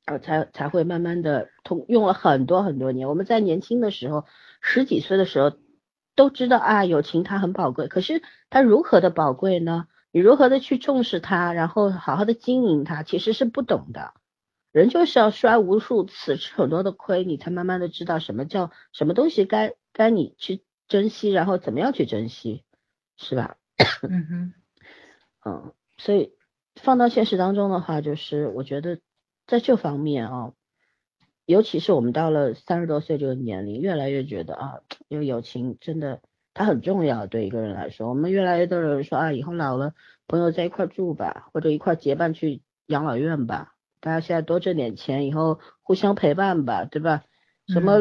[0.07, 3.09] 呃，才才会慢慢的通用了很多很多年。
[3.09, 4.25] 我们在年轻的时候，
[4.61, 5.57] 十几岁的时候
[6.15, 7.89] 都知道啊，友情它很宝贵。
[7.89, 9.89] 可是它如何的宝贵呢？
[10.13, 14.13] 你如何的去重视它，然后好好的经营它，其实是不懂的。
[14.73, 22.65] 人就是要摔无数次，吃很多的亏，你才慢慢的知道什么叫什么东西该该你去珍惜，然后怎么样去珍惜，
[23.17, 23.57] 是吧？
[24.03, 24.55] 嗯哼，
[25.45, 26.35] 嗯，所以
[26.77, 28.99] 放到现实当中的话，就是我觉得
[29.47, 30.53] 在这方面啊，
[31.51, 34.79] 尤其是我们到了三十多岁这个年龄，越来越觉得啊，
[35.09, 36.21] 因为友情真的
[36.55, 39.93] 它很重要，对一个人来说，我们越来越多人说啊，以后老了
[40.29, 47.25] 朋友在一块住吧，或者一块结伴去养老院吧，大家现在多挣点钱，以后互相陪伴吧，对吧？
[47.67, 47.99] 什么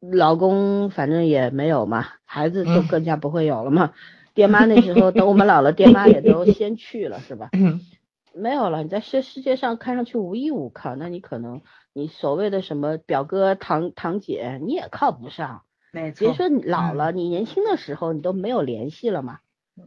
[0.00, 3.92] 老公反正也没有嘛，孩子就嗯更加不会有了嘛。
[4.32, 7.50] 爹妈那时候等我们老了，爹妈也都先去了，是吧？
[8.34, 11.62] 嗯没有了，你在世世界上看上去无依无靠，那你可能
[11.92, 15.62] 你所谓的什么表哥堂堂姐，你也靠不上。
[15.92, 19.38] 没错，别说你老了，你年轻的时候你都没有联系了嘛，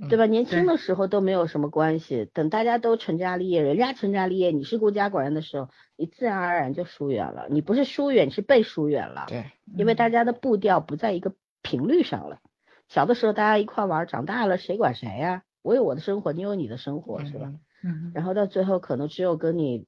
[0.09, 0.25] 对吧？
[0.25, 5.67] 年轻的时候都没有什么关系，等大家都成家立业，人家成家立业，你是孤家寡人的时候，
[5.97, 7.47] 你自然而然就疏远了。
[7.49, 9.25] 你不是疏远，你是被疏远了。
[9.27, 12.39] 对，因为大家的步调不在一个频率上了。
[12.87, 17.51] 小的时候大家一块玩，长大了谁管谁呀、我有我的生活，你有你的生活，是吧？
[17.83, 19.85] 嗯嗯然后到最后，可能只有跟你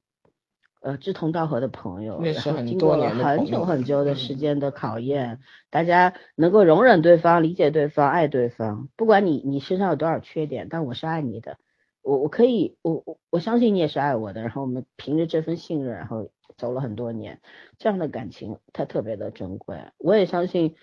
[0.82, 2.22] 呃志同道合的朋友，
[2.66, 5.40] 经过了很久很久的嗯时间的考验，
[5.70, 8.90] 大家能够容忍对方、理解对方、爱对方。
[8.95, 11.57] 不管你你身上有多少缺点，但我是爱你的，
[12.02, 14.41] 我我可以，我我我相信你也是爱我的。
[14.41, 17.41] 然后我们凭着这份信任，然后走了很多年，
[17.78, 19.78] 这样的感情它特别的珍贵。
[19.98, 20.76] 我也相信，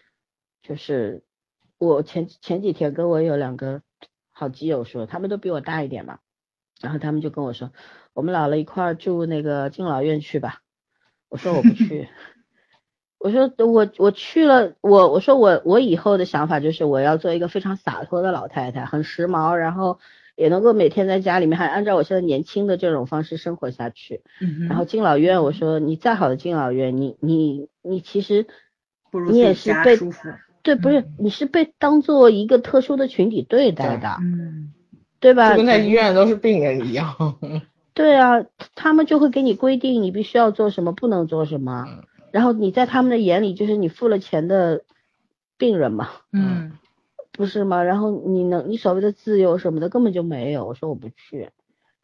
[0.63, 1.23] 就是
[1.79, 3.83] 我前前几天跟我有两个
[4.31, 6.19] 好基友说，他们都比我大一点嘛，
[6.81, 7.73] 然后他们就跟我说，
[8.15, 10.63] 我们老了一块儿住那个敬老院去吧。
[11.29, 12.09] 我说我不去，
[13.19, 19.99] 我说我我去了，我我说我我以后的想法就是我要做一个非常洒脱的老太太，很时髦，然后
[20.37, 24.23] 也能够每天在家里面还按照我现在年轻的这种方式生活下去。
[24.69, 28.47] 然后敬老院，我说你再好的敬老院，你你你其实
[29.33, 29.97] 你也是被
[30.63, 34.73] 对，不是你是被当做一个特殊的群体对待的，嗯
[35.27, 35.51] 对吧？
[35.51, 37.13] 就跟在医院都是病人一样。
[37.95, 38.45] 对啊，
[38.77, 44.85] 他们就会给你规定你必须要做什么，不能做什么，嗯然后你在他们的眼里就是你付了钱的
[45.59, 46.79] 病人嘛，嗯
[47.33, 47.83] 不是吗？
[47.83, 50.65] 然后你能你所谓的自由什么的根本就没有。
[50.65, 51.51] 我说我不去，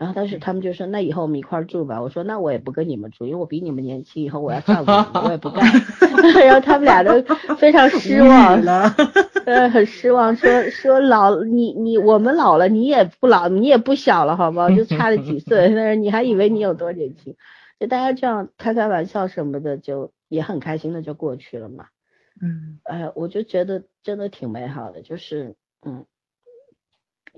[0.02, 5.64] 然然后但是他们就说那以后我们一块儿住吧，我说那我也不跟你们住，因为我比你们年轻，以后我要照顾你们，我也不干。
[6.44, 7.22] 然后他们俩都
[7.54, 8.92] 非常失望，了。
[9.46, 14.68] 呃，很失望，说说老你你我们老了，你也不老，你也不小了，好不好？
[14.70, 17.36] 就差了几岁，但是你还以为你有多年轻，
[17.78, 21.86] 就大家这样开开玩笑什么的，就也很开心的就过去了嘛。
[22.40, 25.54] 嗯哎，我就觉得真的挺美好的，就是
[25.86, 26.06] 嗯，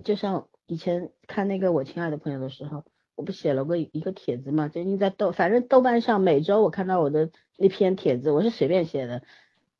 [0.03, 2.85] 就像以前看那个我亲爱的朋友的时候，
[3.16, 9.23] 我不写了个一个帖子嘛，最近在豆，反正豆瓣上每周我看到我的那篇帖子，我是随便写的，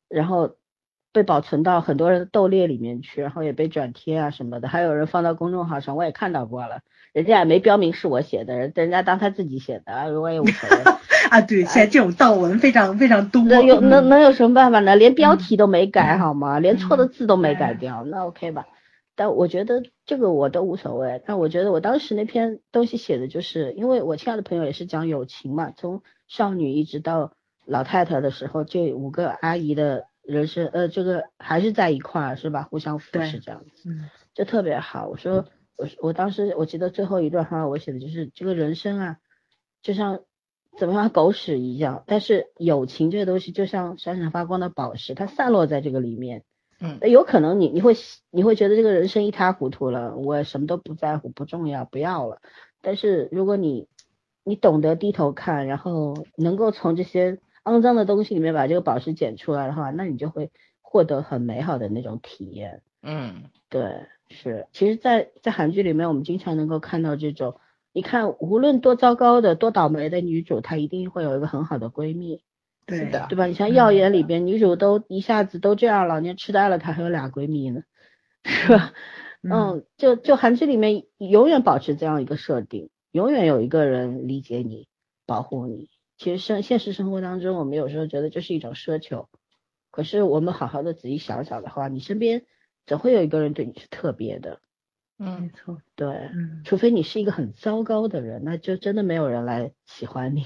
[0.09, 0.55] 然后
[1.11, 6.81] 被保存到很多人的豆列里面去，然后也被转贴啊什么的，还有人放到公众号上，我也看到过了，
[7.13, 10.83] 人家也没标明是我写的，人人家当他自己写的，啊我也无所谓。
[11.31, 13.41] 啊，对，现在这种盗文非常非常多。
[13.45, 14.95] 那有能嗯能有什么办法呢？
[14.95, 16.59] 连标题都没改好吗？
[16.59, 18.67] 连错的字都没改掉，那 OK 吧？
[19.15, 21.21] 但我觉得这个我都无所谓。
[21.25, 27.33] 但我觉得我当时那篇东西写的就是，因为我亲爱的朋友也是讲友情嘛，从少女一直到
[27.65, 32.63] 老太太的时候，这五个阿姨的人生，呃，这个还是在一块儿是吧？
[32.63, 33.89] 互相扶持这样子。
[33.89, 35.07] 嗯就特别好。
[35.07, 35.45] 我说，
[35.77, 39.17] 我我当时我记得最后一段话我写的就是这个人生啊，
[39.81, 40.19] 就像
[40.77, 46.43] 怎么像狗屎一样，但是友情这个东西就像闪闪发光的宝石，它散落在这个里面。
[46.79, 47.95] 嗯有可能你你会
[48.31, 52.41] 你会觉得这个人生一塌糊涂了，我什么都不在乎，不重要，不要了。
[52.81, 53.87] 但是如果你
[54.43, 62.81] 你懂得低头看，然后能够从这些肮脏的东西里面把这个宝石捡出来的话，那你就会获得很美好的那种体验。
[63.01, 67.55] 嗯对，是，其实在，在韩剧里面，我们经常能够看到这种，
[67.93, 72.43] 你看，无论多糟糕的、多倒霉的女主，她一定会有一个很好的闺蜜，对
[72.87, 73.45] 是的对吧？
[73.45, 77.83] 你像《耀眼》里边，女主都一下子都这样，老年痴呆了，她还有俩闺蜜呢，
[78.43, 78.93] 是吧？
[79.41, 84.87] 嗯，就就韩剧里面永远保持这样一个设定，永远有一个人理解你、
[85.25, 85.89] 保护你。
[86.17, 89.29] 其实生现实生活当中，我们有时候觉得这是一种奢求，
[89.91, 92.45] 可是我们好好的仔细想想的话，你身边
[92.85, 94.59] 总会有一个人对你是特别的，
[95.17, 100.45] 没嗯错，对，嗯除非你是一个很糟糕的人，那就真的没有人来喜欢你，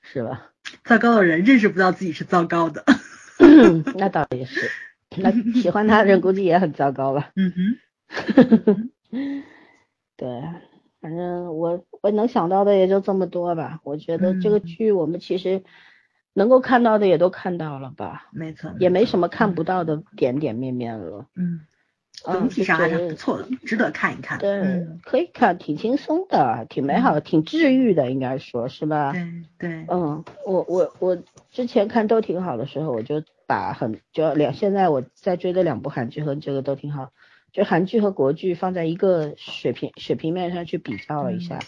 [0.00, 0.52] 是吧？
[0.84, 2.84] 糟糕的人认识不到自己是糟糕的。
[3.96, 4.68] 那倒也是，
[5.16, 5.30] 那
[5.60, 7.30] 喜欢他的人估计也很糟糕吧。
[7.36, 8.90] 嗯哼，
[10.16, 10.28] 对，
[11.00, 13.80] 反正我我能想到的也就这么多吧。
[13.84, 15.62] 我觉得这个嗯剧我们其实
[16.34, 21.26] 能够看到的也都看到了吧，没错，也没什么看不到的点点面面了。
[21.36, 21.60] 嗯，嗯
[22.24, 24.38] 总体上还是不错的，值得看一看。
[24.38, 29.12] 对，嗯，可以看，挺轻松的，挺美好的，挺治愈的，应该说是吧？
[29.12, 29.22] 对
[29.58, 31.18] 对，嗯，我我我
[31.50, 37.12] 之前看都挺好的时候，我就把很就两现在我在追的两部韩剧和这个都挺好，
[37.52, 41.58] 就韩剧和国剧放在一个水平水平面上去比较了一下，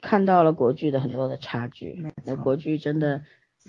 [0.00, 2.04] 看到了国剧的很多的差距。
[2.24, 3.22] 那国剧真的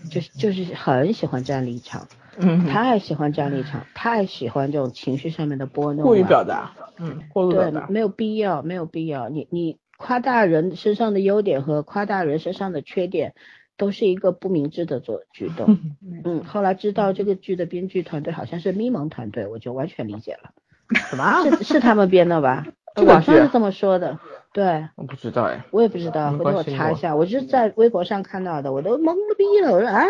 [0.10, 2.08] 就是就是很喜欢站立场，
[2.38, 6.04] 嗯，太喜欢站立场，太喜欢这种情绪上面的波动了。
[6.04, 9.30] 过于表达，嗯，过度表对，达，没有必要，没有必要。
[9.30, 13.34] 你你夸大人身上的优点和夸大人身上的缺点，
[13.76, 15.78] 都是一个不明智的做举动。
[16.24, 20.52] 嗯，后来知道这个剧的编剧团队好像是咪蒙团队，我就完全理解了，
[21.10, 21.44] 什么？
[21.58, 22.66] 是是他们编的吧？
[23.04, 24.20] 网上是这么说的，
[24.54, 30.04] 对我不知道哎，我也不知道，回头我查一下，我就是在微博上看到的，我都懵了逼了，我说啊。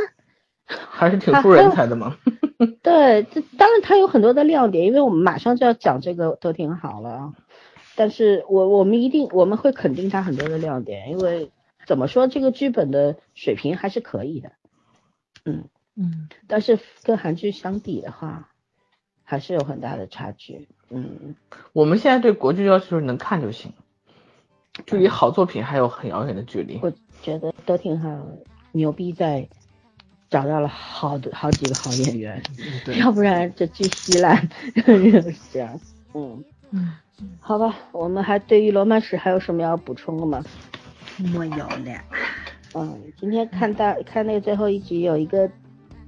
[0.70, 2.16] 还是挺出人才的嘛。
[2.84, 7.34] 对，这当然它有很多的亮点，因为我们马上就要讲这个都挺好了啊。
[7.96, 11.52] 但是我我们一定我们会肯定它很多的亮点，因为
[11.88, 14.52] 怎么说这个剧本的水平还是可以的，
[15.44, 18.49] 嗯，嗯但是跟韩剧相比的话，
[19.30, 21.36] 还是有很大的差距，嗯，
[21.72, 23.72] 我们现在对国剧要求是能看就行，
[24.88, 26.80] 距离好作品还有很遥远的距离。
[26.82, 26.92] 我
[27.22, 28.10] 觉得都挺好，
[28.72, 29.48] 牛逼在
[30.32, 32.42] 找到了好的好几个好演员，
[32.84, 35.80] 对， 要不然这剧稀烂， 就是这样，
[36.16, 36.44] 嗯。
[36.72, 36.94] 嗯，
[37.40, 40.44] 好吧，我们还对于罗曼史还有什么要补充的吗？
[41.18, 41.80] 没有了。
[42.74, 45.48] 嗯，今天看到看那个最后一集有一个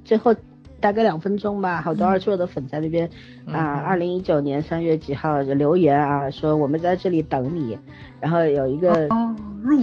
[0.04, 0.36] 最后
[0.82, 3.10] 大概两分钟吧，好多二硕的粉在那边
[3.46, 7.78] 啊，二零一九年三月几号就留言啊，说我们在这里等你，
[8.20, 9.08] 然后有一个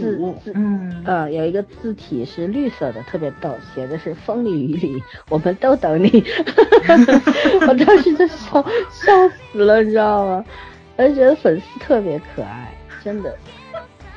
[0.01, 6.09] 字伍，字嗯，呃有一个字体是绿色的，特别逗，写的是风里雨里 我们都等你，
[7.69, 8.61] 我当时就笑
[8.91, 10.45] 笑死了，你知道吗？
[10.97, 13.33] 我就觉得粉丝特别可爱，真的，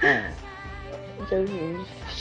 [0.02, 0.24] 嗯，
[1.30, 1.48] 就是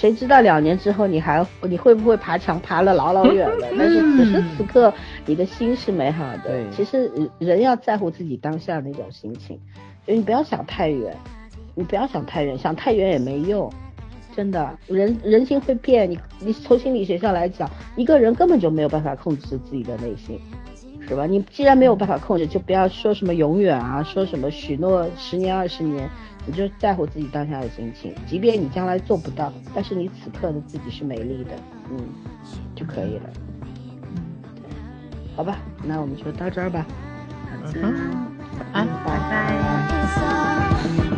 [0.00, 3.66] 谁知道两年之后你还你会不会爬墙爬了老老远了？
[3.78, 4.90] 但是此时此刻
[5.26, 6.38] 你的心是美好的。
[6.44, 9.60] 对其实人人要在乎自己当下那种心情，
[10.06, 11.14] 就你不要想太远。
[11.74, 13.70] 你不要想太远，想太远也没用。
[14.34, 16.10] 真的，人人心会变。
[16.10, 20.40] 你你从心理学上来讲，一个人根本就没有办法控制自己的内心，
[21.06, 21.26] 是吧？
[21.26, 26.08] 你既然没有办法控制，就不要说什么永远啊，说什么许诺十年二十年，
[26.46, 28.14] 你就在乎自己当下的心情。
[28.26, 31.50] 即便你将来做不到，但是你此刻的自己是美丽的，
[31.90, 31.98] 嗯，
[32.74, 33.30] 就可以了。
[34.14, 34.22] 嗯，
[35.36, 36.86] 好吧，那我们就到这儿吧。
[37.74, 37.94] 嗯，
[38.72, 41.09] 好，拜拜。